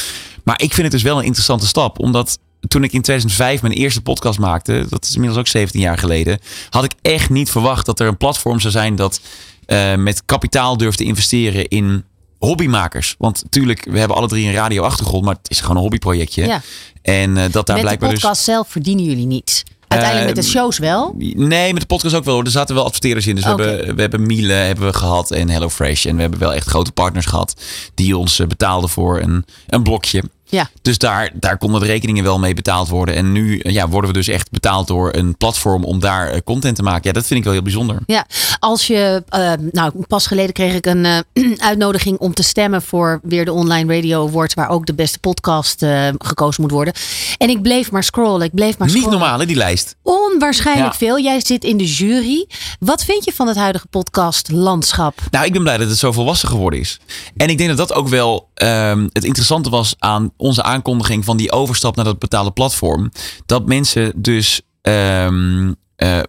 Maar 0.45 0.61
ik 0.63 0.71
vind 0.73 0.83
het 0.83 0.91
dus 0.93 1.03
wel 1.03 1.19
een 1.19 1.25
interessante 1.25 1.67
stap. 1.67 1.99
Omdat 1.99 2.39
toen 2.69 2.85
ik 2.85 2.93
in 2.93 3.03
2005 3.03 3.63
mijn 3.63 3.75
eerste 3.75 4.03
podcast 4.03 4.39
maakte. 4.39 4.87
Dat 4.89 5.05
is 5.05 5.15
inmiddels 5.15 5.41
ook 5.41 5.47
17 5.47 5.81
jaar 5.81 5.99
geleden. 5.99 6.39
Had 6.71 6.85
ik 6.85 6.93
echt 7.03 7.31
niet 7.31 7.51
verwacht 7.51 7.87
dat 7.87 8.01
er 8.01 8.07
een 8.07 8.17
platform 8.17 8.61
zou 8.61 8.73
zijn 8.73 8.97
dat 8.97 9.21
eh, 9.67 9.95
met 9.95 10.23
kapitaal 10.25 10.77
durft 10.77 10.99
te 10.99 11.05
investeren 11.05 11.69
in 11.69 12.05
hobbymakers. 12.39 13.15
Want 13.19 13.43
natuurlijk, 13.43 13.87
we 13.91 13.99
hebben 13.99 14.17
alle 14.17 14.29
drie 14.29 14.47
een 14.47 14.53
radioachtergrond. 14.53 15.25
Maar 15.25 15.35
het 15.35 15.51
is 15.51 15.61
gewoon 15.61 15.77
een 15.77 15.83
hobbyprojectje. 15.83 16.47
Ja. 16.47 16.61
En 17.03 17.37
eh, 17.37 17.43
dat 17.43 17.53
daar 17.53 17.63
Met 17.65 17.75
de 17.77 17.81
blijkbaar 17.81 18.11
dus... 18.11 18.21
podcast 18.21 18.45
zelf 18.45 18.69
verdienen 18.69 19.05
jullie 19.05 19.27
niets. 19.27 19.63
Uiteindelijk 19.89 20.35
met 20.35 20.45
de 20.45 20.51
Ehm, 20.51 20.59
shows 20.59 20.79
wel. 20.79 21.15
Nee, 21.19 21.73
met 21.73 21.81
de 21.81 21.87
podcast 21.87 22.15
ook 22.15 22.25
wel. 22.25 22.35
hoor. 22.35 22.45
Er 22.45 22.51
zaten 22.51 22.75
wel 22.75 22.85
adverteerders 22.85 23.27
in. 23.27 23.35
Dus 23.35 23.45
we, 23.45 23.51
hebben, 23.51 23.95
we 23.95 24.01
hebben 24.01 24.27
Miele 24.27 24.53
hebben 24.53 24.87
we 24.87 24.93
gehad 24.93 25.31
en 25.31 25.49
HelloFresh. 25.49 26.07
En 26.07 26.15
we 26.15 26.21
hebben 26.21 26.39
wel 26.39 26.55
echt 26.55 26.67
grote 26.67 26.93
partners 26.93 27.27
gehad 27.27 27.61
die 27.95 28.17
ons 28.17 28.39
eh, 28.39 28.47
betaalden 28.47 28.91
voor 28.91 29.21
een, 29.21 29.45
een 29.67 29.83
blokje. 29.83 30.23
Ja. 30.49 30.69
Dus 30.83 30.99
daar, 30.99 31.31
daar 31.35 31.59
konden 31.59 31.81
de 31.81 31.87
rekeningen 31.87 32.25
wel 32.25 32.39
mee 32.39 32.55
betaald 32.55 32.89
worden. 32.89 33.15
En 33.15 33.33
nu 33.33 33.59
eh, 33.59 33.73
ja, 33.73 33.89
worden 33.89 34.11
we 34.11 34.17
dus 34.17 34.29
echt 34.29 34.51
betaald 34.51 34.87
door 34.87 35.15
een 35.15 35.37
platform 35.37 35.85
om 35.85 36.01
daar 36.01 36.29
eh, 36.29 36.41
content 36.45 36.77
te 36.77 36.83
maken. 36.83 37.03
Ja, 37.05 37.13
dat 37.13 37.27
vind 37.27 37.39
ik 37.39 37.45
wel 37.45 37.53
heel 37.55 37.63
bijzonder. 37.63 37.99
Ja, 38.07 38.27
als 38.59 38.87
je, 38.87 39.23
eh, 39.29 39.53
nou 39.73 39.93
pas 40.07 40.27
geleden 40.27 40.53
kreeg 40.53 40.75
ik 40.75 40.87
een 40.87 41.25
uitnodiging 41.59 42.19
om 42.19 42.35
te 42.35 42.43
stemmen 42.43 42.83
voor 42.83 43.21
weer 43.23 43.45
de 43.45 43.53
Online 43.53 43.95
Radio 43.95 44.27
Awards, 44.27 44.55
waar 44.55 44.69
ook 44.69 44.87
de 44.87 44.95
beste 44.95 45.19
podcast 45.19 45.85
gekozen 46.19 46.63
moet 46.63 46.71
worden. 46.71 46.95
En 47.39 47.49
ik 47.51 47.63
bleef 47.63 47.91
maar 47.91 48.05
scrollen, 48.05 48.47
ik 48.47 48.55
bleef 48.55 48.79
maar 48.79 48.89
Niet 48.89 48.97
scrollen. 48.97 49.19
normaal, 49.19 49.39
hè, 49.39 49.47
die 49.47 49.57
lijst. 49.57 49.97
Onwaarschijnlijk 50.03 50.93
Ja. 50.93 50.99
veel. 50.99 51.19
Jij 51.21 51.41
zit 51.45 51.65
in 51.65 51.77
de 51.77 51.87
jury. 51.87 52.47
Wat 52.81 53.05
vind 53.05 53.25
je 53.25 53.33
van 53.33 53.47
het 53.49 53.57
huidige 53.57 53.87
podcastlandschap? 53.87 55.19
Nou, 55.31 55.45
ik 55.47 55.53
ben 55.53 55.63
blij 55.63 55.77
dat 55.77 55.89
het 55.89 55.99
zo 55.99 56.13
volwassen 56.13 56.49
geworden 56.49 56.81
is. 56.81 57.01
En 57.37 57.49
ik 57.49 57.59
denk 57.59 57.69
dat 57.77 57.89
dat 57.89 57.93
ook 57.93 58.09
wel 58.09 58.49
ehm, 58.55 59.07
het 59.13 59.25
interessante 59.25 59.71
was 59.71 59.95
aan 59.99 60.33
onze 60.39 60.63
aankondiging 60.63 61.25
van 61.25 61.37
die 61.37 61.53
overstap 61.53 61.97
naar 61.97 62.05
dat 62.05 62.19
betaalde 62.19 62.51
platform. 62.51 63.11
Dat 63.47 63.67
mensen 63.67 64.13
dus 64.17 64.61
ehm, 64.81 65.73
eh, 65.97 66.19
eh, 66.19 66.25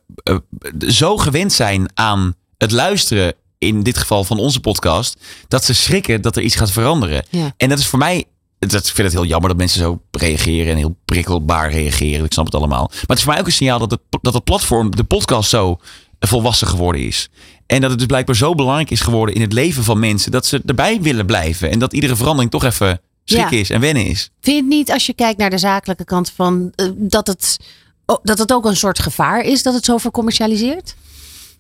zo 0.88 1.17
gewend 1.17 1.54
zijn 1.54 1.89
aan 1.93 2.36
het 2.58 2.72
luisteren, 2.72 3.34
in 3.60 3.84
dit 3.84 3.98
geval 3.98 4.24
van 4.24 4.38
onze 4.38 4.60
podcast, 4.60 5.19
dat 5.48 5.63
ze 5.63 5.74
schrikken 5.74 6.22
dat 6.22 6.36
er 6.36 6.41
iets 6.41 6.56
gaat 6.56 6.72
veranderen. 6.72 7.26
Ja. 7.30 7.54
En 7.58 7.69
dat 7.69 7.80
is 7.80 7.88
voor 7.88 8.00
mij. 8.00 8.26
Dat, 8.60 8.88
ik 8.88 8.93
vind 8.93 8.98
het 8.98 9.12
heel 9.12 9.26
jammer 9.26 9.50
dat 9.50 9.58
mensen 9.58 9.80
zo 9.80 10.02
reageren 10.12 10.72
en 10.72 10.78
heel 10.78 10.98
prikkelbaar 11.06 11.72
reageren. 11.72 12.26
Ik 12.26 12.34
snap 12.34 12.45
het 12.45 12.56
allemaal. 12.56 12.88
Maar 12.89 13.00
het 13.02 13.17
is 13.17 13.24
voor 13.24 13.32
mij 13.32 13.41
ook 13.41 13.48
een 13.48 13.54
signaal 13.54 13.80
dat 13.80 13.91
het, 13.91 14.02
dat 14.22 14.34
het 14.34 14.43
platform, 14.43 14.95
de 14.95 15.04
podcast, 15.04 15.50
zo 15.50 15.80
volwassen 16.19 16.67
geworden 16.67 17.06
is. 17.06 17.30
En 17.65 17.82
dat 17.82 17.89
het 17.89 18.00
dus 18.00 18.08
blijkbaar 18.08 18.36
zo 18.36 18.56
belangrijk 18.56 18.91
is 18.91 19.02
geworden 19.02 19.36
in 19.36 19.41
het 19.41 19.54
leven 19.54 19.84
van 19.84 20.00
mensen. 20.00 20.32
Dat 20.32 20.45
ze 20.45 20.62
erbij 20.65 21.02
willen 21.02 21.26
blijven. 21.26 21.69
En 21.72 21.80
dat 21.80 21.93
iedere 21.93 22.15
verandering 22.15 22.52
toch 22.52 22.63
even 22.63 23.02
schrik 23.30 23.50
Ja. 23.50 23.58
is 23.58 23.70
en 23.70 23.80
wennen 23.82 24.06
is. 24.06 24.30
Vind 24.42 24.56
je 24.56 24.62
het 24.62 24.72
niet 24.72 24.92
als 24.92 25.06
je 25.06 25.13
kijkt 25.13 25.39
naar 25.39 25.50
de 25.50 25.58
zakelijke 25.58 26.06
kant 26.06 26.32
van 26.36 26.72
eh, 26.76 26.88
dat, 26.96 27.28
het, 27.28 27.58
oh, 28.06 28.18
dat 28.24 28.38
het 28.38 28.54
ook 28.54 28.65
een 28.65 28.76
soort 28.78 29.00
gevaar 29.00 29.42
is 29.42 29.63
dat 29.63 29.74
het 29.74 29.86
zo 29.86 29.98
vercommercialiseert? 29.98 30.96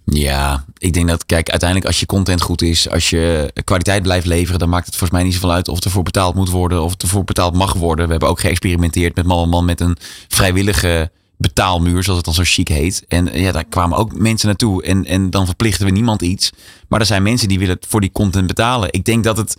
Ja, 0.05 0.65
ik 0.77 0.93
denk 0.93 1.07
dat, 1.07 1.25
kijk, 1.25 1.49
uiteindelijk 1.49 1.89
als 1.89 1.99
je 1.99 2.05
content 2.05 2.41
goed 2.41 2.61
is, 2.61 2.89
als 2.89 3.09
je 3.09 3.53
kwaliteit 3.63 4.03
blijft 4.03 4.25
leveren, 4.25 4.59
dan 4.59 4.69
maakt 4.69 4.85
het 4.85 4.95
volgens 4.95 5.19
mij 5.19 5.23
niet 5.27 5.33
zoveel 5.33 5.51
uit 5.51 5.67
of 5.67 5.83
er 5.83 5.91
voor 5.91 6.03
betaald 6.03 6.35
moet 6.35 6.49
worden 6.49 6.83
of 6.83 6.93
ervoor 6.97 7.23
betaald 7.23 7.55
mag 7.55 7.73
worden. 7.73 8.05
We 8.05 8.11
hebben 8.11 8.29
ook 8.29 8.39
geëxperimenteerd 8.39 9.15
met 9.15 9.25
man 9.25 9.43
en 9.43 9.49
man 9.49 9.65
met 9.65 9.81
een 9.81 9.97
vrijwillige 10.27 11.11
betaalmuur, 11.37 12.03
zoals 12.03 12.17
het 12.17 12.25
dan 12.25 12.33
zo 12.33 12.43
chic 12.45 12.67
heet. 12.67 13.05
En 13.07 13.29
ja, 13.33 13.51
daar 13.51 13.65
kwamen 13.65 13.97
ook 13.97 14.19
mensen 14.19 14.47
naartoe 14.47 14.83
en, 14.83 15.05
en 15.05 15.29
dan 15.29 15.45
verplichten 15.45 15.85
we 15.85 15.91
niemand 15.91 16.21
iets. 16.21 16.51
Maar 16.87 16.99
er 16.99 17.05
zijn 17.05 17.23
mensen 17.23 17.47
die 17.47 17.59
willen 17.59 17.77
voor 17.87 18.01
die 18.01 18.11
content 18.11 18.47
betalen. 18.47 18.93
Ik 18.93 19.05
denk 19.05 19.23
dat 19.23 19.37
het, 19.37 19.57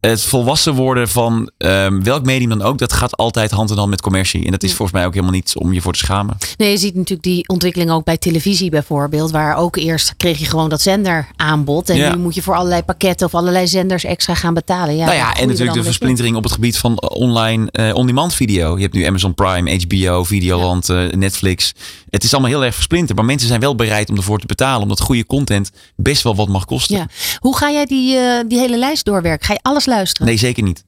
het 0.00 0.22
volwassen 0.22 0.74
worden 0.74 1.08
van 1.08 1.50
ehm, 1.58 2.02
welk 2.02 2.24
medium 2.24 2.48
dan 2.48 2.62
ook, 2.62 2.78
dat 2.78 2.92
gaat 2.92 3.16
altijd 3.16 3.50
hand 3.50 3.70
in 3.70 3.76
hand 3.76 3.90
met 3.90 4.00
commercie. 4.00 4.44
En 4.44 4.50
dat 4.50 4.62
is 4.62 4.72
volgens 4.74 4.96
mij 4.96 5.06
ook 5.06 5.12
helemaal 5.12 5.34
niets 5.34 5.56
om 5.56 5.72
je 5.72 5.80
voor 5.80 5.92
te 5.92 5.98
schamen. 5.98 6.36
Nee, 6.56 6.70
je 6.70 6.76
ziet 6.76 6.94
natuurlijk 6.94 7.22
die 7.22 7.48
ontwikkeling 7.48 7.90
ook 7.90 8.04
bij 8.04 8.16
televisie 8.16 8.70
bijvoorbeeld. 8.70 9.30
Waar 9.30 9.56
ook 9.56 9.76
eerst 9.76 10.14
kreeg 10.16 10.38
je 10.38 10.44
gewoon 10.44 10.68
dat 10.68 10.80
zenderaanbod. 10.82 11.88
En 11.90 11.96
Ja. 11.96 12.14
nu 12.14 12.20
moet 12.20 12.34
je 12.34 12.42
voor 12.42 12.54
allerlei 12.54 12.82
pakketten 12.82 13.26
of 13.26 13.34
allerlei 13.34 13.66
zenders 13.66 14.04
extra 14.04 14.34
gaan 14.34 14.54
betalen. 14.54 14.96
Ja, 14.96 15.04
nou 15.04 15.16
ja, 15.16 15.26
en 15.26 15.32
natuurlijk 15.32 15.58
de 15.58 15.64
beetje 15.64 15.82
versplintering 15.82 16.36
op 16.36 16.42
het 16.42 16.52
gebied 16.52 16.78
van 16.78 17.00
online 17.00 17.70
eh, 17.70 17.94
on-demand 17.94 18.34
video. 18.34 18.76
Je 18.76 18.82
hebt 18.82 18.94
nu 18.94 19.04
Amazon 19.04 19.34
Prime, 19.34 19.80
HBO, 19.86 20.24
Videoland, 20.24 20.88
eh, 20.88 21.08
Netflix. 21.10 21.74
Het 22.10 22.24
is 22.24 22.32
allemaal 22.32 22.50
heel 22.50 22.64
erg 22.64 22.74
versplinterd. 22.74 23.16
Maar 23.16 23.26
mensen 23.26 23.48
zijn 23.48 23.60
wel 23.60 23.74
bereid 23.74 24.08
om 24.10 24.16
ervoor 24.16 24.38
te 24.38 24.46
betalen. 24.46 24.82
Omdat 24.82 25.00
goede 25.00 25.26
content 25.26 25.70
best 25.96 26.22
wel 26.22 26.34
wat 26.34 26.48
mag 26.48 26.64
kosten. 26.64 26.96
Ja. 26.96 27.06
Hoe 27.38 27.56
ga 27.56 27.70
jij 27.70 27.84
die, 27.86 28.16
eh, 28.16 28.40
die 28.48 28.58
hele 28.58 28.78
lijst 28.78 29.04
doorwerken? 29.04 29.46
Ga 29.46 29.52
je 29.52 29.58
alles 29.62 29.84
luisteren? 29.90 30.26
Nee, 30.26 30.36
zeker 30.36 30.62
niet. 30.62 30.84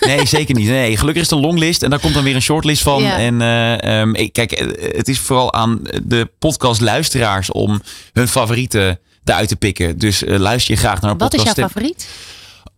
Nee, 0.00 0.26
zeker 0.26 0.54
niet. 0.54 0.68
Nee, 0.68 0.96
gelukkig 0.96 1.22
is 1.22 1.30
het 1.30 1.38
een 1.38 1.44
longlist 1.44 1.82
en 1.82 1.90
daar 1.90 1.98
komt 2.00 2.14
dan 2.14 2.22
weer 2.24 2.34
een 2.34 2.42
shortlist 2.42 2.82
van. 2.82 3.02
Ja. 3.02 3.18
En 3.18 3.40
eh, 3.42 4.00
ehm, 4.00 4.12
kijk, 4.32 4.52
eh, 4.52 4.96
het 4.96 5.08
is 5.08 5.18
vooral 5.18 5.52
aan 5.54 5.80
de 6.02 6.30
podcastluisteraars 6.38 7.50
om 7.50 7.80
hun 8.12 8.28
favorieten 8.28 9.00
eruit 9.24 9.48
te 9.48 9.56
pikken. 9.56 9.98
Dus 9.98 10.24
eh, 10.24 10.38
luister 10.38 10.74
je 10.74 10.80
graag 10.80 11.00
naar 11.00 11.10
een 11.10 11.18
Wat 11.18 11.32
is 11.32 11.38
podcast. 11.38 11.56
jouw 11.58 11.68
favoriet? 11.68 12.08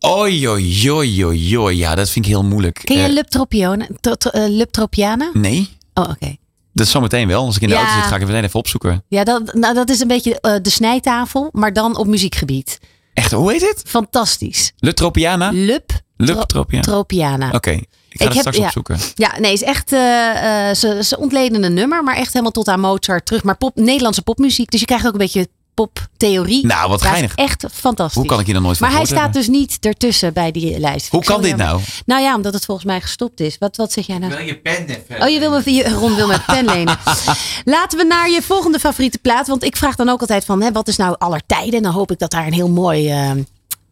Oi, 0.00 0.48
oi, 0.48 0.90
oi, 0.92 1.24
oi, 1.24 1.58
oi. 1.58 1.76
Ja, 1.76 1.94
dat 1.94 2.10
vind 2.10 2.24
ik 2.24 2.30
heel 2.30 2.44
moeilijk. 2.44 2.80
Ken 2.84 2.96
je 2.96 3.02
Eh, 3.02 3.12
Lub 3.12 3.26
Tropiona- 3.26 3.86
Tro- 4.00 4.14
Tro- 4.14 4.30
eh, 4.30 4.44
Lub 4.48 4.70
Tropiana? 4.70 5.30
nee, 5.32 5.68
Oh, 5.94 6.08
oké. 6.08 6.36
dat 6.72 6.86
is 6.86 6.92
zometeen 6.92 7.28
wel. 7.28 7.44
Als 7.44 7.56
ik 7.56 7.62
in 7.62 7.68
de 7.68 7.74
Ja. 7.74 7.80
auto 7.80 7.94
zit, 7.94 8.04
ga 8.08 8.14
ik 8.14 8.20
het 8.20 8.28
meteen 8.30 8.44
even 8.44 8.58
opzoeken. 8.58 9.04
Ja, 9.08 9.24
dat, 9.24 9.54
nou, 9.54 9.74
dat 9.74 9.90
is 9.90 10.00
een 10.00 10.08
beetje 10.08 10.58
de 10.62 10.70
snijtafel, 10.70 11.48
maar 11.52 11.72
dan 11.72 11.96
op 11.96 12.06
muziekgebied. 12.06 12.78
Echt, 13.14 13.32
hoe 13.32 13.52
heet 13.52 13.60
het? 13.60 13.82
Fantastisch. 13.86 14.72
Lutropiana? 14.78 15.50
Lub 15.52 15.90
Lub 16.16 16.34
Tro- 16.36 16.44
Tropiana. 16.44 16.82
Tropiana. 16.84 17.50
Oké, 17.50 17.70
ik 17.70 17.78
ga 17.80 17.84
Ik 18.08 18.18
het 18.18 18.28
heb- 18.32 18.38
straks 18.40 18.56
ja. 18.56 18.64
opzoeken. 18.64 18.98
Ja, 19.14 19.38
nee, 19.38 19.52
is 19.52 19.62
echt. 19.62 19.92
eh, 19.92 20.68
eh, 20.70 20.76
ze, 20.76 20.98
ze 21.04 21.18
ontleden 21.18 21.64
een 21.64 21.74
nummer, 21.74 22.02
maar 22.04 22.16
echt 22.16 22.28
helemaal 22.32 22.52
tot 22.52 22.68
aan 22.68 22.80
Mozart 22.80 23.26
terug. 23.26 23.42
Maar 23.42 23.56
pop, 23.56 23.76
Nederlandse 23.76 24.22
popmuziek. 24.22 24.70
Dus 24.70 24.80
je 24.80 24.86
krijgt 24.86 25.06
ook 25.06 25.12
een 25.12 25.18
beetje 25.18 25.48
poptheorie. 25.74 26.66
Nou, 26.66 26.88
wat 26.88 27.02
geinig. 27.02 27.34
Echt 27.34 27.64
fantastisch. 27.72 28.16
Hoe 28.16 28.26
kan 28.26 28.38
ik 28.40 28.44
hier 28.44 28.54
dan 28.54 28.62
nooit 28.62 28.80
Maar 28.80 28.92
hij 28.92 29.04
staat 29.04 29.32
dus 29.32 29.48
niet 29.48 29.78
ertussen 29.80 30.32
bij 30.32 30.50
die 30.50 30.78
lijst. 30.78 31.08
Hoe 31.10 31.24
kan 31.24 31.40
dit 31.42 31.50
je- 31.50 31.56
nou? 31.56 31.80
Nou 32.06 32.22
ja, 32.22 32.34
omdat 32.34 32.54
het 32.54 32.64
volgens 32.64 32.86
mij 32.86 33.00
gestopt 33.00 33.40
is. 33.40 33.56
Wat, 33.58 33.76
wat 33.76 33.92
zeg 33.92 34.06
jij 34.06 34.18
nou? 34.18 34.34
Wil 34.34 34.46
je 34.46 34.56
pen 34.56 34.86
even? 34.86 35.22
Oh, 35.22 35.28
je 35.28 35.38
wil 35.38 35.50
me, 35.50 35.72
je, 35.72 35.88
Ron 35.88 36.14
wil 36.14 36.26
mijn 36.26 36.42
pen 36.46 36.64
lenen. 36.64 36.98
Laten 37.64 37.98
we 37.98 38.04
naar 38.04 38.30
je 38.30 38.42
volgende 38.42 38.78
favoriete 38.78 39.18
plaat. 39.18 39.46
Want 39.46 39.64
ik 39.64 39.76
vraag 39.76 39.94
dan 39.96 40.08
ook 40.08 40.20
altijd 40.20 40.44
van, 40.44 40.62
hè, 40.62 40.72
wat 40.72 40.88
is 40.88 40.96
nou 40.96 41.14
aller 41.18 41.42
tijden? 41.46 41.74
En 41.74 41.82
dan 41.82 41.92
hoop 41.92 42.10
ik 42.10 42.18
dat 42.18 42.30
daar 42.30 42.46
een 42.46 42.52
heel 42.52 42.68
mooi, 42.70 43.10
eh, 43.10 43.30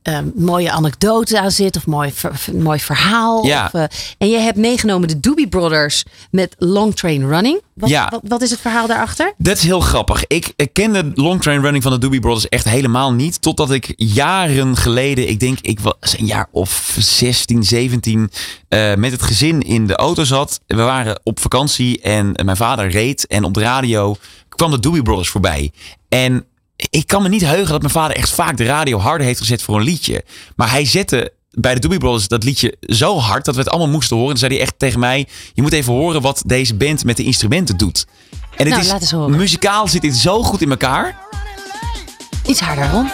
eh, 0.03 0.19
mooie 0.35 0.71
anekdote 0.71 1.41
aan 1.41 1.51
zit. 1.51 1.77
Of 1.77 1.87
mooi, 1.87 2.13
ver- 2.13 2.41
mooi 2.55 2.79
verhaal. 2.81 3.47
Ja. 3.47 3.65
Of, 3.65 3.73
eh, 3.75 3.85
en 4.19 4.29
je 4.29 4.39
hebt 4.39 4.57
meegenomen 4.59 5.09
de 5.09 5.21
Doobie 5.21 5.49
Brothers 5.49 6.05
met 6.31 6.55
Long 6.59 6.97
Train 6.97 7.29
Running. 7.29 7.61
Wat, 7.75 7.91
Ja. 7.91 8.09
wat, 8.11 8.21
wat 8.25 8.43
is 8.43 8.51
het 8.51 8.61
verhaal 8.61 8.87
daarachter? 8.87 9.33
Dat 9.39 9.57
is 9.57 9.63
heel 9.63 9.81
grappig. 9.81 10.27
Ik, 10.27 10.53
ik 10.57 10.73
kende 10.73 11.11
Long 11.15 11.43
Train 11.43 11.61
Running 11.61 11.83
van 11.83 11.93
de 11.93 11.99
Doobie 11.99 12.21
Brothers 12.21 12.49
echt 12.49 12.69
helemaal 12.69 13.13
niet. 13.13 13.43
Totdat 13.43 13.71
ik 13.71 13.93
jaren 13.97 14.77
geleden, 14.77 15.29
ik 15.29 15.41
denk 15.41 15.59
ik 15.61 15.81
was 15.81 15.95
een 16.19 16.27
jaar 16.27 16.49
of 16.51 16.97
16, 16.99 17.65
17, 17.65 18.31
eh, 18.69 18.95
met 18.95 19.13
het 19.13 19.23
gezin 19.23 19.61
in 19.61 19.87
de 19.87 19.97
auto 19.97 20.25
zat. 20.25 20.61
We 20.67 20.83
waren 20.83 21.21
op 21.23 21.41
vakantie 21.41 22.01
en 22.01 22.33
mijn 22.45 22.57
vader 22.57 22.91
reed. 22.91 23.27
En 23.27 23.45
op 23.45 23.55
de 23.55 23.61
radio 23.61 24.17
kwam 24.49 24.71
de 24.71 24.79
Doobie 24.81 25.03
Brothers 25.03 25.29
voorbij. 25.29 25.73
En 26.09 26.45
ik 26.91 27.07
kan 27.07 27.23
me 27.23 27.29
niet 27.29 27.45
heugen 27.45 27.69
dat 27.73 27.81
mijn 27.81 27.93
vader 27.93 28.17
echt 28.17 28.31
vaak 28.31 28.57
de 28.57 28.65
radio 28.65 28.99
harder 28.99 29.27
heeft 29.27 29.41
gezet 29.41 29.63
voor 29.63 29.77
een 29.77 29.83
liedje. 29.85 30.25
Maar 30.57 30.71
hij 30.71 30.85
zette 30.85 31.33
bij 31.51 31.75
de 31.75 31.81
Doobie 31.81 31.99
Brothers 31.99 32.29
dat 32.29 32.45
liedje 32.45 32.75
zo 32.81 33.19
hard 33.19 33.45
dat 33.45 33.55
we 33.55 33.61
het 33.61 33.71
allemaal 33.71 33.89
moesten 33.89 34.17
horen. 34.17 34.33
En 34.33 34.39
zei 34.39 34.53
hij 34.53 34.63
echt 34.63 34.75
tegen 34.77 35.01
mij, 35.01 35.29
je 35.55 35.63
moet 35.63 35.73
even 35.73 35.93
horen 35.93 36.21
wat 36.23 36.43
deze 36.47 36.75
band 36.75 37.05
met 37.05 37.17
de 37.17 37.23
instrumenten 37.25 37.77
doet. 37.77 38.07
En 38.31 38.41
het 38.57 38.69
Nou, 38.69 38.81
is, 38.81 38.89
laat 38.89 39.01
eens 39.01 39.11
horen. 39.11 39.37
muzikaal 39.37 39.89
zit 39.89 40.03
dit 40.03 40.17
zo 40.17 40.43
goed 40.43 40.63
in 40.63 40.71
elkaar. 40.71 41.17
Iets 42.47 42.61
harder, 42.61 42.91
Ron. 42.91 43.11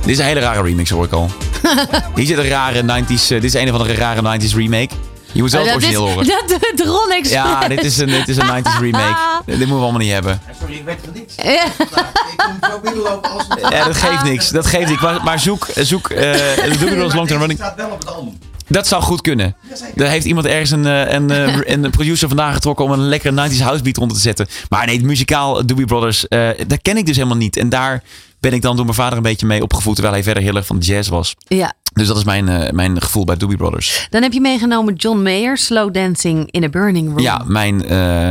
Dit 0.00 0.08
is 0.10 0.18
een 0.18 0.24
hele 0.24 0.40
rare 0.40 0.62
remix 0.62 0.90
hoor 0.90 1.04
ik 1.04 1.12
al. 1.12 1.30
Hier 2.14 2.26
zit 2.26 2.38
een 2.38 2.48
rare 2.48 2.82
90s, 2.82 3.08
eh, 3.08 3.28
dit 3.28 3.44
is 3.44 3.54
een 3.54 3.68
of 3.68 3.72
andere 3.80 3.94
rare 3.94 4.38
90s 4.40 4.54
remake. 4.54 4.94
Je 5.32 5.40
moet 5.40 5.50
zelf 5.50 5.66
het 5.66 5.74
Oh, 5.74 5.80
is, 5.80 5.86
origineel 5.96 6.08
horen. 6.08 6.26
dat 6.48 6.60
doet 6.76 6.86
Ron. 6.86 7.08
Ja, 7.22 7.68
dit 7.68 7.84
is 7.84 7.98
een, 7.98 8.06
dit 8.06 8.28
is 8.28 8.36
een 8.36 8.46
90s 8.64 8.80
remake. 8.80 9.42
Dit 9.46 9.56
moeten 9.58 9.76
we 9.76 9.82
allemaal 9.82 10.00
niet 10.00 10.12
hebben. 10.12 10.40
Sorry, 10.60 10.74
ik 10.74 10.84
weet 10.84 10.98
van 11.04 11.12
niks. 11.14 11.34
Ja. 11.36 11.64
Ik 11.64 12.36
kom 12.36 12.70
zo 12.70 12.80
binnenlopen 12.82 13.30
als 13.30 13.44
een... 13.48 13.70
Ja, 13.70 13.84
dat 13.84 13.96
geeft 13.96 14.22
niks. 14.22 14.48
Dat 14.48 14.66
geeft 14.66 14.88
niks. 14.88 15.02
Maar, 15.02 15.22
maar 15.24 15.40
zoek, 15.40 15.66
zoek 15.76 16.08
eh 16.10 16.20
de 16.32 16.62
Doobie 16.68 16.78
Brothers 16.88 17.14
Long 17.14 17.28
Term 17.28 17.40
Het 17.40 17.48
Running. 17.50 17.58
staat 17.58 17.76
wel 17.76 17.88
op 17.90 17.98
het 17.98 18.08
album. 18.14 18.38
Dat 18.70 18.86
zou 18.86 19.02
goed 19.02 19.20
kunnen. 19.20 19.56
Daar 19.94 20.08
heeft 20.08 20.24
iemand 20.26 20.46
ergens 20.46 20.70
een, 20.70 20.86
eh, 20.86 21.12
een, 21.12 21.30
eh, 21.30 21.56
een 21.74 21.90
producer 21.90 22.28
vandaan 22.28 22.52
getrokken 22.54 22.84
om 22.84 22.90
een 22.92 23.08
lekkere 23.08 23.48
90s 23.50 23.60
house 23.62 23.82
beat 23.82 23.98
onder 23.98 24.16
te 24.16 24.22
zetten. 24.22 24.46
Maar 24.68 24.86
nee, 24.86 24.96
het 24.96 25.04
muzikaal 25.04 25.66
Doobie 25.66 25.86
Brothers, 25.86 26.28
eh 26.28 26.48
dat 26.66 26.82
ken 26.82 26.96
ik 26.96 27.06
dus 27.06 27.16
helemaal 27.16 27.36
niet. 27.36 27.56
En 27.56 27.68
daar 27.68 28.02
ben 28.40 28.52
ik 28.52 28.62
dan 28.62 28.76
door 28.76 28.84
mijn 28.84 28.96
vader 28.96 29.16
een 29.16 29.22
beetje 29.22 29.46
mee 29.46 29.62
opgevoed, 29.62 29.92
terwijl 29.94 30.14
hij 30.14 30.22
verder 30.24 30.42
heel 30.42 30.56
erg 30.56 30.66
van 30.66 30.78
jazz 30.78 31.08
was. 31.08 31.34
ja. 31.48 31.72
Dus 31.92 32.06
dat 32.06 32.16
is 32.16 32.24
mijn, 32.24 32.48
eh, 32.48 32.72
mijn 32.72 33.02
gevoel 33.02 33.24
bij 33.24 33.36
Doobie 33.36 33.56
Brothers. 33.56 34.06
Dan 34.10 34.22
heb 34.22 34.32
je 34.32 34.40
meegenomen 34.40 34.94
John 34.94 35.22
Mayer, 35.22 35.58
Slow 35.58 35.94
Dancing 35.94 36.50
in 36.50 36.64
a 36.64 36.68
Burning 36.68 37.08
Room. 37.08 37.18
Ja, 37.18 37.42
mijn 37.46 37.84
eh, 37.86 38.30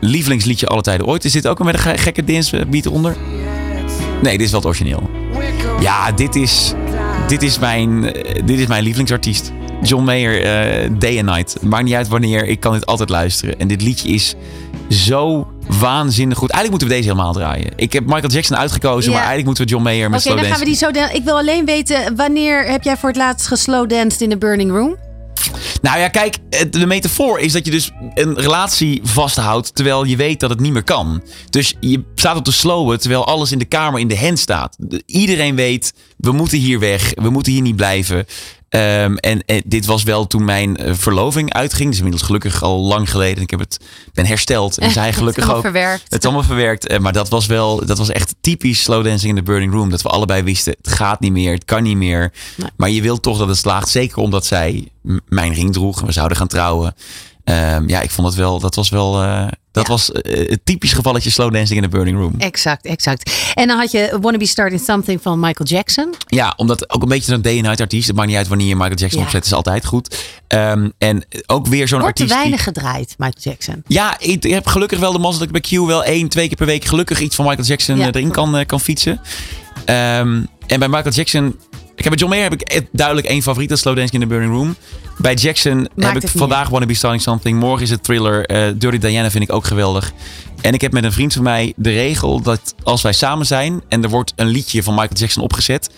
lievelingsliedje 0.00 0.66
alle 0.66 0.82
tijden 0.82 1.06
ooit. 1.06 1.24
Is 1.24 1.32
dit 1.32 1.46
ook 1.46 1.58
met 1.64 1.74
een 1.74 1.80
ge- 1.80 1.98
gekke 1.98 2.24
dance 2.24 2.66
beat 2.66 2.86
eronder? 2.86 3.16
Nee, 4.22 4.36
dit 4.38 4.46
is 4.46 4.50
wel 4.50 4.60
het 4.60 4.68
origineel. 4.68 5.10
Ja, 5.80 6.12
dit 6.12 6.34
is, 6.36 6.72
dit 7.28 7.42
is, 7.42 7.58
mijn, 7.58 8.12
eh, 8.14 8.42
dit 8.44 8.58
is 8.58 8.66
mijn 8.66 8.82
lievelingsartiest. 8.82 9.52
John 9.82 10.04
Mayer, 10.04 10.42
eh, 10.42 10.90
Day 10.98 11.16
and 11.18 11.26
Night. 11.26 11.62
Maakt 11.62 11.84
niet 11.84 11.94
uit 11.94 12.08
wanneer, 12.08 12.46
ik 12.46 12.60
kan 12.60 12.72
dit 12.72 12.86
altijd 12.86 13.08
luisteren. 13.08 13.58
En 13.58 13.68
dit 13.68 13.82
liedje 13.82 14.08
is 14.08 14.34
zo 14.88 15.52
waanzinnig 15.78 16.38
goed. 16.38 16.50
Eigenlijk 16.50 16.70
moeten 16.70 16.88
we 16.88 16.94
deze 16.94 17.08
helemaal 17.08 17.32
draaien. 17.32 17.72
Ik 17.76 17.92
heb 17.92 18.04
Michael 18.06 18.28
Jackson 18.32 18.56
uitgekozen, 18.56 19.10
Ja. 19.10 19.16
maar 19.18 19.26
eigenlijk 19.26 19.46
moeten 19.46 19.64
we 19.64 19.70
John 19.70 19.82
Mayer 19.84 20.10
met 20.10 20.18
Oké, 20.20 20.28
Slow 20.28 20.40
dan 20.40 20.50
gaan 20.50 20.58
we 20.58 20.64
die 20.64 20.74
zo. 20.76 20.88
Ik 21.12 21.24
wil 21.24 21.36
alleen 21.38 21.64
weten, 21.64 22.16
wanneer 22.16 22.64
heb 22.66 22.82
jij 22.82 22.96
voor 22.96 23.08
het 23.08 23.18
laatst 23.18 23.46
geslowdanced 23.46 24.20
in 24.20 24.32
a 24.32 24.36
burning 24.36 24.70
room? 24.70 24.96
Nou 25.82 25.98
ja, 25.98 26.08
kijk, 26.08 26.36
de 26.70 26.86
metafoor 26.86 27.38
is 27.38 27.52
dat 27.52 27.64
je 27.64 27.70
dus 27.70 27.90
een 28.14 28.34
relatie 28.40 29.00
vasthoudt 29.04 29.74
terwijl 29.74 30.04
je 30.04 30.16
weet 30.16 30.40
dat 30.40 30.50
het 30.50 30.60
niet 30.60 30.72
meer 30.72 30.82
kan. 30.82 31.22
Dus 31.50 31.74
je 31.80 32.02
staat 32.14 32.36
op 32.36 32.44
de 32.44 32.50
slowen 32.52 33.00
terwijl 33.00 33.26
alles 33.26 33.52
in 33.52 33.58
de 33.58 33.64
kamer 33.64 34.00
in 34.00 34.08
de 34.08 34.18
hand 34.18 34.38
staat. 34.38 34.76
De- 34.78 35.02
Iedereen 35.06 35.54
weet, 35.54 35.92
we 36.16 36.32
moeten 36.32 36.58
hier 36.58 36.78
weg, 36.78 37.12
we 37.14 37.30
moeten 37.30 37.52
hier 37.52 37.62
niet 37.62 37.76
blijven. 37.76 38.26
Ehm, 38.70 39.14
en, 39.16 39.42
dit 39.66 39.86
was 39.86 40.02
wel 40.02 40.26
toen 40.26 40.44
mijn 40.44 40.76
eh, 40.76 40.94
verloving 40.94 41.52
uitging. 41.52 41.90
Is 41.90 41.96
inmiddels 41.96 42.24
gelukkig 42.24 42.62
al 42.62 42.80
lang 42.80 43.10
geleden. 43.10 43.42
Ik 43.42 43.50
heb 43.50 43.60
het, 43.60 43.78
ben 44.12 44.26
hersteld. 44.26 44.78
En 44.78 44.90
zij 45.00 45.12
gelukkig 45.12 45.42
allemaal 45.42 45.56
ook. 45.56 45.64
verwerkt. 45.64 46.04
Het 46.08 46.24
allemaal 46.24 46.42
verwerkt. 46.42 46.86
Eh, 46.86 46.98
Maar 46.98 47.12
dat 47.12 47.28
was 47.28 47.46
wel, 47.46 47.86
dat 47.86 47.98
was 47.98 48.08
echt 48.08 48.34
typisch 48.40 48.82
slow 48.82 49.04
dancing 49.04 49.30
in 49.30 49.36
the 49.44 49.50
burning 49.50 49.72
room. 49.72 49.90
Dat 49.90 50.02
we 50.02 50.08
allebei 50.08 50.42
wisten, 50.42 50.76
het 50.82 50.92
gaat 50.92 51.20
niet 51.20 51.32
meer, 51.32 51.52
het 51.52 51.64
kan 51.64 51.82
niet 51.82 51.96
meer. 51.96 52.32
Nee. 52.56 52.70
Maar 52.76 52.90
je 52.90 53.02
wilt 53.02 53.22
toch 53.22 53.38
dat 53.38 53.48
het 53.48 53.56
slaagt. 53.56 53.88
Zeker 53.88 54.18
omdat 54.18 54.46
zij 54.46 54.88
mijn 55.28 55.52
ring 55.54 55.72
droeg 55.72 56.00
en 56.00 56.06
we 56.06 56.12
zouden 56.12 56.36
gaan 56.36 56.48
trouwen. 56.48 56.94
Ehm, 57.44 57.88
ja, 57.88 58.00
ik 58.00 58.10
vond 58.10 58.26
het 58.26 58.36
wel, 58.36 58.60
dat 58.60 58.74
was 58.74 58.88
wel, 58.88 59.22
eh, 59.22 59.46
dat 59.72 59.86
Ja. 59.86 59.92
was 59.92 60.12
eh, 60.12 60.48
het 60.50 60.60
typisch 60.64 60.92
gevalletje 60.92 61.30
slow 61.30 61.52
dancing 61.52 61.82
in 61.82 61.90
the 61.90 61.96
burning 61.96 62.16
room. 62.18 62.34
Exact, 62.38 62.86
exact. 62.86 63.32
En 63.54 63.66
dan 63.68 63.78
had 63.78 63.90
je 63.90 64.18
Wanna 64.20 64.38
Be 64.38 64.46
Starting 64.46 64.80
Something 64.80 65.22
van 65.22 65.40
Michael 65.40 65.68
Jackson. 65.68 66.14
Ja, 66.26 66.52
omdat 66.56 66.90
ook 66.90 67.02
een 67.02 67.08
beetje 67.08 67.32
zo'n 67.32 67.42
day-and-night 67.42 67.80
artiest. 67.80 68.06
Het 68.06 68.16
maakt 68.16 68.28
niet 68.28 68.36
uit 68.36 68.48
wanneer 68.48 68.66
je 68.66 68.76
Michael 68.76 68.94
Jackson 68.96 69.18
Ja. 69.20 69.24
opzet, 69.26 69.44
is 69.44 69.52
altijd 69.52 69.84
goed. 69.86 70.16
Ehm, 70.48 70.88
en 70.98 71.24
ook 71.46 71.66
weer 71.66 71.88
zo'n 71.88 71.98
te 72.00 72.04
artiest. 72.04 72.28
die- 72.28 72.38
weinig 72.38 72.62
gedraaid, 72.62 73.14
Michael 73.18 73.42
Jackson. 73.42 73.82
Ja, 73.86 74.16
ik 74.18 74.42
heb 74.42 74.66
gelukkig 74.66 74.98
wel 74.98 75.12
de 75.12 75.18
mazzel 75.18 75.38
dat 75.46 75.56
ik 75.56 75.62
bij 75.70 75.78
Q 75.80 75.86
wel 75.86 76.04
één, 76.04 76.28
twee 76.28 76.46
keer 76.48 76.56
per 76.56 76.66
week 76.66 76.84
gelukkig 76.84 77.20
iets 77.20 77.36
van 77.36 77.44
Michael 77.46 77.66
Jackson 77.66 77.96
Ja. 77.96 78.02
eh, 78.02 78.08
erin 78.08 78.30
kan, 78.30 78.56
eh, 78.56 78.66
kan 78.66 78.80
fietsen. 78.80 79.20
Ehm, 79.84 80.42
en 80.66 80.78
bij 80.78 80.88
Michael 80.88 81.14
Jackson. 81.14 81.56
Ik 82.00 82.06
heb 82.06 82.14
bij 82.14 82.26
John 82.26 82.34
Mayer 82.34 82.50
heb 82.50 82.60
ik 82.60 82.68
echt 82.68 82.84
duidelijk 82.92 83.26
één 83.26 83.42
favoriet, 83.42 83.68
dat 83.68 83.76
is 83.78 83.82
Slow 83.84 83.96
Dancing 83.96 84.22
in 84.22 84.28
the 84.28 84.34
Burning 84.34 84.52
Room. 84.52 84.76
Bij 85.18 85.34
Jackson 85.34 85.88
heb 85.96 86.16
ik 86.16 86.28
vandaag 86.28 86.68
Wanna 86.68 86.86
Be 86.86 86.94
Starting 86.94 87.22
Something. 87.22 87.58
Morgen 87.58 87.82
is 87.82 87.90
het 87.90 88.02
Thriller. 88.02 88.46
eh, 88.46 88.72
Dirty 88.76 88.98
Diana 88.98 89.30
vind 89.30 89.44
ik 89.44 89.52
ook 89.52 89.64
geweldig. 89.64 90.12
En 90.60 90.74
ik 90.74 90.80
heb 90.80 90.92
met 90.92 91.04
een 91.04 91.12
vriend 91.12 91.32
van 91.32 91.42
mij 91.42 91.72
de 91.76 91.90
regel 91.90 92.40
dat 92.42 92.74
als 92.82 93.02
wij 93.02 93.12
samen 93.12 93.46
zijn 93.46 93.82
en 93.88 94.02
er 94.02 94.08
wordt 94.08 94.32
een 94.36 94.46
liedje 94.46 94.82
van 94.82 94.94
Michael 94.94 95.16
Jackson 95.16 95.42
opgezet. 95.42 95.90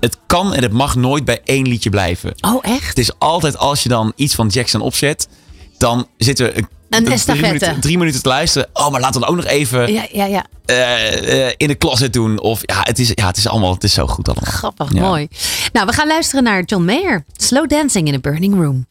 Het 0.00 0.18
kan 0.26 0.54
en 0.54 0.62
het 0.62 0.72
mag 0.72 0.96
nooit 0.96 1.24
bij 1.24 1.40
één 1.44 1.68
liedje 1.68 1.90
blijven. 1.90 2.34
Oh, 2.40 2.64
echt? 2.64 2.88
Het 2.88 2.98
is 2.98 3.18
altijd 3.18 3.58
als 3.58 3.82
je 3.82 3.88
dan 3.88 4.12
iets 4.16 4.34
van 4.34 4.46
Jackson 4.46 4.80
opzet, 4.80 5.28
dan 5.78 6.06
zitten 6.16 6.46
we 6.46 6.56
een, 6.56 6.68
Een 6.90 7.02
drie, 7.04 7.14
estafette. 7.16 7.46
minuten, 7.46 7.80
drie 7.80 7.98
minuten 7.98 8.22
te 8.22 8.28
luisteren. 8.28 8.68
Oh, 8.72 8.90
maar 8.90 9.00
laten 9.00 9.20
we 9.20 9.26
dan 9.26 9.36
ook 9.36 9.42
nog 9.42 9.52
even 9.52 9.92
Ja, 9.92 10.06
ja, 10.12 10.24
ja. 10.24 10.44
eh, 10.66 11.46
eh, 11.46 11.54
in 11.56 11.68
de 11.68 11.78
closet 11.78 12.12
doen. 12.12 12.40
Of 12.40 12.60
ja, 12.62 12.76
het 12.80 12.98
is, 12.98 13.12
ja, 13.14 13.26
het 13.26 13.36
is 13.36 13.48
allemaal, 13.48 13.72
het 13.74 13.84
is 13.84 13.92
zo 13.92 14.06
goed 14.06 14.28
allemaal. 14.28 14.52
Grappig, 14.52 14.92
Ja. 14.94 15.00
mooi. 15.00 15.28
Nou, 15.72 15.86
we 15.86 15.92
gaan 15.92 16.06
luisteren 16.06 16.44
naar 16.44 16.62
John 16.62 16.84
Mayer. 16.84 17.24
Slow 17.36 17.68
Dancing 17.68 18.08
in 18.08 18.14
a 18.14 18.18
Burning 18.18 18.54
Room. 18.54 18.86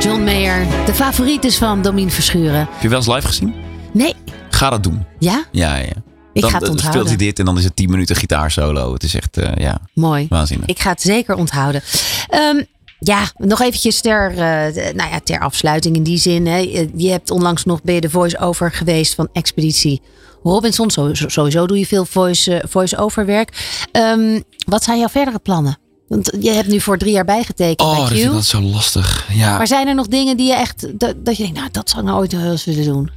John 0.00 0.22
Mayer, 0.24 0.66
de 0.86 0.94
favoriet 0.94 1.44
is 1.44 1.58
van 1.58 1.82
Domien 1.82 2.10
Verschuren. 2.10 2.58
Heb 2.58 2.82
je 2.82 2.88
wel 2.88 2.98
eens 2.98 3.06
live 3.06 3.26
gezien? 3.26 3.54
Nee, 3.92 4.14
Ga 4.54 4.70
dat 4.70 4.82
doen. 4.82 5.04
ja? 5.18 5.44
Ja, 5.52 5.76
ja. 5.76 5.92
Ik 6.32 6.40
dan 6.42 6.50
ga 6.50 6.56
het 6.56 6.64
eh, 6.66 6.70
onthouden. 6.72 7.02
speelt 7.02 7.18
hij 7.20 7.26
dit 7.28 7.38
en 7.38 7.44
dan 7.44 7.58
is 7.58 7.64
het 7.64 7.76
10 7.76 7.90
minuten 7.90 8.16
gitaarsolo. 8.16 8.92
Het 8.92 9.02
is 9.02 9.14
echt, 9.14 9.36
eh, 9.36 9.52
ja, 9.56 9.80
Mooi. 9.94 10.26
waanzinnig. 10.28 10.66
Ik 10.68 10.78
ga 10.80 10.90
het 10.90 11.02
zeker 11.02 11.34
onthouden. 11.34 11.82
Ehm, 12.28 12.62
ja, 12.98 13.22
nog 13.36 13.60
eventjes 13.60 14.00
ter, 14.00 14.30
eh, 14.30 14.94
nou 14.94 15.10
ja, 15.10 15.20
ter 15.24 15.38
afsluiting 15.40 15.96
in 15.96 16.02
die 16.02 16.18
zin. 16.18 16.46
Hè. 16.46 16.56
Je- 16.96 17.10
hebt 17.10 17.30
onlangs 17.30 17.64
nog 17.64 17.82
bij 17.82 18.00
de 18.00 18.10
voice-over 18.10 18.72
geweest 18.72 19.14
van 19.14 19.28
Expeditie 19.32 20.02
Robinson. 20.42 20.90
Sowieso 21.26 21.66
doe 21.66 21.78
je 21.78 21.86
veel 21.86 22.04
voice- 22.04 22.62
voice-over 22.68 23.26
werk. 23.26 23.78
Ehm, 23.92 24.40
wat 24.66 24.84
zijn 24.84 24.98
jouw 24.98 25.08
verdere 25.08 25.38
plannen? 25.38 25.78
Want 26.08 26.32
je 26.40 26.50
hebt 26.50 26.68
nu 26.68 26.80
voor 26.80 26.98
drie 26.98 27.12
jaar 27.12 27.24
bijgetekend 27.24 27.80
Oh, 27.88 27.90
bij 27.90 27.98
dat 28.00 28.08
Q. 28.08 28.10
vind 28.12 28.20
ik 28.22 28.26
altijd 28.28 28.46
zo 28.46 28.60
lastig. 28.60 29.26
Ja. 29.32 29.56
Maar 29.56 29.66
zijn 29.66 29.88
er 29.88 29.94
nog 29.94 30.06
dingen 30.06 30.36
die 30.36 30.46
je 30.46 30.54
echt, 30.54 30.98
dat, 31.00 31.14
dat 31.24 31.36
je 31.36 31.42
denkt, 31.42 31.58
nou, 31.58 31.70
dat 31.72 31.88
zou 31.90 32.02
ik 32.02 32.08
nou 32.08 32.20
ooit 32.20 32.32
wel 32.32 32.50
eens 32.50 32.64
willen 32.64 32.84
doen? 32.84 33.10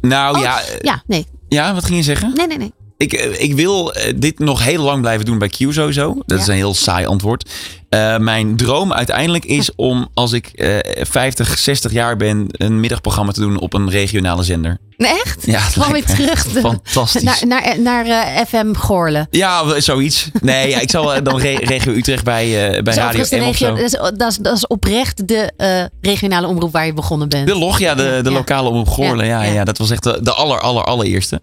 Nou 0.00 0.36
Oh, 0.36 0.42
ja, 0.42 0.60
eh, 0.60 0.80
ja, 0.80 1.02
nee. 1.06 1.26
ja, 1.48 1.74
wat 1.74 1.84
ging 1.84 1.96
je 1.96 2.04
zeggen? 2.04 2.32
Nee, 2.34 2.46
nee, 2.46 2.58
nee. 2.58 2.72
Ik, 2.96 3.12
eh, 3.12 3.40
ik 3.40 3.54
wil 3.54 3.92
eh, 3.92 4.12
dit 4.16 4.38
nog 4.38 4.64
heel 4.64 4.82
lang 4.82 5.00
blijven 5.00 5.24
doen 5.24 5.38
bij 5.38 5.48
Q 5.48 5.56
sowieso. 5.56 6.16
Dat 6.26 6.40
is 6.40 6.46
een 6.46 6.54
heel 6.54 6.74
saai 6.74 7.06
antwoord. 7.06 7.50
Eh, 7.88 8.16
mijn 8.18 8.56
droom 8.56 8.92
uiteindelijk 8.92 9.44
is 9.44 9.74
om 9.76 10.08
als 10.14 10.32
ik 10.32 10.46
eh 10.46 10.76
50, 11.04 11.58
60 11.58 11.92
jaar 11.92 12.16
ben... 12.16 12.44
een 12.48 12.80
middagprogramma 12.80 13.32
te 13.32 13.40
doen 13.40 13.58
op 13.58 13.74
een 13.74 13.90
regionale 13.90 14.42
zender. 14.42 14.78
Nee, 14.96 15.10
echt? 15.24 15.46
Ja, 15.46 15.58
Gewoon 15.60 15.92
weer 15.92 16.04
terug. 16.04 16.46
fantastisch. 16.60 17.22
Naar, 17.22 17.42
naar, 17.46 17.80
naar 17.80 18.06
eh, 18.06 18.44
FM 18.46 18.74
Goorlen. 18.74 19.26
Ja, 19.30 19.80
zoiets. 19.80 20.30
Nee, 20.40 20.68
ja, 20.68 20.80
ik 20.80 20.90
zal 20.90 21.14
eh, 21.14 21.22
dan 21.24 21.38
re- 21.40 21.58
regio 21.64 21.92
Utrecht 21.92 22.24
bij, 22.24 22.80
bij 22.82 22.94
Radio 22.94 23.18
M 23.20 23.22
of 23.22 23.30
regio, 23.30 23.68
zo. 23.68 23.74
dat, 23.74 23.80
is, 23.84 23.90
dat, 24.18 24.30
is, 24.30 24.36
dat 24.36 24.56
is 24.56 24.66
oprecht 24.66 25.28
de 25.28 25.52
regionale 26.00 26.46
omroep 26.46 26.72
waar 26.72 26.86
je 26.86 26.92
begonnen 26.92 27.28
bent. 27.28 27.46
De 27.46 27.54
log, 27.58 27.78
ja, 27.78 27.94
de, 27.94 28.20
de 28.22 28.30
Ja. 28.30 28.36
lokale 28.36 28.68
omroep 28.68 28.88
Goorlen. 28.88 29.26
Ja, 29.26 29.42
Ja, 29.42 29.64
dat 29.64 29.78
was 29.78 29.90
echt 29.90 30.02
de, 30.02 30.18
de 30.22 30.32
aller, 30.32 30.60
aller, 30.60 30.84
allereerste. 30.84 31.40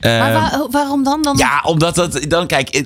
maar 0.00 0.32
Ehm, 0.32 0.32
wa- 0.32 0.66
waarom 0.70 1.04
dan? 1.04 1.22
dan? 1.22 1.36
Ja, 1.38 1.60
omdat 1.64 1.94
dat. 1.94 2.20
Dan 2.28 2.46
kijk, 2.46 2.84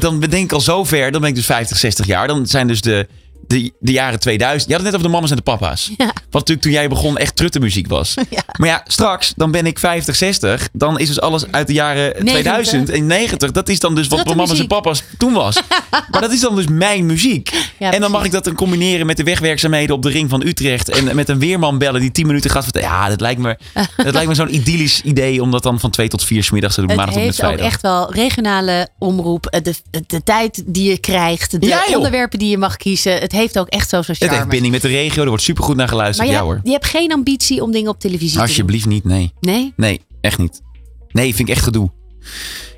dan 0.00 0.20
ben 0.20 0.32
ik 0.32 0.52
al 0.52 0.60
zo 0.60 0.84
ver. 0.84 1.10
Dan 1.12 1.20
ben 1.20 1.30
ik 1.30 1.36
dus 1.36 1.46
50, 1.46 1.76
60 1.78 1.95
jaar. 2.04 2.26
Dan 2.26 2.46
zijn 2.46 2.66
dus 2.66 2.80
de, 2.80 3.06
de, 3.46 3.72
de 3.80 3.92
jaren 3.92 4.18
2000. 4.20 4.70
Je 4.70 4.76
had 4.76 4.82
het 4.84 4.92
net 4.92 5.00
over 5.00 5.06
de 5.06 5.14
mama's 5.14 5.30
en 5.30 5.36
de 5.36 5.42
papa's. 5.42 5.90
Ja. 5.96 6.04
Wat 6.06 6.14
natuurlijk 6.32 6.60
toen 6.62 6.72
jij 6.72 6.88
begon 6.88 7.16
echt 7.18 7.36
truttenmuziek 7.36 7.88
was. 7.88 8.14
Ja. 8.30 8.42
Maar 8.58 8.68
ja, 8.68 8.82
straks, 8.86 9.32
dan 9.36 9.50
ben 9.50 9.66
ik 9.66 9.78
50, 9.78 10.16
60. 10.16 10.68
Dan 10.72 10.98
is 10.98 11.06
dus 11.06 11.20
alles 11.20 11.44
uit 11.50 11.66
de 11.66 11.72
jaren 11.72 12.24
2000 12.24 12.88
en 12.90 13.06
90. 13.06 13.50
Dat 13.50 13.68
is 13.68 13.78
dan 13.80 13.94
dus 13.94 14.06
wat 14.06 14.24
mijn 14.24 14.36
mama's 14.36 14.58
en 14.58 14.66
papa's 14.66 15.02
toen 15.18 15.32
was. 15.32 15.54
maar 16.10 16.20
dat 16.20 16.32
is 16.32 16.40
dan 16.40 16.56
dus 16.56 16.66
mijn 16.66 17.06
muziek. 17.06 17.50
Ja, 17.78 17.92
en 17.92 18.00
dan 18.00 18.10
mag 18.10 18.24
ik 18.24 18.30
dat 18.30 18.44
dan 18.44 18.54
combineren 18.54 19.06
met 19.06 19.16
de 19.16 19.22
wegwerkzaamheden 19.22 19.96
op 19.96 20.02
de 20.02 20.08
ring 20.08 20.30
van 20.30 20.42
Utrecht. 20.46 20.88
En 20.90 21.16
met 21.16 21.28
een 21.28 21.38
weerman 21.38 21.78
bellen 21.78 22.00
die 22.00 22.10
10 22.12 22.26
minuten 22.26 22.50
gaat 22.50 22.62
vertellen. 22.64 22.88
Ja, 22.88 23.08
dat 23.08 23.20
lijkt 23.20 23.40
me, 23.40 23.56
dat 23.96 24.12
lijkt 24.14 24.28
me 24.28 24.34
zo'n 24.34 24.54
idyllisch 24.54 25.00
idee 25.02 25.42
om 25.42 25.50
dat 25.50 25.62
dan 25.62 25.80
van 25.80 25.90
2 25.90 26.08
tot 26.08 26.24
4 26.24 26.42
's 26.44 26.50
middags 26.50 26.74
te 26.74 26.80
doen. 26.80 26.88
Het 26.88 26.98
maandag 26.98 27.14
tot 27.16 27.24
heeft 27.24 27.42
ook 27.44 27.58
echt 27.66 27.82
wel 27.82 28.12
regionale 28.12 28.88
omroep. 28.98 29.46
eh, 29.46 29.60
De, 29.62 29.74
de 30.06 30.22
tijd 30.22 30.62
die 30.66 30.90
je 30.90 30.98
krijgt. 30.98 31.60
De 31.60 31.92
onderwerpen 31.94 32.38
die 32.38 32.50
je 32.50 32.58
mag 32.58 32.76
kiezen. 32.76 33.12
Het 33.18 33.32
heeft 33.36 33.58
ook 33.58 33.68
echt 33.68 33.88
zo 33.88 34.02
zijn 34.02 34.06
Het 34.06 34.18
heeft 34.20 34.32
charme. 34.32 34.50
binding 34.50 34.72
met 34.72 34.82
de 34.82 34.88
regio. 34.88 35.22
Er 35.22 35.28
wordt 35.28 35.42
supergoed 35.42 35.76
naar 35.76 35.88
geluisterd. 35.88 36.28
je, 36.28 36.34
Ja 36.34 36.38
hebt- 36.40 36.52
hoor. 36.52 36.60
je 36.64 36.70
hebt 36.72 36.86
geen 36.86 37.12
ambitie 37.12 37.62
om 37.62 37.70
dingen 37.72 37.90
op 37.90 38.00
televisie 38.00 38.28
te 38.28 38.34
doen. 38.38 38.46
Alsjeblieft 38.46 38.86
niet. 38.86 39.04
Nee. 39.04 39.32
Nee? 39.40 39.72
Nee, 39.76 40.00
echt 40.20 40.38
niet. 40.38 40.60
Nee, 41.08 41.34
vind 41.34 41.48
ik 41.48 41.54
echt 41.54 41.64
gedoe. 41.64 41.90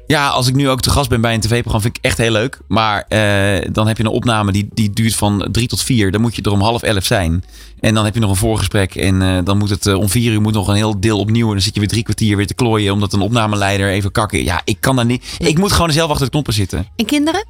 Ja, 0.07 0.29
als 0.29 0.47
ik 0.49 0.55
nu 0.55 0.69
ook 0.69 0.81
te 0.81 0.91
gast 0.91 1.09
ben 1.09 1.21
bij 1.21 1.35
een 1.35 1.41
tv-programma, 1.41 1.81
vind 1.81 1.97
ik 1.97 2.05
echt 2.05 2.19
heel 2.19 2.31
leuk. 2.31 2.59
Maar 2.69 3.05
eh, 3.09 3.69
dan 3.73 3.87
heb 3.87 3.97
je 3.97 4.03
een 4.03 4.11
opname 4.11 4.53
die, 4.53 4.69
die 4.75 4.91
duurt 4.91 5.15
van 5.15 5.49
drie 5.53 5.69
tot 5.69 5.83
vier. 5.83 6.11
Dan 6.11 6.21
moet 6.21 6.37
je 6.37 6.43
er 6.43 6.51
om 6.53 6.61
half 6.61 6.83
elf 6.83 7.05
zijn. 7.05 7.45
En 7.81 7.95
dan 7.95 8.05
heb 8.05 8.15
je 8.15 8.21
nog 8.21 8.31
een 8.31 8.37
voorgesprek. 8.37 8.95
En 8.95 9.23
eh, 9.23 9.39
dan 9.45 9.59
moet 9.59 9.71
het 9.71 9.87
eh, 9.87 9.95
om 9.99 10.09
vier 10.09 10.33
uur 10.33 10.41
moet 10.41 10.53
nog 10.53 10.69
een 10.69 10.75
heel 10.75 11.01
deel 11.01 11.19
opnieuw. 11.19 11.47
En 11.47 11.53
dan 11.53 11.63
zit 11.63 11.75
je 11.75 11.81
weer 11.81 11.89
drie 11.89 12.03
kwartier 12.03 12.37
weer 12.37 12.47
te 12.47 12.55
klooien. 12.55 12.93
Omdat 12.93 13.13
een 13.13 13.21
opnameleider 13.21 13.89
even 13.91 14.13
kakken. 14.13 14.45
Ja, 14.45 14.61
ik 14.65 14.77
kan 14.81 14.97
daar 14.97 15.05
niet. 15.05 15.25
Ik 15.39 15.59
moet 15.59 15.73
gewoon 15.73 15.91
zelf 15.93 16.09
achter 16.11 16.25
de 16.25 16.31
knoppen 16.31 16.53
zitten. 16.53 16.87
En 16.97 17.05
kinderen? 17.05 17.47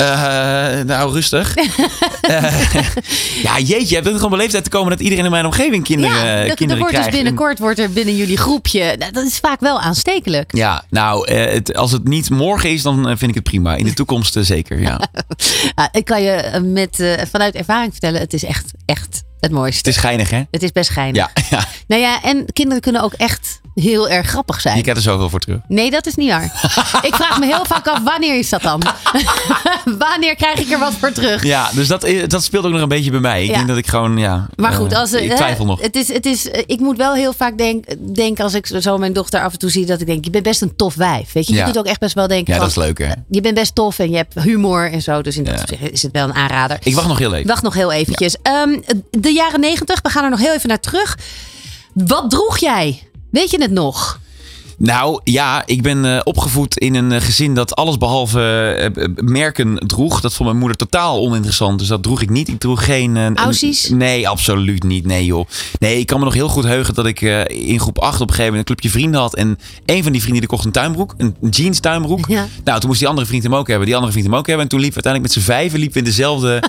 Eh, 0.00 0.84
nou, 0.84 1.12
rustig. 1.12 1.54
Eh, 2.20 2.52
ja, 3.42 3.58
jeetje, 3.58 3.86
je 3.88 3.94
het 4.02 4.14
gewoon 4.14 4.30
beleefd 4.30 4.54
uit 4.54 4.64
te 4.64 4.70
komen 4.70 4.90
dat 4.90 5.00
iedereen 5.00 5.24
in 5.24 5.30
mijn 5.30 5.44
omgeving 5.44 5.84
kinderen, 5.84 6.16
ja, 6.16 6.42
eh, 6.42 6.48
dat- 6.48 6.58
wordt 6.58 6.78
dus 6.78 6.88
krijgt. 6.88 7.06
En- 7.06 7.12
binnenkort 7.14 7.58
wordt 7.58 7.78
er 7.78 7.90
binnen 7.92 8.16
jullie 8.16 8.36
groepje. 8.36 8.96
Dat 9.12 9.24
is 9.24 9.38
vaak 9.38 9.60
wel 9.60 9.80
aanstekelijk. 9.80 10.56
Ja, 10.56 10.84
nou, 10.90 11.32
het, 11.32 11.74
als 11.76 11.92
het 11.92 12.08
niet 12.08 12.30
morgen 12.30 12.70
is, 12.70 12.82
dan 12.82 13.04
vind 13.04 13.22
ik 13.22 13.34
het 13.34 13.42
prima. 13.44 13.74
In 13.76 13.84
de 13.84 13.92
toekomst 13.92 14.36
zeker, 14.40 14.80
ja. 14.80 15.00
Ja, 15.74 15.88
ik 15.92 16.04
kan 16.04 16.22
je 16.22 16.60
met, 16.64 17.18
vanuit 17.30 17.54
ervaring 17.54 17.90
vertellen, 17.92 18.20
het 18.20 18.32
is 18.32 18.44
echt, 18.44 18.70
echt 18.84 19.22
het 19.40 19.50
mooiste. 19.50 19.78
Het 19.78 19.96
is 19.96 19.96
geinig, 20.02 20.30
hè? 20.30 20.42
Het 20.50 20.62
is 20.62 20.72
best 20.72 20.90
geinig. 20.90 21.28
Ja, 21.34 21.42
ja, 21.58 21.64
Nou 21.86 22.00
ja, 22.02 22.22
en 22.22 22.44
kinderen 22.52 22.80
kunnen 22.82 23.02
ook 23.02 23.12
echt 23.12 23.59
heel 23.74 24.08
erg 24.08 24.26
grappig 24.26 24.60
zijn. 24.60 24.76
je 24.76 24.82
krijgt 24.82 25.00
er 25.04 25.10
zoveel 25.10 25.30
voor 25.30 25.40
terug. 25.40 25.58
Nee, 25.68 25.90
dat 25.90 26.06
is 26.06 26.14
niet 26.14 26.28
waar. 26.30 26.44
ik 27.08 27.14
vraag 27.14 27.38
me 27.38 27.46
heel 27.46 27.64
vaak 27.64 27.88
af, 27.88 28.02
wanneer 28.04 28.38
is 28.38 28.48
dat 28.48 28.62
dan? 28.62 28.82
wanneer 29.98 30.34
krijg 30.36 30.58
ik 30.58 30.70
er 30.70 30.78
wat 30.78 30.92
voor 30.92 31.12
terug? 31.12 31.44
Ja, 31.44 31.70
dus 31.74 31.88
dat, 31.88 32.04
eh, 32.04 32.28
dat 32.28 32.44
speelt 32.44 32.64
ook 32.64 32.72
nog 32.72 32.80
een 32.80 32.88
beetje 32.88 33.10
bij 33.10 33.20
mij. 33.20 33.42
Ik 33.42 33.48
Ja. 33.48 33.54
denk 33.54 33.68
dat 33.68 33.76
ik 33.76 33.86
gewoon, 33.86 34.16
ja... 34.18 34.46
Maar 34.56 34.72
goed, 34.72 34.92
eh, 34.92 34.98
als, 34.98 35.12
ik 35.12 35.28
hè, 35.30 35.36
twijfel 35.36 35.64
nog. 35.64 35.80
Het 35.80 35.96
is, 35.96 36.12
het 36.12 36.26
is, 36.26 36.50
eh, 36.50 36.62
ik 36.66 36.80
moet 36.80 36.96
wel 36.96 37.14
heel 37.14 37.32
vaak 37.32 37.58
denk, 37.58 37.84
denken 38.14 38.44
als 38.44 38.54
ik 38.54 38.66
zo 38.80 38.98
mijn 38.98 39.12
dochter 39.12 39.40
af 39.42 39.52
en 39.52 39.58
toe 39.58 39.70
zie 39.70 39.86
dat 39.86 40.00
ik 40.00 40.06
denk, 40.06 40.24
je 40.24 40.30
bent 40.30 40.44
best 40.44 40.62
een 40.62 40.76
tof 40.76 40.94
wijf. 40.94 41.32
Weet 41.32 41.46
je, 41.46 41.52
je 41.54 41.58
Ja. 41.58 41.72
ook 41.76 41.86
echt 41.86 42.00
best 42.00 42.14
wel 42.14 42.26
denken 42.28 42.54
Ja, 42.54 42.60
dat 42.60 42.68
is 42.68 42.74
leuk, 42.76 42.98
hè? 42.98 43.12
je 43.30 43.40
bent 43.40 43.54
best 43.54 43.74
tof 43.74 43.98
en 43.98 44.10
je 44.10 44.16
hebt 44.16 44.34
humor 44.42 44.92
en 44.92 45.02
zo. 45.02 45.22
Dus 45.22 45.36
in 45.36 45.44
dat 45.44 45.54
Ja. 45.54 45.60
opzicht 45.60 45.92
is 45.92 46.02
het 46.02 46.12
wel 46.12 46.24
een 46.28 46.34
aanrader. 46.34 46.78
Ik 46.82 46.94
wacht 46.94 47.08
nog 47.08 47.18
heel 47.18 47.34
even. 47.34 47.46
Wacht 47.48 47.62
nog 47.62 47.74
heel 47.74 47.92
eventjes. 47.92 48.36
Ehm, 48.42 48.78
de 49.10 49.32
jaren 49.32 49.60
negentig, 49.60 50.00
we 50.02 50.08
gaan 50.08 50.24
er 50.24 50.30
nog 50.30 50.38
heel 50.40 50.54
even 50.54 50.68
naar 50.68 50.80
terug. 50.80 51.18
Wat 51.94 52.30
droeg 52.30 52.58
jij? 52.58 53.02
Weet 53.30 53.50
je 53.50 53.60
het 53.62 53.70
nog? 53.70 54.20
Nou 54.82 55.20
ja, 55.24 55.62
ik 55.66 55.82
ben 55.82 56.04
eh, 56.04 56.20
opgevoed 56.24 56.78
in 56.78 56.94
een 56.94 57.12
eh, 57.12 57.20
gezin 57.20 57.54
dat 57.54 57.74
alles 57.76 57.98
behalve 57.98 58.40
eh, 58.94 59.04
merken 59.24 59.78
droeg. 59.86 60.20
Dat 60.20 60.32
vond 60.34 60.48
mijn 60.48 60.60
moeder 60.60 60.76
totaal 60.76 61.20
oninteressant. 61.20 61.78
Dus 61.78 61.88
dat 61.88 62.02
droeg 62.02 62.22
ik 62.22 62.30
niet. 62.30 62.48
Ik 62.48 62.58
droeg 62.60 62.84
geen... 62.84 63.16
een- 63.16 63.36
Aussies? 63.36 63.88
Nee, 63.88 64.28
absoluut 64.28 64.82
niet. 64.82 65.06
Nee 65.06 65.24
joh. 65.24 65.46
Nee, 65.78 65.98
ik 65.98 66.06
kan 66.06 66.18
me 66.18 66.24
nog 66.24 66.34
heel 66.34 66.48
goed 66.48 66.64
heugen 66.64 66.94
dat 66.94 67.06
ik 67.06 67.20
in 67.48 67.80
groep 67.80 67.98
8 67.98 68.14
op 68.14 68.20
een 68.20 68.34
gegeven 68.34 68.44
moment 68.44 68.58
een 68.68 68.74
clubje 68.76 68.90
vrienden 68.98 69.20
had. 69.20 69.34
En 69.34 69.58
een 69.86 70.02
van 70.02 70.12
die 70.12 70.20
vrienden 70.20 70.40
die 70.40 70.50
kocht 70.50 70.64
een 70.64 70.72
tuinbroek. 70.72 71.14
Een 71.18 71.34
jeans 71.50 71.80
tuinbroek. 71.80 72.28
Ja. 72.28 72.46
Nou, 72.64 72.78
toen 72.78 72.88
moest 72.88 73.00
die 73.00 73.08
andere 73.08 73.26
vriend 73.26 73.42
hem 73.42 73.54
ook 73.54 73.68
hebben. 73.68 73.86
Die 73.86 73.94
andere 73.94 74.12
vriend 74.12 74.26
hem 74.28 74.36
ook 74.36 74.46
hebben. 74.46 74.64
En 74.64 74.70
toen 74.70 74.80
liepen 74.80 74.98
we 75.02 75.04
uiteindelijk 75.04 75.34
met 75.34 75.44
z'n 75.44 75.50
vijven 75.52 75.78
liepen 75.78 75.94
we 76.02 76.04
in 76.08 76.10
dezelfde 76.14 76.62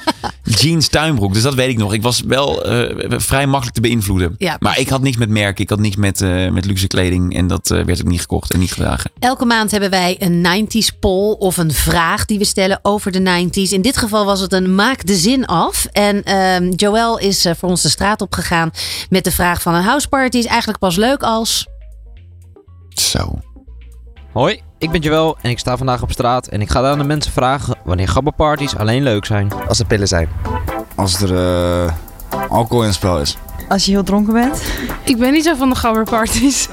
jeans 0.62 0.88
tuinbroek. 0.88 1.34
Dus 1.34 1.43
dat 1.43 1.53
weet 1.53 1.70
ik 1.70 1.78
nog. 1.78 1.93
Ik 1.93 2.01
was 2.01 2.22
wel 2.28 2.64
vrij 3.07 3.47
makkelijk 3.47 3.76
te 3.76 3.82
beïnvloeden. 3.82 4.36
Ja, 4.38 4.55
maar 4.59 4.80
ik 4.80 4.89
had 4.89 5.01
niks 5.01 5.18
met 5.18 5.30
merken. 5.30 5.64
Ik 5.64 5.70
had 5.70 5.80
niks 5.80 5.95
met, 5.95 6.20
met 6.51 6.66
luxe 6.66 6.88
kleding. 6.88 7.36
En 7.36 7.47
dat 7.47 7.68
werd 7.68 8.00
niet 8.09 8.21
gekocht 8.21 8.53
en 8.53 8.59
niet 8.59 8.71
gedragen. 8.71 9.11
Elke 9.19 9.45
maand 9.45 9.71
hebben 9.71 9.89
wij 9.89 10.15
een 10.19 10.67
90s 10.67 10.99
poll 10.99 11.35
of 11.39 11.57
een 11.57 11.71
vraag 11.71 12.25
die 12.25 12.37
we 12.37 12.45
stellen 12.45 12.79
over 12.81 13.11
de 13.11 13.19
90s. 13.19 13.73
In 13.73 13.81
dit 13.81 13.97
geval 13.97 14.25
was 14.25 14.39
het 14.39 14.53
een 14.53 14.75
maak 14.75 15.05
de 15.05 15.15
zin 15.15 15.45
af. 15.45 15.85
En 15.85 16.23
ehm, 16.23 16.69
Joël 16.69 17.19
is 17.19 17.45
eh, 17.45 17.53
voor 17.57 17.69
ons 17.69 17.81
de 17.81 17.89
straat 17.89 18.21
op 18.21 18.33
gegaan 18.33 18.71
met 19.09 19.23
de 19.23 19.31
vraag 19.31 19.61
van 19.61 19.73
een 19.73 19.83
houseparty 19.83 20.37
is 20.37 20.45
eigenlijk 20.45 20.79
pas 20.79 20.95
leuk 20.95 21.23
als... 21.23 21.67
Zo. 22.89 23.39
Hoi, 24.33 24.61
ik 24.77 24.91
ben 24.91 25.01
Joël 25.01 25.37
en 25.41 25.49
ik 25.49 25.59
sta 25.59 25.77
vandaag 25.77 26.01
op 26.01 26.11
straat 26.11 26.47
en 26.47 26.61
ik 26.61 26.69
ga 26.69 26.89
aan 26.89 26.97
de 26.97 27.03
mensen 27.03 27.31
vragen 27.31 27.77
wanneer 27.83 28.07
gabberparties 28.07 28.75
alleen 28.75 29.03
leuk 29.03 29.25
zijn. 29.25 29.51
Als 29.67 29.79
er 29.79 29.85
pillen 29.85 30.07
zijn. 30.07 30.29
Als 30.95 31.21
er 31.21 31.35
eh, 31.35 31.93
alcohol 32.49 32.81
in 32.81 32.87
het 32.87 32.95
spel 32.95 33.19
is. 33.19 33.37
Als 33.72 33.86
je 33.86 33.91
heel 33.91 34.03
dronken 34.03 34.34
bent. 34.34 34.61
Ik 35.03 35.17
ben 35.17 35.32
niet 35.32 35.43
zo 35.43 35.55
van 35.55 35.69
de 35.69 35.76
gabberparties. 35.76 36.67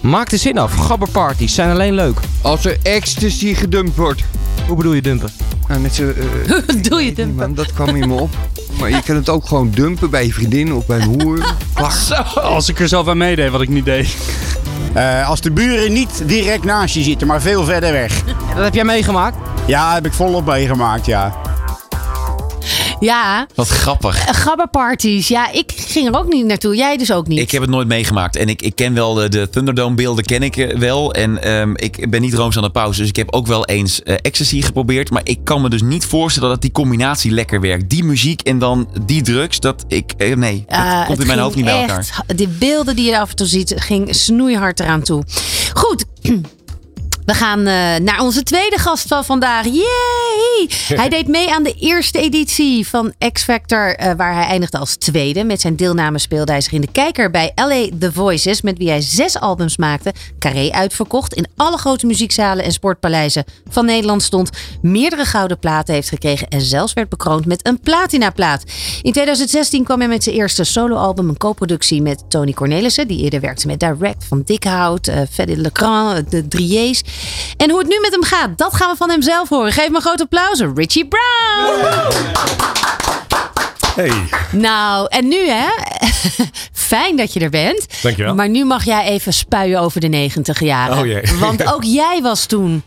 Maak 0.00 0.30
de 0.30 0.36
zin 0.36 0.58
af, 0.58 0.74
gabberparties 0.74 1.54
zijn 1.54 1.70
alleen 1.70 1.94
leuk. 1.94 2.18
Als 2.42 2.64
er 2.64 2.78
ecstasy 2.82 3.54
gedumpt 3.54 3.96
wordt. 3.96 4.22
Hoe 4.66 4.76
bedoel 4.76 4.92
je 4.92 5.02
dumpen? 5.02 5.28
Nou, 5.68 5.80
met 5.80 5.94
z'n... 5.94 6.14
eh, 6.48 6.82
Doe 6.88 7.04
je 7.04 7.26
man, 7.36 7.54
dat 7.54 7.72
kwam 7.72 7.96
in 7.96 8.08
me 8.08 8.20
op. 8.20 8.30
Maar 8.78 8.90
je 8.90 9.02
kan 9.02 9.16
het 9.16 9.28
ook 9.28 9.46
gewoon 9.46 9.70
dumpen 9.70 10.10
bij 10.10 10.26
je 10.26 10.32
vriendin 10.32 10.72
of 10.72 10.86
bij 10.86 11.00
een 11.00 11.20
hoer. 11.22 11.54
Als 12.42 12.68
ik 12.68 12.80
er 12.80 12.88
zelf 12.88 13.08
aan 13.08 13.18
meedeed 13.18 13.50
wat 13.50 13.60
ik 13.60 13.68
niet 13.68 13.84
deed. 13.84 14.16
Eh, 14.92 15.28
als 15.28 15.40
de 15.40 15.50
buren 15.50 15.92
niet 15.92 16.22
direct 16.26 16.64
naast 16.64 16.94
je 16.94 17.02
zitten, 17.02 17.26
maar 17.26 17.40
veel 17.40 17.64
verder 17.64 17.92
weg. 17.92 18.24
Dat 18.54 18.64
heb 18.64 18.74
jij 18.74 18.84
meegemaakt? 18.84 19.36
Ja, 19.66 19.94
heb 19.94 20.06
ik 20.06 20.12
volop 20.12 20.46
meegemaakt, 20.46 21.06
ja. 21.06 21.36
Ja, 23.00 23.46
Wat 23.54 23.68
grappig. 23.68 24.26
eh, 24.26 24.34
gabberparties. 24.34 25.28
Ja, 25.28 25.52
ik 25.52 25.72
ging 25.76 26.06
er 26.08 26.18
ook 26.18 26.32
niet 26.32 26.44
naartoe. 26.46 26.76
Jij 26.76 26.96
dus 26.96 27.12
ook 27.12 27.26
niet. 27.26 27.38
Ik 27.38 27.50
heb 27.50 27.60
het 27.60 27.70
nooit 27.70 27.88
meegemaakt. 27.88 28.36
En 28.36 28.48
ik, 28.48 28.62
ik 28.62 28.74
ken 28.76 28.94
wel 28.94 29.14
de, 29.14 29.28
de 29.28 29.48
Thunderdome 29.50 29.94
beelden, 29.94 30.24
ken 30.24 30.42
ik 30.42 30.56
eh, 30.56 30.78
wel. 30.78 31.12
En 31.14 31.42
ehm, 31.42 31.72
ik 31.74 32.10
ben 32.10 32.20
niet 32.20 32.34
rooms 32.34 32.56
aan 32.56 32.62
de 32.62 32.70
pauze. 32.70 33.00
Dus 33.00 33.08
ik 33.08 33.16
heb 33.16 33.32
ook 33.32 33.46
wel 33.46 33.64
eens 33.66 34.02
eh, 34.02 34.14
ecstasy 34.22 34.62
geprobeerd. 34.62 35.10
Maar 35.10 35.20
ik 35.24 35.38
kan 35.44 35.62
me 35.62 35.68
dus 35.68 35.82
niet 35.82 36.04
voorstellen 36.04 36.48
dat 36.48 36.60
die 36.62 36.72
combinatie 36.72 37.30
lekker 37.30 37.60
werkt. 37.60 37.90
Die 37.90 38.04
muziek 38.04 38.40
en 38.42 38.58
dan 38.58 38.88
die 39.06 39.22
drugs. 39.22 39.60
Dat 39.60 39.84
ik, 39.88 40.12
eh, 40.16 40.36
nee, 40.36 40.64
dat 40.68 41.04
komt 41.06 41.20
in 41.20 41.26
mijn 41.26 41.38
hoofd 41.38 41.56
niet 41.56 41.64
bij 41.64 41.80
elkaar. 41.80 42.24
De 42.36 42.48
beelden 42.48 42.96
die 42.96 43.10
je 43.10 43.18
af 43.20 43.30
en 43.30 43.36
toe 43.36 43.46
ziet, 43.46 43.72
ging 43.76 44.14
snoeihard 44.14 44.80
eraan 44.80 45.02
toe. 45.02 45.24
Goed. 45.74 46.04
We 47.26 47.34
gaan 47.34 47.58
eh, 47.58 47.64
naar 47.96 48.20
onze 48.20 48.42
tweede 48.42 48.78
gast 48.78 49.08
van 49.08 49.24
vandaag. 49.24 49.64
Yay! 49.64 50.68
Hij 50.86 51.08
deed 51.08 51.28
mee 51.28 51.52
aan 51.52 51.62
de 51.62 51.72
eerste 51.72 52.18
editie 52.18 52.88
van 52.88 53.14
X 53.32 53.42
Factor, 53.42 53.94
eh, 53.94 54.12
waar 54.16 54.34
hij 54.34 54.44
eindigde 54.44 54.78
als 54.78 54.96
tweede. 54.96 55.44
Met 55.44 55.60
zijn 55.60 55.76
deelname 55.76 56.18
speelde 56.18 56.52
hij 56.52 56.60
zich 56.60 56.72
in 56.72 56.80
de 56.80 56.92
kijker 56.92 57.30
bij 57.30 57.52
LA 57.54 57.88
The 57.98 58.12
Voices, 58.12 58.62
met 58.62 58.78
wie 58.78 58.88
hij 58.88 59.00
zes 59.00 59.38
albums 59.38 59.76
maakte. 59.76 60.14
Carré 60.38 60.70
uitverkocht, 60.70 61.34
in 61.34 61.46
alle 61.56 61.78
grote 61.78 62.06
muziekzalen 62.06 62.64
en 62.64 62.72
sportpaleizen 62.72 63.44
van 63.68 63.84
Nederland 63.84 64.22
stond. 64.22 64.50
Meerdere 64.82 65.24
gouden 65.24 65.58
platen 65.58 65.94
heeft 65.94 66.08
gekregen 66.08 66.48
en 66.48 66.60
zelfs 66.60 66.92
werd 66.92 67.08
bekroond 67.08 67.46
met 67.46 67.66
een 67.66 67.80
platinaplaat. 67.80 68.64
In 69.02 69.12
2016 69.12 69.84
kwam 69.84 69.98
hij 69.98 70.08
met 70.08 70.22
zijn 70.22 70.36
eerste 70.36 70.64
soloalbum, 70.64 71.28
een 71.28 71.36
co-productie 71.36 72.02
met 72.02 72.24
Tony 72.28 72.52
Cornelissen, 72.52 73.08
die 73.08 73.22
eerder 73.22 73.40
werkte 73.40 73.66
met 73.66 73.80
Direct 73.80 74.24
van 74.24 74.42
Dikhout, 74.44 75.06
eh 75.06 75.20
Fedde 75.30 75.56
Legrand, 75.56 76.30
de 76.30 76.48
Drieërs. 76.48 77.02
En 77.56 77.70
hoe 77.70 77.78
het 77.78 77.88
nu 77.88 77.98
met 78.00 78.10
hem 78.12 78.22
gaat, 78.24 78.58
dat 78.58 78.74
gaan 78.74 78.90
we 78.90 78.96
van 78.96 79.10
hem 79.10 79.22
zelf 79.22 79.48
horen. 79.48 79.72
Geef 79.72 79.88
me 79.88 79.94
een 79.94 80.00
groot 80.00 80.20
applaus, 80.20 80.60
Richie 80.74 81.08
Brown! 81.08 82.14
Hey, 83.94 84.12
Nou, 84.52 85.06
en 85.08 85.28
nu 85.28 85.48
hè? 85.48 85.66
Fijn 86.72 87.16
dat 87.16 87.32
je 87.32 87.40
er 87.40 87.50
bent. 87.50 87.86
Dankjewel. 88.02 88.34
Maar 88.34 88.48
nu 88.48 88.64
mag 88.64 88.84
jij 88.84 89.04
even 89.04 89.32
spuien 89.32 89.80
over 89.80 90.00
de 90.00 90.08
negentig 90.08 90.60
jaren. 90.60 90.98
Oh 90.98 91.06
jee. 91.06 91.22
Want 91.38 91.66
ook 91.74 91.84
jij 91.84 92.20
was 92.22 92.46
toen 92.46 92.82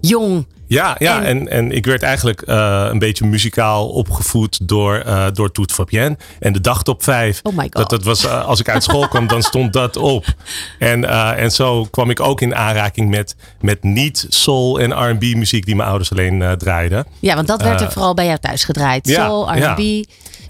jong. 0.00 0.46
Ja, 0.74 0.96
ja 0.98 1.22
en, 1.22 1.48
en 1.48 1.72
ik 1.72 1.86
werd 1.86 2.02
eigenlijk 2.02 2.42
eh, 2.42 2.86
een 2.90 2.98
beetje 2.98 3.26
muzikaal 3.26 3.88
opgevoed 3.88 4.68
door, 4.68 4.96
eh 4.96 5.26
door 5.32 5.52
Toet 5.52 5.72
Fabienne. 5.72 6.16
En 6.38 6.52
de 6.52 6.60
dagtop 6.60 7.02
5. 7.02 7.40
Oh 7.42 7.56
my 7.56 7.62
God. 7.62 7.72
Dat, 7.72 7.90
dat 7.90 8.04
was, 8.04 8.24
eh, 8.24 8.44
als 8.44 8.60
ik 8.60 8.68
uit 8.68 8.82
school 8.82 9.08
kwam, 9.08 9.26
dan 9.26 9.42
stond 9.42 9.72
dat 9.72 9.96
op. 9.96 10.24
En, 10.78 11.04
en 11.36 11.50
zo 11.50 11.84
kwam 11.84 12.10
ik 12.10 12.20
ook 12.20 12.40
in 12.40 12.54
aanraking 12.54 13.10
met, 13.10 13.36
met 13.60 13.82
niet 13.82 14.26
soul 14.28 14.80
en 14.80 15.10
R&B 15.10 15.20
muziek 15.20 15.66
die 15.66 15.76
mijn 15.76 15.88
ouders 15.88 16.10
alleen 16.10 16.54
draaiden. 16.58 17.06
Ja, 17.18 17.34
want 17.34 17.46
dat 17.46 17.62
werd 17.62 17.80
er 17.80 17.92
vooral 17.92 18.14
bij 18.14 18.26
jou 18.26 18.38
thuis 18.38 18.64
gedraaid. 18.64 19.08
ja, 19.08 19.26
Soul, 19.26 19.54
ja. 19.54 19.76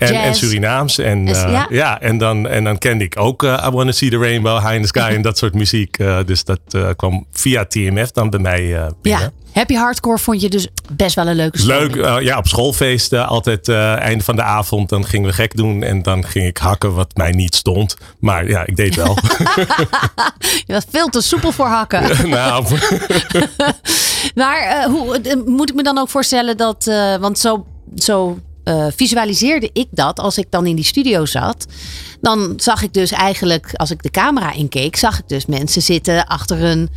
En, 0.01 0.15
en 0.15 0.35
Surinaams. 0.35 0.99
En, 0.99 1.29
eh, 1.29 1.51
ja. 1.51 1.67
ja. 1.71 2.01
en, 2.01 2.19
dan, 2.19 2.49
en 2.49 2.65
dan 2.65 2.79
kende 2.79 3.05
ik 3.05 3.19
ook 3.19 3.43
eh, 3.43 3.65
I 3.67 3.71
Wanna 3.71 3.93
See 3.93 4.11
the 4.11 4.19
Rainbow, 4.19 4.59
High 4.59 4.75
in 4.75 4.83
the 4.83 4.87
Sky 4.87 5.11
en 5.17 5.23
dat 5.23 5.39
soort 5.39 5.55
muziek. 5.55 5.99
Eh, 5.99 6.19
dus 6.27 6.45
dat 6.45 6.61
kwam 6.97 7.27
via 7.33 7.65
TMF 7.65 8.11
dan 8.11 8.31
bij 8.31 8.41
mij 8.41 8.61
binnen. 9.03 9.33
Ja, 9.33 9.33
happy 9.53 9.75
hardcore 9.75 10.19
vond 10.19 10.41
je 10.41 10.49
dus 10.49 10.69
best 10.93 11.15
wel 11.15 11.27
een 11.27 11.37
leuke 11.37 11.59
stroming. 11.59 11.95
Leuk, 11.95 12.23
ja, 12.23 12.39
op 12.39 12.47
schoolfeesten 12.47 13.27
altijd 13.27 13.69
eh, 13.69 13.97
einde 13.97 14.25
van 14.25 14.37
de 14.37 14.43
avond. 14.43 14.89
Dan 14.89 15.05
gingen 15.05 15.29
we 15.29 15.35
gek 15.35 15.57
doen 15.57 15.83
en 15.83 16.03
dan 16.03 16.25
ging 16.25 16.47
ik 16.47 16.57
hakken 16.57 16.95
wat 16.95 17.17
mij 17.17 17.31
niet 17.31 17.55
stond. 17.55 17.97
Maar 18.21 18.49
ja, 18.49 18.67
ik 18.67 18.77
deed 18.77 18.95
wel. 18.95 19.17
Je 20.67 20.73
was 20.73 20.85
veel 20.91 21.09
te 21.09 21.21
soepel 21.21 21.53
voor 21.53 21.67
hakken. 21.67 22.03
nou, 22.31 22.65
Maar 24.35 24.85
hoe, 24.85 25.21
moet 25.47 25.71
ik 25.71 25.75
me 25.75 25.83
dan 25.83 25.99
ook 25.99 26.09
voorstellen 26.09 26.57
dat... 26.57 26.85
want 27.21 27.39
zo, 27.39 27.67
zo 27.95 28.39
eh, 28.65 28.87
visualiseerde 28.97 29.71
ik 29.73 29.87
dat 29.91 30.19
als 30.19 30.39
ik 30.39 30.47
dan 30.51 30.67
in 30.67 30.77
die 30.77 30.85
studio 30.85 31.25
zat. 31.27 31.67
Dan 32.21 32.53
zag 32.57 32.83
ik 32.83 32.93
dus 32.93 33.11
eigenlijk, 33.11 33.71
als 33.75 33.91
ik 33.91 34.03
de 34.03 34.11
camera 34.11 34.53
inkeek... 34.53 34.97
zag 34.97 35.19
ik 35.19 35.29
dus 35.29 35.47
mensen 35.47 35.83
zitten 35.83 36.27
achter 36.27 36.63
een 36.65 36.89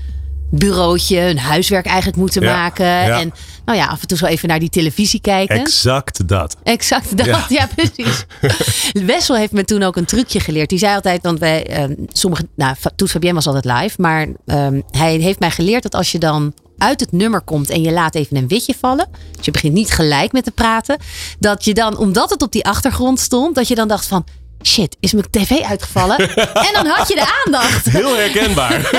bureautje... 0.52 1.20
hun 1.20 1.40
huiswerk 1.40 1.86
eigenlijk 1.86 2.18
moeten 2.18 2.42
Ja, 2.42 2.56
maken. 2.56 2.86
ja. 2.86 3.20
En 3.20 3.34
nou 3.66 3.78
ja, 3.78 3.86
af 3.86 4.02
en 4.02 4.08
toe 4.08 4.18
zo 4.18 4.26
even 4.26 4.48
naar 4.48 4.60
die 4.60 4.70
televisie 4.70 5.22
kijken. 5.22 5.60
exact 5.60 6.28
dat. 6.28 6.58
Exact 6.64 7.18
dat, 7.18 7.26
ja, 7.26 7.46
Ja. 7.50 7.68
precies. 7.76 8.26
Wessel 9.06 9.36
heeft 9.36 9.52
me 9.52 9.64
toen 9.66 9.84
ook 9.84 9.96
een 9.96 10.06
trucje 10.06 10.40
geleerd. 10.40 10.70
Die 10.70 10.80
zei 10.80 10.96
altijd, 10.96 11.22
want 11.22 11.40
wij, 11.40 11.66
ehm, 11.68 11.94
sommige, 12.12 12.48
nou, 12.56 12.76
Toet 12.96 13.12
Fabienne 13.12 13.36
was 13.44 13.48
altijd 13.54 13.66
live, 13.82 14.02
maar 14.02 14.28
ehm, 14.46 14.82
hij 14.92 15.16
heeft 15.16 15.40
mij 15.40 15.52
geleerd 15.52 15.84
dat 15.84 15.96
als 15.96 16.12
je 16.12 16.20
dan 16.20 16.54
uit 16.84 17.00
het 17.00 17.12
nummer 17.12 17.42
komt 17.42 17.70
en 17.70 17.82
je 17.82 17.92
laat 17.92 18.16
even 18.16 18.38
een 18.38 18.48
witje 18.48 18.76
vallen, 18.80 19.08
dus 19.36 19.46
je 19.46 19.52
begint 19.52 19.74
niet 19.74 19.92
gelijk 19.92 20.32
met 20.32 20.44
te 20.44 20.52
praten, 20.52 20.98
dat 21.40 21.66
je 21.66 21.74
dan, 21.74 21.98
omdat 21.98 22.30
het 22.30 22.42
op 22.42 22.52
die 22.52 22.66
achtergrond 22.66 23.20
stond, 23.20 23.56
dat 23.56 23.68
je 23.68 23.76
dan 23.76 23.88
dacht 23.88 24.06
van, 24.08 24.26
shit, 24.64 24.98
is 25.00 25.14
mijn 25.14 25.30
tv 25.30 25.62
uitgevallen? 25.62 26.18
en 26.68 26.74
dan 26.74 26.86
had 26.86 27.08
je 27.08 27.16
de 27.16 27.42
aandacht. 27.46 27.86
Heel 27.90 28.16
herkenbaar. 28.16 28.82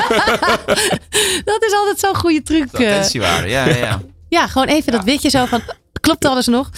Dat 1.44 1.62
is 1.62 1.72
altijd 1.72 1.98
zo'n 1.98 2.16
goede 2.16 2.42
truc. 2.42 2.72
eh. 2.72 2.88
Attentiewaarde, 2.88 3.48
ja, 3.48 3.64
ja, 3.68 3.76
ja. 3.76 4.00
Ja, 4.28 4.46
gewoon 4.46 4.68
even 4.68 4.92
dat 4.92 5.04
witje 5.04 5.30
zo 5.30 5.44
van. 5.44 5.60
Klopt 6.00 6.24
alles 6.24 6.46
nog? 6.46 6.70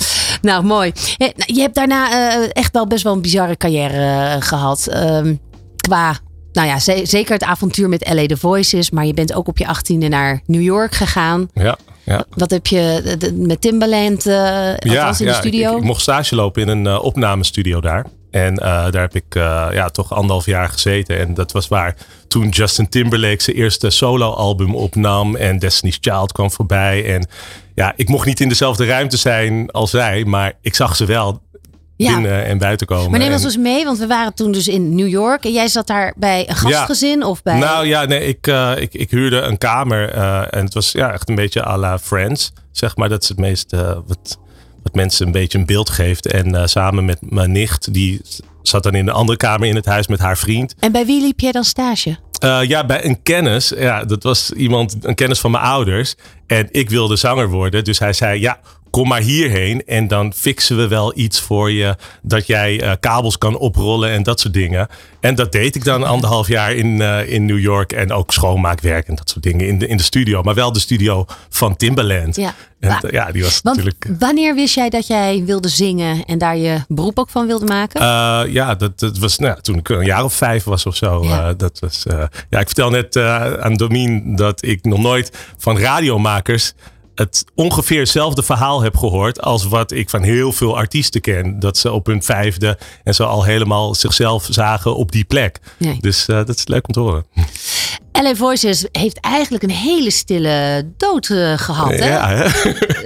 Nou, 0.43 0.65
mooi. 0.65 0.93
Eh, 1.17 1.29
nou, 1.37 1.55
Je 1.55 1.61
hebt 1.61 1.75
daarna 1.75 2.11
eh, 2.11 2.49
echt 2.53 2.73
wel 2.73 2.87
best 2.87 3.03
wel 3.03 3.13
een 3.13 3.23
bizarre 3.23 3.57
carrière 3.57 4.35
eh, 4.35 4.43
gehad. 4.43 4.87
Ehm, 4.87 5.35
qua, 5.77 6.19
nou 6.57 6.69
ja, 6.69 6.79
ze- 6.79 7.01
zeker 7.05 7.33
het 7.33 7.43
avontuur 7.45 7.89
met 7.89 8.09
LA 8.15 8.27
The 8.27 8.37
Voices. 8.37 8.91
Maar 8.91 9.07
je 9.07 9.15
bent 9.15 9.35
ook 9.35 9.49
op 9.49 9.59
je 9.59 9.67
achttiende 9.67 10.09
naar 10.09 10.41
New 10.47 10.63
York 10.63 10.95
gegaan. 10.95 11.49
Ja, 11.55 11.77
ja. 12.05 12.25
Wat 12.31 12.51
heb 12.51 12.67
je 12.67 13.15
de- 13.19 13.33
met 13.33 13.61
Timbaland, 13.61 14.27
eh 14.27 14.75
althans 14.79 15.21
in 15.21 15.27
de 15.27 15.33
studio? 15.35 15.71
Ik, 15.73 15.77
ik 15.79 15.85
mocht 15.85 16.01
stage 16.01 16.35
lopen 16.35 16.63
in 16.63 16.69
een 16.69 16.87
eh, 16.87 17.03
opnamestudio 17.05 17.81
daar. 17.81 18.07
En 18.31 18.57
eh, 18.59 18.67
daar 18.91 19.03
heb 19.03 19.15
ik 19.15 19.35
ja, 19.73 19.89
toch 19.89 20.13
anderhalf 20.15 20.47
jaar 20.47 20.69
gezeten. 20.69 21.19
En 21.19 21.35
dat 21.35 21.53
was 21.53 21.69
waar 21.69 21.97
toen 22.29 22.49
Justin 22.49 22.89
Timberlake 22.89 23.43
zijn 23.43 23.57
eerste 23.57 23.91
soloalbum 23.91 24.75
opnam. 24.75 25.37
En 25.37 25.59
Destiny's 25.59 25.99
Child 26.01 26.33
kwam 26.33 26.51
voorbij. 26.51 27.15
En 27.15 27.27
ja, 27.75 27.93
ik 27.97 28.09
mocht 28.09 28.27
niet 28.27 28.41
in 28.41 28.49
dezelfde 28.49 28.85
ruimte 28.87 29.17
zijn 29.17 29.71
als 29.71 29.91
zij. 29.91 30.25
Maar 30.25 30.53
ik 30.61 30.75
zag 30.75 30.97
ze 30.97 31.05
wel 31.05 31.41
Ja. 31.97 32.15
binnen 32.15 32.45
en 32.45 32.59
buiten 32.59 32.87
komen. 32.87 33.11
maar 33.11 33.21
neem 33.21 33.33
ons 33.33 33.45
eens 33.45 33.57
mee, 33.57 33.85
want 33.85 33.99
we 33.99 34.07
waren 34.07 34.35
toen 34.35 34.53
dus 34.53 34.69
in 34.69 34.95
New 34.95 35.09
York. 35.09 35.45
En 35.45 35.53
jij 35.53 35.69
zat 35.69 35.87
daar 35.87 36.15
bij 36.17 36.49
een 36.49 36.57
gastgezin 36.57 37.25
of 37.25 37.43
bij... 37.43 37.59
Nou 37.59 37.87
ja, 37.87 38.05
nee, 38.05 38.27
ik, 38.27 38.47
eh, 38.47 38.73
ik, 38.77 38.95
ik 38.95 39.11
huurde 39.11 39.41
een 39.41 39.59
kamer 39.59 40.11
eh, 40.11 40.41
en 40.51 40.65
het 40.65 40.75
was 40.75 40.93
ja, 40.93 41.13
echt 41.13 41.29
een 41.29 41.35
beetje 41.35 41.67
à 41.67 41.77
la 41.77 41.99
Friends. 41.99 42.53
Zeg 42.73 42.97
maar, 42.97 43.09
dat 43.09 43.23
is 43.23 43.29
het 43.29 43.39
meest 43.39 43.73
eh, 43.73 43.99
wat, 44.07 44.39
wat 44.83 44.95
mensen 44.95 45.27
een 45.27 45.33
beetje 45.33 45.59
een 45.59 45.67
beeld 45.67 45.91
geeft. 45.91 46.27
En 46.27 46.69
samen 46.69 47.05
met 47.05 47.19
mijn 47.21 47.53
nicht, 47.53 47.93
die 47.93 48.21
zat 48.63 48.83
dan 48.83 48.95
in 48.95 49.09
een 49.09 49.15
andere 49.15 49.39
kamer 49.39 49.69
in 49.69 49.77
het 49.77 49.87
huis 49.87 50.07
met 50.07 50.19
haar 50.19 50.39
vriend. 50.39 50.75
En 50.79 50.93
bij 50.93 51.07
wie 51.07 51.21
liep 51.21 51.41
jij 51.41 51.53
dan 51.53 51.65
stage? 51.65 52.17
Ja, 52.63 52.87
bij 52.87 53.05
een 53.05 53.23
kennis. 53.23 53.73
Ja, 53.77 54.05
dat 54.05 54.23
was 54.23 54.51
iemand, 54.51 54.97
een 55.01 55.15
kennis 55.15 55.41
van 55.41 55.51
mijn 55.51 55.65
ouders. 55.65 56.15
En 56.47 56.69
ik 56.71 56.91
wilde 56.91 57.17
zanger 57.17 57.49
worden. 57.49 57.85
Dus 57.85 57.99
hij 57.99 58.13
zei, 58.13 58.41
ja, 58.41 58.61
kom 58.97 59.09
maar 59.09 59.21
hierheen. 59.21 59.85
En 59.87 60.09
dan 60.09 60.33
fixen 60.33 60.77
we 60.77 60.89
wel 60.89 61.19
iets 61.19 61.41
voor 61.41 61.71
je. 61.71 61.97
Dat 62.23 62.47
jij 62.47 62.81
eh, 62.81 62.93
kabels 63.01 63.39
kan 63.39 63.59
oprollen 63.59 64.11
en 64.11 64.23
dat 64.23 64.41
soort 64.41 64.55
dingen. 64.55 64.89
En 65.21 65.35
dat 65.35 65.53
deed 65.53 65.75
ik 65.75 65.85
dan 65.85 66.05
anderhalf 66.05 66.49
jaar 66.49 66.73
in, 66.73 67.01
eh, 67.01 67.33
in 67.33 67.45
New 67.45 67.59
York. 67.59 67.93
En 67.93 68.13
ook 68.13 68.33
schoonmaakwerk 68.33 69.09
en 69.09 69.15
dat 69.15 69.31
soort 69.31 69.43
dingen 69.43 69.67
in 69.67 69.79
de, 69.79 69.87
in 69.87 69.97
de 69.97 70.03
studio. 70.03 70.43
Maar 70.43 70.55
wel 70.55 70.73
de 70.73 70.79
studio 70.79 71.25
van 71.49 71.77
Timbaland. 71.77 72.37
Ja. 72.37 72.55
En 72.81 72.91
eh, 72.91 73.11
ja, 73.11 73.33
die 73.33 73.43
was 73.43 73.61
Want 73.63 73.77
natuurlijk... 73.77 74.07
wanneer 74.19 74.55
wist 74.55 74.75
jij 74.75 74.89
dat 74.89 75.07
jij 75.07 75.43
wilde 75.45 75.69
zingen 75.69 76.25
en 76.25 76.39
daar 76.39 76.57
je 76.57 76.85
beroep 76.89 77.19
ook 77.19 77.31
van 77.31 77.47
wilde 77.47 77.67
maken? 77.67 78.01
Eh, 78.01 78.43
ja, 78.53 78.75
dat, 78.75 78.99
dat 78.99 79.19
was 79.19 79.39
nou, 79.39 79.61
toen 79.61 79.77
ik 79.79 79.89
een 79.89 80.05
jaar 80.05 80.25
of 80.25 80.35
vijf 80.35 80.65
was 80.65 80.87
of 80.87 80.97
zo. 80.97 81.23
eh, 81.23 81.49
dat 81.57 81.79
was, 81.79 82.07
eh, 82.07 82.25
ja, 82.51 82.61
ik 82.61 82.67
vertel 82.67 82.91
net 82.91 83.17
eh, 83.17 83.53
aan 83.53 83.75
Domien 83.75 84.37
dat 84.37 84.65
ik 84.65 84.85
nog 84.85 84.99
nooit 84.99 85.39
van 85.59 85.79
radiomakers 85.79 86.73
het 87.17 87.45
ongeveer 87.55 87.99
hetzelfde 87.99 88.43
verhaal 88.43 88.83
heb 88.83 88.97
gehoord 88.97 89.43
als 89.43 89.65
wat 89.65 89.93
ik 89.93 90.11
van 90.11 90.23
heel 90.23 90.53
veel 90.53 90.77
artiesten 90.77 91.21
ken. 91.21 91.59
Dat 91.59 91.79
ze 91.79 91.93
op 91.93 92.07
hun 92.07 92.23
vijfde 92.23 92.79
en 93.05 93.15
zo 93.15 93.25
al 93.25 93.45
helemaal 93.45 93.95
zichzelf 93.95 94.47
zagen 94.51 94.97
op 94.97 95.13
die 95.13 95.25
plek. 95.25 95.61
Nee. 95.79 95.99
Dus 96.01 96.29
eh, 96.29 96.37
dat 96.37 96.57
is 96.57 96.67
leuk 96.67 96.87
om 96.87 96.93
te 96.93 97.01
horen. 97.01 97.27
LA 98.23 98.35
Voices 98.35 98.85
heeft 98.93 99.21
eigenlijk 99.21 99.63
een 99.63 99.71
hele 99.71 100.11
stille 100.11 100.87
dood 100.97 101.29
eh, 101.29 101.53
gehad. 101.59 101.91
Hè? 101.91 102.09
Ja, 102.09 102.29
hè? 102.29 102.45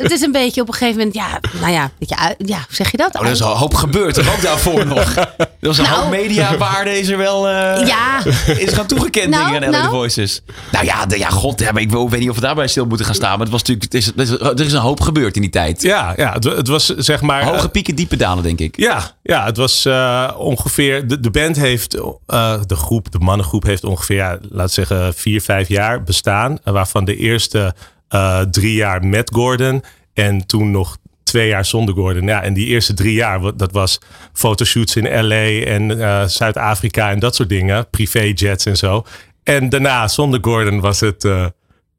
Het 0.03 0.11
is 0.11 0.21
een 0.21 0.33
beetje 0.33 0.61
op 0.61 0.69
een 0.69 0.75
gegeven 0.75 0.97
moment, 0.99 1.15
ja, 1.15 1.41
nou 1.61 1.73
ja, 1.73 1.91
weet 1.99 2.09
je, 2.09 2.17
uit- 2.17 2.37
ja 2.39 2.57
hoe 2.57 2.75
zeg 2.75 2.91
je 2.91 2.97
dat? 2.97 3.15
Oh, 3.19 3.25
er 3.27 3.31
is 3.31 3.43
al 3.43 3.51
een 3.53 3.57
hoop 3.59 3.75
gebeurd, 3.75 4.17
er 4.17 4.31
ook 4.33 4.43
daarvoor 4.43 4.87
nog. 4.87 5.17
Er 5.17 5.49
was 5.61 5.79
een 5.79 5.85
Nou. 5.85 6.01
hoop 6.01 6.11
mediawaarde 6.11 6.99
is 6.99 7.09
er 7.09 7.17
wel 7.19 7.49
eh, 7.49 7.87
Ja. 7.87 8.25
is 8.57 8.73
gaan 8.73 8.87
toegekend 8.87 9.29
Nou, 9.31 9.45
dingen 9.47 9.65
aan 9.65 9.71
LA 9.71 9.79
nou. 9.79 9.91
Voices. 9.91 10.43
Nou 10.73 10.85
ja, 10.85 11.07
de, 11.07 11.19
ja 11.19 11.29
god, 11.29 11.61
ja, 11.61 11.73
maar 11.73 11.83
ik 11.83 11.91
weet 11.91 12.19
niet 12.21 12.29
of 12.29 12.35
we 12.35 12.41
daarbij 12.41 12.69
stil 12.69 12.87
moeten 12.87 13.07
gaan 13.07 13.15
staan. 13.15 13.31
Maar 13.31 13.41
het 13.41 13.51
was 13.51 13.61
natuurlijk, 13.63 13.93
het 13.93 13.95
is, 13.95 14.07
het 14.07 14.19
is- 14.19 14.61
er 14.61 14.67
is 14.67 14.73
een 14.73 14.79
hoop 14.81 15.01
gebeurd 15.01 15.35
in 15.37 15.41
die 15.43 15.51
tijd. 15.51 15.83
Ja, 15.83 16.13
ja 16.17 16.33
het, 16.33 16.45
het 16.45 16.69
was 16.69 16.87
zeg 16.87 17.21
maar... 17.21 17.45
Hoge 17.45 17.57
eh, 17.65 17.71
pieken, 17.71 17.95
diepe 17.95 18.17
dalen, 18.17 18.43
denk 18.43 18.59
ik. 18.61 18.77
Ja, 18.77 19.11
ja 19.23 19.45
het 19.45 19.57
was 19.57 19.85
eh, 19.85 20.31
ongeveer. 20.37 21.09
De, 21.09 21.21
de 21.21 21.31
band 21.31 21.57
heeft, 21.57 21.95
eh, 22.27 22.55
de 22.67 22.77
groep, 22.77 23.13
de 23.13 23.19
mannengroep 23.19 23.63
heeft 23.63 23.85
ongeveer, 23.85 24.17
ja, 24.17 24.39
laat 24.51 24.71
zeggen, 24.73 24.99
vier, 25.15 25.41
vijf 25.41 25.69
jaar 25.69 26.03
bestaan. 26.03 26.59
eh, 26.65 26.73
Waarvan 26.73 27.05
de 27.05 27.17
eerste 27.17 27.75
eh, 28.09 28.41
drie 28.41 28.75
jaar 28.75 29.05
met 29.07 29.31
Gordon 29.35 29.83
en 30.15 30.47
toen 30.47 30.71
nog 30.71 30.97
twee 31.23 31.49
jaar 31.49 31.65
zonder 31.65 31.95
Gordon. 31.95 32.27
Ja, 32.27 32.43
en 32.43 32.53
die 32.55 32.67
eerste 32.67 32.95
drie 32.95 33.15
jaar, 33.15 33.41
wat- 33.41 33.59
dat 33.59 33.73
was 33.73 33.99
fotoshoots 34.33 34.97
in 34.97 35.27
LA 35.27 35.61
en 35.65 36.01
eh, 36.01 36.25
Zuid-Afrika 36.27 37.11
en 37.11 37.19
dat 37.19 37.35
soort 37.35 37.49
dingen, 37.49 37.91
privéjets 37.91 38.67
en 38.67 38.77
zo. 38.77 39.05
En 39.43 39.69
daarna, 39.69 40.09
zonder 40.09 40.39
Gordon, 40.43 40.81
was 40.81 41.01
het, 41.01 41.25
eh, 41.25 41.47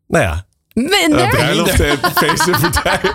nou 0.07 0.23
ja, 0.23 0.45
Minder? 0.73 1.19
eh, 1.19 1.29
bruiloften 1.29 1.89
en 1.89 1.97
feesten 2.27 2.53
en 2.53 2.59
partijen. 2.71 3.11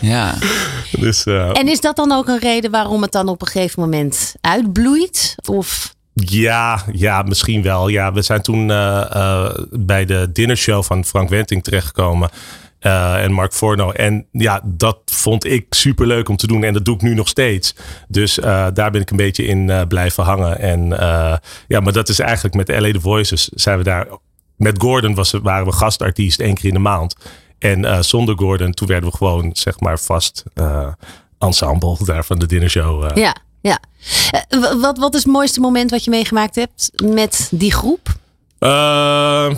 Ja. 0.00 0.34
Dus, 1.00 1.24
eh, 1.24 1.58
En 1.58 1.68
is 1.68 1.80
dat 1.80 1.96
dan 1.96 2.12
ook 2.12 2.28
een 2.28 2.38
reden 2.38 2.70
waarom 2.70 3.02
het 3.02 3.12
dan 3.12 3.28
op 3.28 3.40
een 3.40 3.46
gegeven 3.46 3.80
moment 3.82 4.34
uitbloeit? 4.40 5.34
Of 5.50 5.94
Ja, 6.14 6.82
ja, 6.92 7.22
misschien 7.22 7.62
wel. 7.62 7.88
Ja, 7.88 8.12
we 8.12 8.22
zijn 8.22 8.42
toen 8.42 8.70
eh, 8.70 9.10
eh, 9.10 9.54
bij 9.70 10.04
de 10.04 10.30
dinnershow 10.32 10.84
van 10.84 11.04
Frank 11.04 11.28
Wenting 11.28 11.64
terechtgekomen. 11.64 12.30
eh, 12.78 13.22
en 13.22 13.32
Mark 13.32 13.52
Forno. 13.52 13.90
En 13.90 14.26
ja, 14.32 14.60
dat 14.64 14.98
vond 15.04 15.44
ik 15.44 15.66
super 15.70 16.06
leuk 16.06 16.28
om 16.28 16.36
te 16.36 16.46
doen. 16.46 16.64
En 16.64 16.72
dat 16.72 16.84
doe 16.84 16.94
ik 16.94 17.02
nu 17.02 17.14
nog 17.14 17.28
steeds. 17.28 17.74
Dus 18.08 18.34
daar 18.74 18.90
ben 18.90 19.00
ik 19.00 19.10
een 19.10 19.16
beetje 19.16 19.44
in 19.44 19.86
blijven 19.88 20.24
hangen. 20.24 20.58
En 20.58 20.88
ja, 21.68 21.80
maar 21.80 21.92
dat 21.92 22.08
is 22.08 22.18
eigenlijk 22.18 22.54
met 22.54 22.80
LA 22.80 22.92
The 22.92 23.00
Voices 23.00 23.48
zijn 23.48 23.78
we 23.78 23.84
daar. 23.84 24.06
Met 24.56 24.80
Gordon 24.82 25.14
was, 25.14 25.30
waren 25.42 25.66
we 25.66 25.72
gastartiest 25.72 26.40
één 26.40 26.54
keer 26.54 26.68
in 26.68 26.74
de 26.74 26.80
maand. 26.80 27.16
En 27.58 28.04
zonder 28.04 28.38
Gordon, 28.38 28.72
toen 28.72 28.88
werden 28.88 29.10
we 29.10 29.16
gewoon 29.16 29.50
zeg 29.52 29.80
maar 29.80 29.98
vast 29.98 30.44
ensemble 31.38 31.96
daar 32.04 32.24
van 32.24 32.38
de 32.38 32.46
dinnershow. 32.46 33.16
ja, 33.16 33.36
ja. 33.64 33.78
Eh, 34.30 34.80
wat, 34.80 34.98
wat 34.98 35.14
is 35.14 35.22
het 35.22 35.32
mooiste 35.32 35.60
moment 35.60 35.90
wat 35.90 36.04
je 36.04 36.10
meegemaakt 36.10 36.54
hebt 36.54 36.90
met 37.04 37.48
die 37.50 37.72
groep? 37.72 38.08
Eh, 38.58 39.50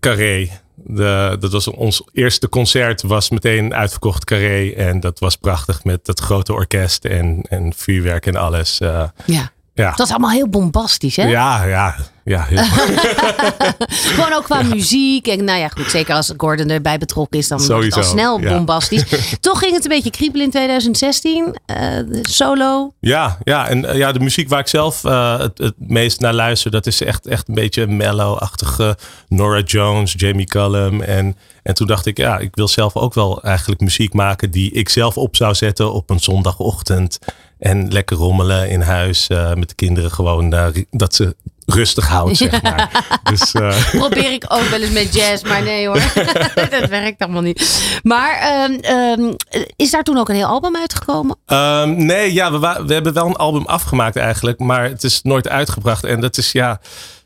Carré. 0.00 0.50
De, 0.74 1.36
dat 1.40 1.52
was 1.52 1.68
ons 1.68 2.02
eerste 2.12 2.48
concert, 2.48 3.02
was 3.02 3.30
meteen 3.30 3.74
uitverkocht 3.74 4.24
Carré. 4.24 4.72
En 4.72 5.00
dat 5.00 5.18
was 5.18 5.36
prachtig 5.36 5.84
met 5.84 6.04
dat 6.04 6.20
grote 6.20 6.52
orkest 6.52 7.04
en, 7.04 7.42
en 7.48 7.72
vuurwerk 7.76 8.26
en 8.26 8.36
alles. 8.36 8.80
eh. 8.80 9.04
Ja. 9.24 9.52
Ja. 9.74 9.88
Dat 9.88 9.98
was 9.98 10.10
allemaal 10.10 10.30
heel 10.30 10.48
bombastisch, 10.48 11.16
hè? 11.16 11.28
Ja, 11.28 11.64
ja, 11.64 11.96
ja. 12.24 12.46
Gewoon 14.14 14.32
ook 14.32 14.44
qua 14.44 14.62
muziek. 14.62 15.26
En 15.26 15.44
nou 15.44 15.58
ja, 15.58 15.68
goed, 15.68 15.90
zeker 15.90 16.14
als 16.14 16.32
Gordon 16.36 16.68
erbij 16.68 16.98
betrokken 16.98 17.38
is, 17.38 17.48
dan 17.48 17.66
wordt 17.66 17.84
het 17.84 17.96
al 17.96 18.02
snel 18.02 18.40
ja. 18.40 18.48
bombastisch. 18.54 19.04
Toch 19.40 19.58
ging 19.58 19.74
het 19.74 19.84
een 19.84 19.90
beetje 19.90 20.10
kriebelen 20.10 20.44
in 20.44 20.50
2016. 20.50 21.56
eh, 21.66 21.76
de 22.06 22.20
solo. 22.20 22.92
Ja, 23.00 23.38
ja, 23.44 23.68
en 23.68 23.84
eh, 23.84 23.96
ja, 23.96 24.12
de 24.12 24.20
muziek 24.20 24.48
waar 24.48 24.60
ik 24.60 24.68
zelf 24.68 25.04
eh, 25.04 25.38
het, 25.38 25.58
het 25.58 25.74
meest 25.76 26.20
naar 26.20 26.34
luister, 26.34 26.70
dat 26.70 26.86
is 26.86 27.02
echt, 27.02 27.26
echt 27.26 27.48
een 27.48 27.54
beetje 27.54 27.86
mellow-achtige 27.86 28.96
Nora 29.28 29.60
Jones, 29.60 30.14
Jamie 30.16 30.46
Cullum. 30.46 31.00
En, 31.00 31.36
en 31.62 31.74
toen 31.74 31.86
dacht 31.86 32.06
ik, 32.06 32.16
ja, 32.16 32.38
ik 32.38 32.54
wil 32.54 32.68
zelf 32.68 32.96
ook 32.96 33.14
wel 33.14 33.42
eigenlijk 33.42 33.80
muziek 33.80 34.12
maken 34.12 34.50
die 34.50 34.72
ik 34.72 34.88
zelf 34.88 35.16
op 35.16 35.36
zou 35.36 35.54
zetten 35.54 35.92
op 35.92 36.10
een 36.10 36.20
zondagochtend. 36.20 37.18
En 37.60 37.88
lekker 37.88 38.16
rommelen 38.16 38.70
in 38.70 38.80
huis 38.80 39.26
eh, 39.26 39.54
met 39.54 39.68
de 39.68 39.74
kinderen 39.74 40.10
gewoon 40.10 40.52
eh, 40.52 40.66
dat 40.90 41.14
ze 41.14 41.36
rustig 41.66 42.08
houdt, 42.08 42.36
zeg 42.36 42.62
maar. 42.62 43.04
Dus, 43.22 43.52
eh, 43.52 43.90
Probeer 44.00 44.32
ik 44.32 44.44
ook 44.48 44.62
wel 44.62 44.80
eens 44.80 44.90
met 44.90 45.14
jazz, 45.14 45.42
maar 45.42 45.62
nee 45.62 45.86
hoor. 45.86 46.02
dat 46.80 46.88
werkt 46.88 47.22
allemaal 47.22 47.42
niet. 47.42 47.82
Maar 48.02 48.38
ehm, 48.38 48.72
ehm, 48.72 49.32
is 49.76 49.90
daar 49.90 50.02
toen 50.02 50.18
ook 50.18 50.28
een 50.28 50.34
heel 50.34 50.46
album 50.46 50.76
uitgekomen? 50.76 51.36
Ehm, 51.46 52.04
nee, 52.04 52.32
ja, 52.32 52.52
we, 52.52 52.82
we 52.86 52.92
hebben 52.92 53.12
wel 53.12 53.26
een 53.26 53.36
album 53.36 53.66
afgemaakt 53.66 54.16
eigenlijk, 54.16 54.58
maar 54.58 54.84
het 54.84 55.04
is 55.04 55.22
nooit 55.22 55.48
uitgebracht. 55.48 56.04
En 56.04 56.20
dat 56.20 56.36
is 56.36 56.52
ja, 56.52 56.80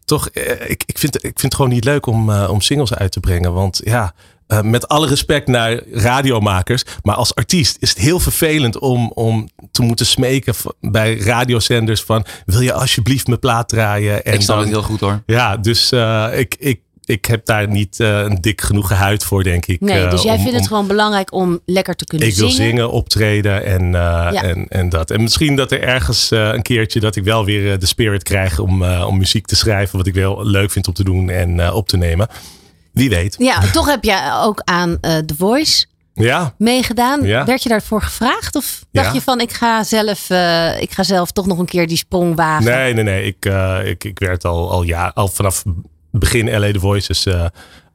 toch, 0.05 0.29
ik, 0.67 0.83
ik, 0.87 0.99
vind, 0.99 1.17
ik 1.17 1.21
vind 1.23 1.43
het 1.43 1.55
gewoon 1.55 1.71
niet 1.71 1.85
leuk 1.85 2.07
om, 2.07 2.31
om 2.31 2.61
singles 2.61 2.95
uit 2.95 3.13
te 3.13 3.21
brengen. 3.21 3.53
Want 3.53 3.81
ja, 3.85 4.15
eh, 4.47 4.61
met 4.61 4.89
alle 4.89 5.07
respect 5.07 5.49
naar 5.49 5.81
radiomakers, 5.93 6.83
maar 7.03 7.15
als 7.15 7.35
artiest 7.35 7.77
is 7.81 7.89
het 7.89 7.99
heel 7.99 8.21
vervelend 8.21 8.79
om, 8.79 9.11
om 9.15 9.49
te 9.73 9.83
moeten 9.83 10.07
smeken 10.07 10.55
bij 10.81 11.17
radiozenders 11.19 12.03
van, 12.03 12.25
wil 12.47 12.61
je 12.61 12.73
alsjeblieft 12.73 13.27
mijn 13.27 13.39
plaat 13.39 13.69
draaien? 13.69 14.25
En 14.25 14.35
Ik 14.35 14.41
snap 14.41 14.59
het 14.59 14.69
heel 14.69 14.83
goed 14.83 15.01
hoor. 15.01 15.23
Ja, 15.27 15.57
dus 15.57 15.93
eh, 15.93 16.27
ik, 16.33 16.55
ik, 16.59 16.81
ik 17.05 17.25
heb 17.25 17.47
daar 17.47 17.69
niet 17.69 18.01
eh, 18.01 18.19
een 18.21 18.41
dik 18.41 18.61
genoeg 18.61 18.91
huid 18.91 19.25
voor, 19.25 19.43
denk 19.43 19.67
ik. 19.67 19.81
Nee, 19.81 20.09
dus 20.09 20.23
jij 20.23 20.33
om- 20.35 20.39
vindt 20.39 20.53
het 20.53 20.61
om- 20.63 20.67
gewoon 20.69 20.87
belangrijk 20.87 21.33
om 21.33 21.61
lekker 21.67 21.95
te 21.97 22.05
kunnen 22.05 22.29
ik 22.29 22.35
wil 22.35 22.51
zingen. 22.51 22.69
zingen, 22.71 22.91
optreden 22.91 23.65
en, 23.65 23.83
eh, 23.85 23.91
Ja. 24.33 24.43
en, 24.43 24.67
en 24.69 24.89
dat. 24.89 25.11
En 25.11 25.23
misschien 25.23 25.57
dat 25.57 25.73
er 25.73 25.83
ergens 25.83 26.31
eh, 26.31 26.49
een 26.53 26.63
keertje 26.63 27.01
dat 27.01 27.17
ik 27.17 27.25
wel 27.25 27.45
weer 27.45 27.79
de 27.79 27.87
spirit 27.87 28.23
krijg 28.23 28.59
om, 28.59 28.83
eh, 28.85 29.05
om 29.07 29.19
muziek 29.19 29.47
te 29.47 29.57
schrijven. 29.57 29.99
Wat 29.99 30.07
ik 30.07 30.15
wel 30.15 30.47
leuk 30.47 30.71
vind 30.71 30.89
om 30.89 30.95
te 30.95 31.05
doen 31.05 31.31
en 31.31 31.61
eh, 31.61 31.75
op 31.75 31.89
te 31.89 31.97
nemen. 31.97 32.29
Wie 32.95 33.09
weet. 33.11 33.35
Ja, 33.39 33.61
toch 33.61 33.87
heb 33.87 34.05
jij 34.05 34.33
ook 34.33 34.61
aan 34.65 34.99
eh 35.01 35.17
The 35.19 35.35
Voice 35.37 35.87
Ja, 36.15 36.55
meegedaan. 36.59 37.23
Ja. 37.23 37.45
Werd 37.45 37.63
je 37.63 37.69
daarvoor 37.69 38.03
gevraagd? 38.03 38.57
Of 38.57 38.85
dacht 38.93 39.07
Ja. 39.07 39.13
je 39.13 39.21
van, 39.23 39.41
ik 39.41 39.53
ga, 39.53 39.83
zelf, 39.85 40.31
eh, 40.31 40.81
ik 40.81 40.91
ga 40.91 41.03
zelf 41.03 41.31
toch 41.33 41.47
nog 41.47 41.59
een 41.59 41.67
keer 41.67 41.87
die 41.87 41.97
sprong 41.97 42.37
wagen? 42.37 42.65
nee, 42.65 42.95
nee, 42.95 43.05
nee. 43.05 43.25
Ik, 43.27 43.45
eh, 43.47 43.79
ik, 43.85 44.05
ik 44.05 44.19
werd 44.19 44.45
al, 44.45 44.71
al, 44.71 44.83
ja, 44.83 45.11
al 45.15 45.29
vanaf 45.29 45.65
begin 46.11 46.59
LA 46.61 46.73
The 46.73 46.79
Voices 46.81 47.27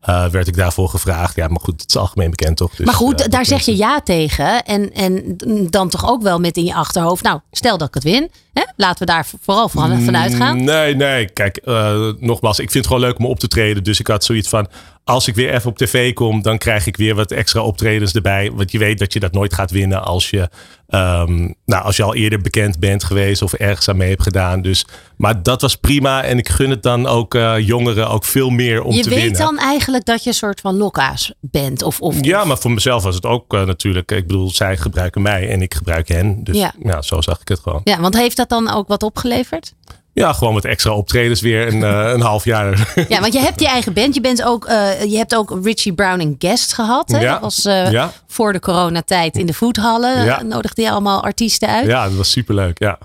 eh, 0.02 0.26
werd 0.26 0.48
ik 0.48 0.56
daarvoor 0.56 0.90
gevraagd. 0.90 1.36
Ja, 1.36 1.48
maar 1.48 1.60
goed, 1.62 1.82
het 1.82 1.90
is 1.90 1.98
algemeen 1.98 2.30
bekend 2.30 2.58
toch? 2.58 2.76
Dus, 2.76 2.86
maar 2.86 2.96
goed, 2.96 3.22
eh, 3.22 3.30
daar 3.30 3.46
zeg 3.46 3.62
je 3.62 3.78
ja 3.78 4.02
tegen. 4.02 4.64
En, 4.66 4.94
en 4.94 5.38
dan 5.70 5.90
toch 5.90 6.10
ook 6.10 6.22
wel 6.22 6.40
met 6.40 6.58
in 6.58 6.66
je 6.66 6.74
achterhoofd. 6.74 7.24
Nou, 7.24 7.40
stel 7.52 7.78
dat 7.78 7.88
ik 7.88 7.94
het 7.94 8.04
win. 8.04 8.30
Hè? 8.54 8.64
Laten 8.76 9.00
we 9.00 9.12
daar 9.12 9.28
vooral 9.42 9.70
van, 9.70 10.02
vanuit 10.02 10.36
gaan. 10.36 10.58
Mm, 10.58 10.64
Nee, 10.64 10.96
nee. 10.96 11.30
Kijk, 11.30 11.58
eh, 11.58 12.10
nogmaals, 12.20 12.60
ik 12.60 12.72
vind 12.72 12.86
het 12.86 12.94
gewoon 12.94 13.10
leuk 13.10 13.20
om 13.20 13.26
op 13.26 13.40
te 13.40 13.48
treden. 13.48 13.84
Dus 13.84 14.00
ik 14.00 14.08
had 14.08 14.24
zoiets 14.24 14.50
van, 14.50 14.68
als 15.10 15.28
ik 15.28 15.36
weer 15.36 15.54
even 15.54 15.70
op 15.70 15.78
tv 15.78 16.14
kom, 16.14 16.42
dan 16.42 16.58
krijg 16.58 16.88
ik 16.88 16.98
weer 16.98 17.16
wat 17.16 17.32
extra 17.32 17.62
optredens 17.62 18.14
erbij. 18.14 18.52
Want 18.52 18.72
je 18.72 18.78
weet 18.78 19.00
dat 19.00 19.14
je 19.14 19.20
dat 19.20 19.32
nooit 19.32 19.54
gaat 19.54 19.72
winnen 19.72 20.04
als 20.04 20.30
je, 20.30 20.50
ehm, 20.88 21.52
nou, 21.66 21.84
als 21.84 21.98
je 21.98 22.04
al 22.04 22.16
eerder 22.16 22.42
bekend 22.42 22.80
bent 22.80 23.04
geweest 23.04 23.42
of 23.42 23.54
ergens 23.54 23.90
aan 23.90 23.98
mee 23.98 24.10
hebt 24.10 24.24
gedaan. 24.24 24.62
Dus, 24.62 24.86
maar 25.18 25.44
dat 25.44 25.62
was 25.62 25.76
prima. 25.76 26.24
En 26.24 26.38
ik 26.38 26.50
gun 26.50 26.70
het 26.70 26.84
dan 26.84 27.08
ook 27.08 27.36
eh, 27.36 27.56
jongeren 27.58 28.10
ook 28.10 28.26
veel 28.26 28.50
meer 28.50 28.84
om 28.84 28.96
je 28.96 29.02
te 29.02 29.10
weet 29.10 29.22
winnen. 29.22 29.40
dan 29.40 29.58
eigenlijk 29.58 30.06
dat 30.06 30.24
je 30.24 30.30
een 30.30 30.36
soort 30.36 30.60
van 30.60 30.78
lokka's 30.78 31.34
bent. 31.40 31.84
Of, 31.84 32.02
of, 32.02 32.16
Ja, 32.22 32.44
maar 32.44 32.58
voor 32.58 32.72
mezelf 32.72 33.04
was 33.04 33.16
het 33.16 33.26
ook 33.26 33.54
eh, 33.54 33.66
natuurlijk. 33.66 34.12
Ik 34.12 34.28
bedoel, 34.28 34.50
zij 34.50 34.78
gebruiken 34.78 35.22
mij 35.22 35.50
en 35.50 35.62
ik 35.62 35.74
gebruik 35.74 36.08
hen. 36.08 36.44
Dus 36.44 36.58
Ja. 36.58 36.74
ja, 36.84 37.02
zo 37.02 37.22
zag 37.22 37.42
ik 37.42 37.48
het 37.48 37.60
gewoon. 37.60 37.82
Ja, 37.84 38.00
want 38.00 38.18
heeft 38.18 38.38
dat 38.38 38.50
dan 38.50 38.70
ook 38.70 38.88
wat 38.88 39.04
opgeleverd? 39.04 39.74
Ja, 40.20 40.34
gewoon 40.34 40.54
met 40.54 40.66
extra 40.66 40.92
optredens 40.92 41.42
weer 41.42 41.68
een, 41.68 41.84
eh, 41.84 42.12
een 42.14 42.22
half 42.22 42.44
jaar. 42.46 42.94
Ja, 43.10 43.20
want 43.20 43.34
je 43.34 43.40
hebt 43.40 43.60
je 43.60 43.68
eigen 43.68 43.94
band. 43.94 44.16
Je, 44.16 44.22
bent 44.22 44.44
ook, 44.44 44.66
eh, 44.66 45.04
je 45.04 45.18
hebt 45.18 45.36
ook 45.36 45.60
Richie 45.64 45.94
Brown 45.94 46.20
en 46.20 46.36
Guest 46.40 46.74
gehad. 46.74 47.12
Hè? 47.12 47.20
Ja. 47.20 47.32
Dat 47.32 47.42
was 47.42 47.66
eh, 47.66 47.92
Ja. 47.92 48.12
voor 48.28 48.54
de 48.54 48.60
coronatijd 48.60 49.38
in 49.38 49.46
de 49.46 49.54
voethallen. 49.54 50.24
Ja. 50.26 50.42
Nodigde 50.44 50.82
je 50.82 50.92
allemaal 50.92 51.24
artiesten 51.24 51.68
uit. 51.70 51.88
Ja, 51.88 52.04
dat 52.08 52.14
was 52.14 52.32
superleuk. 52.32 52.80
Ja. 52.80 52.98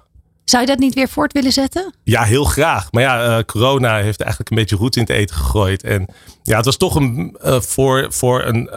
Zou 0.45 0.62
je 0.62 0.69
dat 0.69 0.79
niet 0.79 0.95
weer 0.95 1.09
voort 1.09 1.33
willen 1.33 1.53
zetten? 1.53 1.95
Ja, 2.05 2.23
heel 2.23 2.45
graag. 2.45 2.93
Maar 2.93 3.03
ja, 3.03 3.43
corona 3.47 3.97
heeft 3.97 4.21
eigenlijk 4.21 4.51
een 4.51 4.57
beetje 4.57 4.77
roet 4.77 4.97
in 4.97 5.03
het 5.03 5.11
eten 5.11 5.37
gegooid. 5.37 5.83
En 5.83 6.07
ja, 6.43 6.57
het 6.57 6.65
was 6.65 6.77
toch 6.77 6.95
een, 6.95 7.37
voor, 7.41 8.07
voor 8.11 8.45
een 8.45 8.71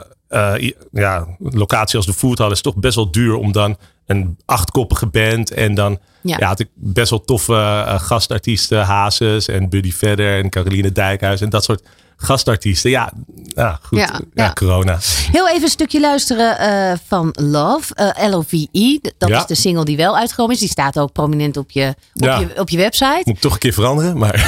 i- 0.59 0.73
ja, 0.91 1.27
locatie 1.39 1.97
als 1.97 2.05
de 2.05 2.13
Foodhall 2.13 2.51
is 2.51 2.61
toch 2.61 2.75
best 2.75 2.95
wel 2.95 3.11
duur 3.11 3.35
om 3.35 3.51
dan 3.51 3.77
een 4.05 4.37
achtkoppige 4.45 5.05
band 5.05 5.51
en 5.51 5.75
dan 5.75 5.99
Ja. 6.21 6.37
ja. 6.39 6.47
had 6.47 6.59
ik 6.59 6.67
best 6.75 7.09
wel 7.09 7.21
toffe 7.25 7.53
eh, 7.53 7.99
gastartiesten, 7.99 8.81
Hazes 8.85 9.47
en 9.47 9.69
Buddy 9.69 9.91
Vedder 9.91 10.43
en 10.43 10.49
Caroline 10.49 10.91
Dijkhuis 10.91 11.41
en 11.41 11.49
dat 11.49 11.63
soort 11.63 11.87
gastartiesten. 12.17 12.89
Ja, 12.89 13.11
ja 13.55 13.79
goed. 13.81 13.97
Ja, 13.99 14.09
Ja, 14.33 14.43
ja. 14.43 14.53
corona. 14.53 14.97
Heel 15.31 15.47
even 15.49 15.63
een 15.63 15.69
stukje 15.69 15.99
luisteren 15.99 16.57
eh, 16.59 16.97
van 17.07 17.29
Love, 17.41 17.93
eh 17.95 18.29
L-O-V-E. 18.29 18.97
Dat 19.17 19.29
Ja. 19.29 19.37
is 19.39 19.45
de 19.45 19.55
single 19.55 19.85
die 19.85 19.97
wel 19.97 20.17
uitgekomen 20.17 20.53
is. 20.53 20.59
Die 20.59 20.69
staat 20.69 20.99
ook 20.99 21.11
prominent 21.11 21.57
op 21.57 21.71
je, 21.71 21.95
op 22.13 22.23
je, 22.23 22.47
op 22.59 22.69
je 22.69 22.77
website. 22.77 23.21
Moet 23.23 23.35
ik 23.35 23.39
toch 23.41 23.53
een 23.53 23.59
keer 23.59 23.73
veranderen, 23.73 24.17
maar... 24.17 24.35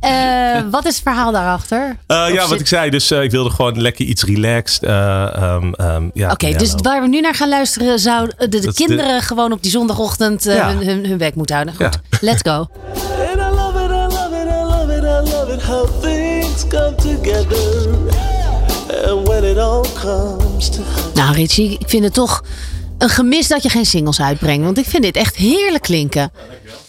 Eh, 0.00 0.60
wat 0.70 0.84
is 0.86 0.94
het 0.94 1.02
verhaal 1.02 1.32
daarachter? 1.32 1.96
Ja, 2.06 2.26
zit- 2.30 2.48
wat 2.48 2.60
ik 2.60 2.66
zei. 2.66 2.90
Dus 2.90 3.10
ik 3.10 3.30
wilde 3.30 3.50
gewoon 3.50 3.80
lekker 3.80 4.04
iets 4.04 4.22
relaxed. 4.24 4.82
eh, 4.82 5.34
ehm, 5.34 5.72
ehm, 5.72 6.08
ja, 6.14 6.30
Oké, 6.30 6.52
dus 6.56 6.74
waar 6.82 7.00
we 7.02 7.08
nu 7.08 7.20
naar 7.20 7.34
gaan 7.34 7.48
luisteren, 7.48 7.98
zouden 7.98 8.50
de, 8.50 8.72
kinderen 8.74 9.22
gewoon 9.22 9.52
op 9.52 9.62
die 9.62 9.70
zondagochtend 9.70 10.44
hun, 10.44 10.86
hun, 10.86 11.06
hun 11.06 11.18
bek 11.18 11.34
moeten 11.34 11.54
houden. 11.54 11.74
Goed, 11.76 12.00
let's 12.20 12.40
go. 12.42 12.66
How 15.68 15.86
things 16.02 16.66
come 16.68 16.94
together. 16.94 17.88
And 19.08 19.28
when 19.28 19.44
it 19.44 19.58
all 19.58 19.84
comes 20.02 20.68
to 20.68 20.82
Nou, 21.14 21.34
Richie, 21.34 21.78
ik 21.78 21.88
vind 21.88 22.04
het 22.04 22.14
toch 22.14 22.42
een 22.98 23.08
gemis 23.08 23.48
dat 23.48 23.62
je 23.62 23.68
geen 23.68 23.86
singles 23.86 24.20
uitbrengt. 24.20 24.64
Want 24.64 24.78
ik 24.78 24.86
vind 24.86 25.02
dit 25.02 25.16
echt 25.16 25.36
heerlijk 25.36 25.82
klinken. 25.82 26.32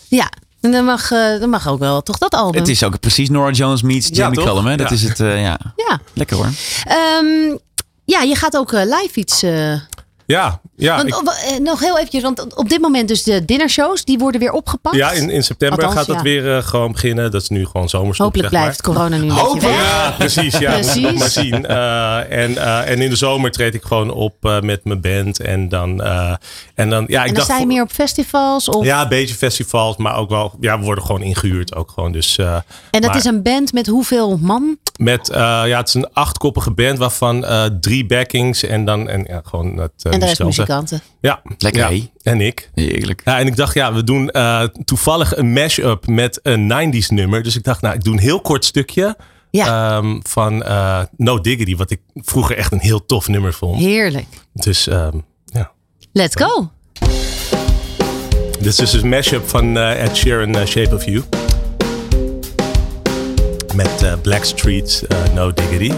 Ja, 0.07 0.31
en 0.61 0.71
dan 0.71 0.85
mag, 0.85 1.11
eh, 1.11 1.39
dan 1.39 1.49
mag 1.49 1.67
ook 1.67 1.79
wel 1.79 2.01
toch 2.01 2.17
dat 2.17 2.33
album. 2.33 2.59
Het 2.59 2.69
is 2.69 2.83
ook 2.83 2.99
precies 2.99 3.29
Nora 3.29 3.51
Jones 3.51 3.81
meets 3.81 4.07
Ja, 4.07 4.13
Jamie? 4.13 4.39
Cullum. 4.43 4.65
Hè? 4.65 4.75
Dat 4.77 4.89
Ja. 4.89 4.95
is 4.95 5.03
het, 5.03 5.19
eh, 5.19 5.41
ja. 5.41 5.59
Ja. 5.75 5.99
Lekker 6.13 6.35
hoor. 6.37 6.49
Ehm, 6.85 7.57
ja, 8.05 8.21
je 8.21 8.35
gaat 8.35 8.57
ook 8.57 8.73
eh, 8.73 8.81
live 8.83 9.19
iets. 9.19 9.43
eh, 9.43 9.73
Ja, 10.29 10.61
ja. 10.75 10.95
want, 10.95 11.07
ik- 11.07 11.15
oh, 11.15 11.53
eh, 11.53 11.59
nog 11.59 11.79
heel 11.79 11.97
eventjes, 11.97 12.21
want 12.21 12.55
op 12.55 12.69
dit 12.69 12.81
moment 12.81 13.07
dus 13.07 13.23
de 13.23 13.45
dinnershows, 13.45 14.05
die 14.05 14.17
worden 14.17 14.39
weer 14.41 14.51
opgepakt. 14.51 14.95
ja, 14.95 15.11
in, 15.11 15.29
in 15.29 15.43
september 15.43 15.77
Althans, 15.77 15.97
gaat 15.97 16.07
dat 16.07 16.15
ja. 16.15 16.21
weer 16.21 16.55
eh, 16.57 16.63
gewoon 16.63 16.91
beginnen. 16.91 17.31
Dat 17.31 17.41
is 17.41 17.49
nu 17.49 17.65
gewoon 17.65 17.89
zomerstop. 17.89 18.25
Hopelijk 18.25 18.49
zeg 18.49 18.59
maar. 18.59 18.69
blijft 18.69 18.81
corona 18.81 19.17
nu 19.17 19.31
Hopelijk. 19.31 19.65
weg. 19.65 19.81
Ja, 19.81 20.11
precies. 20.17 20.57
Ja, 20.57 20.71
Precies. 20.71 21.01
Moet 21.01 21.19
maar 21.19 21.29
zien. 21.29 21.65
Eh, 21.65 22.43
en, 22.43 22.85
en 22.85 23.01
in 23.01 23.09
de 23.09 23.15
zomer 23.15 23.51
treed 23.51 23.73
ik 23.73 23.83
gewoon 23.83 24.11
op 24.11 24.59
met 24.61 24.83
mijn 24.83 25.01
band. 25.01 25.39
En 25.39 25.69
dan, 25.69 26.01
en 26.75 26.89
dan 26.89 27.05
ja, 27.07 27.21
ik 27.21 27.27
en 27.27 27.33
dan 27.33 27.33
dacht... 27.33 27.45
sta 27.45 27.57
je 27.57 27.65
meer 27.65 27.81
op 27.81 27.91
festivals? 27.91 28.69
Of... 28.69 28.85
Ja, 28.85 29.01
een 29.01 29.09
beetje 29.09 29.35
festivals, 29.35 29.97
maar 29.97 30.15
ook 30.15 30.29
wel, 30.29 30.57
ja, 30.59 30.79
we 30.79 30.85
worden 30.85 31.03
gewoon 31.03 31.21
ingehuurd 31.21 31.75
ook 31.75 31.91
gewoon. 31.91 32.11
Dus, 32.11 32.37
en 32.37 32.63
dat 32.91 33.01
maar 33.01 33.15
is 33.15 33.25
een 33.25 33.43
band 33.43 33.73
met 33.73 33.87
hoeveel 33.87 34.37
man? 34.37 34.77
Met, 34.97 35.29
ja, 35.33 35.77
het 35.77 35.87
is 35.87 35.93
een 35.93 36.13
achtkoppige 36.13 36.71
band 36.71 36.97
waarvan 36.97 37.45
drie 37.81 38.05
backings 38.05 38.63
en 38.63 38.85
dan, 38.85 39.09
en 39.09 39.25
ja, 39.27 39.41
gewoon 39.43 39.77
het 39.77 40.18
en 40.19 40.27
de 40.27 40.35
rest 40.35 40.43
muzikanten. 40.43 41.01
Ja. 41.21 41.41
Lekker, 41.57 41.93
ja. 41.93 42.01
En 42.21 42.41
ik. 42.41 42.69
Heerlijk. 42.73 43.21
Ja, 43.25 43.39
en 43.39 43.47
ik 43.47 43.55
dacht, 43.55 43.73
ja, 43.73 43.93
we 43.93 44.03
doen 44.03 44.29
eh, 44.29 44.63
toevallig 44.85 45.37
een 45.37 45.53
mash-up 45.53 46.07
met 46.07 46.39
een 46.43 46.93
90s 46.93 47.07
nummer. 47.07 47.43
Dus 47.43 47.55
ik 47.55 47.63
dacht, 47.63 47.81
nou, 47.81 47.95
ik 47.95 48.03
doe 48.03 48.13
een 48.13 48.19
heel 48.19 48.41
kort 48.41 48.65
stukje 48.65 49.17
ehm, 49.51 50.19
van 50.21 50.63
eh, 50.63 51.01
No 51.17 51.41
Diggity. 51.41 51.75
Wat 51.75 51.91
ik 51.91 51.99
vroeger 52.15 52.57
echt 52.57 52.71
een 52.71 52.79
heel 52.79 53.05
tof 53.05 53.27
nummer 53.27 53.53
vond. 53.53 53.79
Heerlijk. 53.79 54.27
Dus 54.53 54.87
ehm, 54.87 55.17
ja. 55.45 55.71
Let's 56.13 56.35
go. 56.35 56.71
Dit 58.59 58.67
is 58.67 58.75
dus 58.75 58.93
een 58.93 59.09
mashup 59.09 59.49
van 59.49 59.77
eh, 59.77 60.03
Ed 60.03 60.17
Sheeran, 60.17 60.67
Shape 60.67 60.95
of 60.95 61.05
You. 61.05 61.23
Met 63.75 64.21
Blackstreet's 64.21 65.07
eh, 65.07 65.17
No 65.33 65.53
Diggity. 65.53 65.93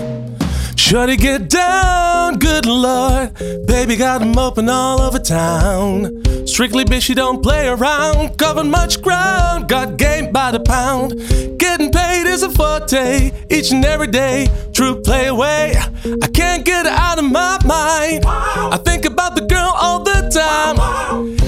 Shorty 0.92 1.16
get 1.16 1.50
down, 1.50 2.38
good 2.38 2.66
lord. 2.66 3.32
Baby 3.66 3.96
got 3.96 4.22
'em 4.22 4.38
open 4.38 4.68
all 4.68 5.00
over 5.00 5.20
town. 5.20 6.22
Strictly 6.46 6.84
bitch, 6.84 7.08
you 7.08 7.16
don't 7.16 7.42
play 7.42 7.70
around. 7.70 8.38
Covered 8.38 8.66
much 8.66 9.02
ground, 9.02 9.70
got 9.70 9.96
game 9.96 10.34
by 10.34 10.52
the 10.52 10.60
pound. 10.60 11.14
Getting 11.58 11.92
paid 11.94 12.28
is 12.28 12.44
a 12.44 12.50
forte, 12.50 13.32
each 13.50 13.72
and 13.72 13.86
every 13.86 14.08
day. 14.08 14.50
True 14.74 15.02
play 15.02 15.28
away. 15.28 15.78
I 16.24 16.28
can't 16.28 16.66
get 16.66 16.86
her 16.86 16.92
out 16.92 17.20
of 17.20 17.24
my 17.24 17.58
mind. 17.64 18.26
I 18.26 18.78
think 18.84 19.06
about 19.06 19.36
the 19.36 19.46
girl 19.54 19.74
all 19.80 20.00
the 20.04 20.20
time. 20.30 20.76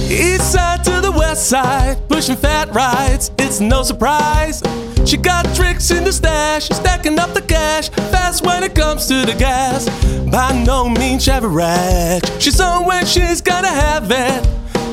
East 0.09 0.53
to 0.53 0.72
west 1.33 1.49
side, 1.49 1.97
pushing 2.09 2.35
fat 2.35 2.71
rides. 2.75 3.31
It's 3.39 3.59
no 3.59 3.81
surprise. 3.81 4.61
She 5.03 5.17
got 5.17 5.43
tricks 5.55 5.89
in 5.89 6.03
the 6.03 6.11
stash, 6.11 6.65
stacking 6.65 7.17
up 7.17 7.33
the 7.33 7.41
cash. 7.41 7.89
Fast 8.13 8.45
when 8.45 8.61
it 8.61 8.75
comes 8.75 9.07
to 9.07 9.25
the 9.25 9.33
gas. 9.33 9.89
By 10.29 10.51
no 10.63 10.87
means 10.87 11.23
she 11.23 11.31
ever 11.31 11.49
average. 11.59 12.29
She's 12.39 12.61
on 12.61 12.85
when 12.85 13.07
she's 13.07 13.41
gotta 13.41 13.67
have 13.67 14.11
it. 14.11 14.41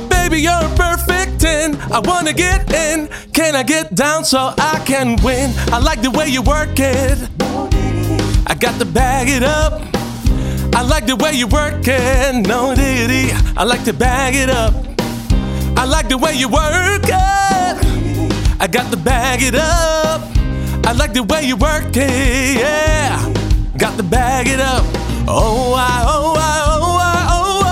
Baby, 0.08 0.40
you're 0.40 0.68
perfect 0.76 1.40
10. 1.40 1.76
I 1.92 1.98
wanna 1.98 2.32
get 2.32 2.72
in. 2.72 3.08
Can 3.34 3.54
I 3.54 3.62
get 3.62 3.94
down 3.94 4.24
so 4.24 4.54
I 4.56 4.82
can 4.86 5.22
win? 5.22 5.52
I 5.70 5.78
like 5.78 6.00
the 6.00 6.10
way 6.10 6.28
you 6.28 6.40
work 6.40 6.78
it. 6.78 7.18
I 8.46 8.54
got 8.54 8.78
to 8.78 8.86
bag 8.86 9.28
it 9.28 9.42
up. 9.42 9.82
I 10.74 10.80
like 10.82 11.04
the 11.04 11.16
way 11.16 11.32
you 11.34 11.48
work 11.48 11.86
it. 11.86 12.46
No 12.46 12.74
diggity. 12.74 13.30
I 13.58 13.64
like 13.64 13.84
to 13.84 13.92
bag 13.92 14.34
it 14.34 14.48
up. 14.48 14.89
I 15.80 15.84
like 15.86 16.10
the 16.10 16.18
way 16.18 16.34
you 16.34 16.46
work 16.46 17.04
it. 17.04 17.10
I 18.60 18.66
got 18.70 18.90
to 18.92 18.98
bag 18.98 19.40
it 19.42 19.54
up. 19.54 20.20
I 20.86 20.92
like 20.92 21.14
the 21.14 21.22
way 21.22 21.44
you 21.44 21.56
work 21.56 21.96
it. 21.96 22.58
Yeah. 22.60 23.16
Got 23.78 23.96
to 23.96 24.02
bag 24.02 24.46
it 24.46 24.60
up. 24.60 24.84
Oh, 25.26 25.72
I, 25.72 26.04
oh, 26.06 26.34
I, 26.36 26.64
oh, 26.68 26.98
I, 27.00 27.28
oh, 27.32 27.62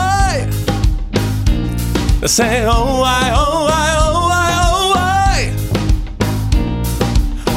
I. 2.22 2.26
Say, 2.26 2.64
oh, 2.64 3.02
I, 3.04 3.30
oh, 3.36 3.68
I, 3.70 3.96
oh, 4.00 4.30
I, 4.32 4.52
oh, 4.72 4.94
I. 4.96 5.52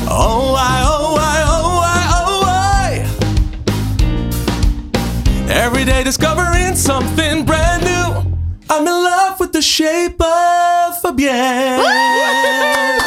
Oh, 0.10 0.54
I, 0.54 0.84
oh, 0.86 1.16
I, 1.18 1.43
oh, 1.47 1.80
I, 1.86 2.04
oh, 2.28 2.43
I. 5.47 5.54
Every 5.54 5.86
day 5.86 6.04
discovering 6.04 6.76
something 6.76 7.45
brand 7.45 7.86
new. 7.86 8.38
I'm 8.70 8.86
in 8.88 9.01
the 9.62 9.66
shape 9.66 10.20
of 10.20 11.01
Fabienne. 11.03 11.78
Richie 11.78 13.01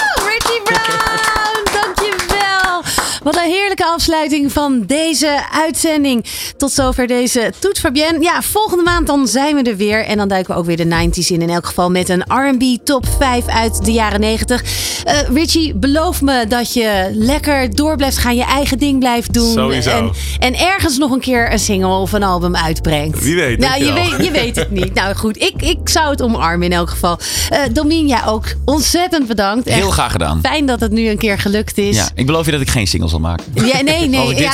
afsluiting 3.94 4.52
van 4.52 4.82
deze 4.86 5.42
uitzending. 5.52 6.24
Tot 6.56 6.72
zover 6.72 7.06
deze 7.06 7.52
Toet 7.58 7.78
Fabienne. 7.78 8.22
Ja, 8.22 8.42
volgende 8.42 8.82
maand 8.82 9.06
dan 9.06 9.28
zijn 9.28 9.56
we 9.56 9.62
er 9.62 9.76
weer. 9.76 10.04
En 10.04 10.16
dan 10.16 10.28
duiken 10.28 10.54
we 10.54 10.60
ook 10.60 10.66
weer 10.66 10.76
de 10.76 11.08
90s 11.08 11.26
in. 11.26 11.42
In 11.42 11.50
elk 11.50 11.66
geval 11.66 11.90
met 11.90 12.08
een 12.08 12.22
R&B 12.26 12.84
top 12.84 13.06
5 13.18 13.46
uit 13.46 13.84
de 13.84 13.92
jaren 13.92 14.20
90. 14.20 14.62
Eh, 15.04 15.18
Richie, 15.34 15.74
beloof 15.74 16.22
me 16.22 16.46
dat 16.48 16.72
je 16.72 17.10
lekker 17.12 17.74
door 17.74 17.96
blijft 17.96 18.18
gaan. 18.18 18.36
Je 18.36 18.44
eigen 18.44 18.78
ding 18.78 18.98
blijft 18.98 19.32
doen. 19.32 19.52
Sowieso. 19.52 19.90
En, 19.90 20.10
en 20.38 20.60
ergens 20.60 20.98
nog 20.98 21.10
een 21.10 21.20
keer 21.20 21.52
een 21.52 21.58
single 21.58 21.94
of 21.94 22.12
een 22.12 22.22
album 22.22 22.56
uitbrengt. 22.56 23.22
Wie 23.22 23.34
weet, 23.34 23.58
Nou, 23.58 23.84
je 23.84 23.92
weet, 23.92 24.26
je 24.26 24.30
weet 24.30 24.56
het 24.56 24.70
niet. 24.70 24.94
Nou 24.94 25.14
goed, 25.14 25.42
ik, 25.42 25.62
ik 25.62 25.88
zou 25.88 26.10
het 26.10 26.22
omarmen 26.22 26.66
in 26.66 26.72
elk 26.72 26.90
geval. 26.90 27.18
Eh 27.48 27.58
Domien, 27.72 28.06
jij 28.06 28.26
ook 28.26 28.44
ontzettend 28.64 29.26
bedankt. 29.26 29.68
Heel 29.68 29.90
graag 29.90 30.12
gedaan. 30.12 30.38
Fijn 30.42 30.66
dat 30.66 30.80
het 30.80 30.92
nu 30.92 31.08
een 31.08 31.18
keer 31.18 31.38
gelukt 31.38 31.78
is. 31.78 31.96
Ja, 31.96 32.08
ik 32.14 32.26
beloof 32.26 32.44
je 32.46 32.52
dat 32.52 32.60
ik 32.60 32.70
geen 32.70 32.86
singles 32.86 33.10
zal 33.10 33.20
maken. 33.20 33.44
Ja, 33.54 33.83
nee, 33.84 34.08
nee. 34.08 34.20
Als 34.20 34.30
ik 34.30 34.36
dit 34.36 34.44
ja, 34.46 34.52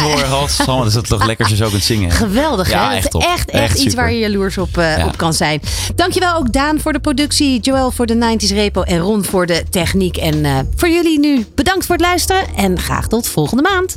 hoor, 0.66 0.86
is 0.86 0.94
het 0.94 1.08
toch 1.08 1.26
lekker 1.26 1.44
als 1.46 1.58
je 1.58 1.64
zo 1.64 1.70
kunt 1.70 1.82
zingen. 1.82 2.10
Geweldig, 2.10 2.70
Ja, 2.70 2.88
hè? 2.90 2.96
echt 2.96 3.14
echt, 3.14 3.50
echt, 3.50 3.72
iets 3.72 3.80
super. 3.82 3.96
waar 3.96 4.12
je 4.12 4.18
jaloers 4.18 4.58
op, 4.58 4.78
eh, 4.78 4.96
Ja. 4.98 5.06
op 5.06 5.16
kan 5.16 5.34
zijn. 5.34 5.60
Dankjewel 5.94 6.36
ook 6.36 6.52
Daan 6.52 6.80
voor 6.80 6.92
de 6.92 6.98
productie, 7.00 7.60
Joël 7.60 7.90
voor 7.90 8.06
de 8.06 8.14
90s 8.14 8.50
repo 8.50 8.82
en 8.82 8.98
Ron 8.98 9.24
voor 9.24 9.46
de 9.46 9.64
techniek. 9.70 10.16
En 10.16 10.44
eh, 10.44 10.58
voor 10.76 10.88
jullie 10.88 11.18
nu 11.18 11.46
bedankt 11.54 11.86
voor 11.86 11.94
het 11.96 12.04
luisteren 12.04 12.42
en 12.56 12.78
graag 12.78 13.08
tot 13.08 13.28
volgende 13.28 13.62
maand. 13.62 13.94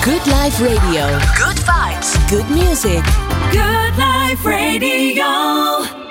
Good 0.00 0.26
Life 0.26 0.62
Radio. 0.74 1.06
Good 1.34 1.58
vibes. 1.58 2.12
Good 2.30 2.48
music. 2.48 3.02
Good 3.50 3.96
Life 3.96 4.48
Radio. 4.50 6.07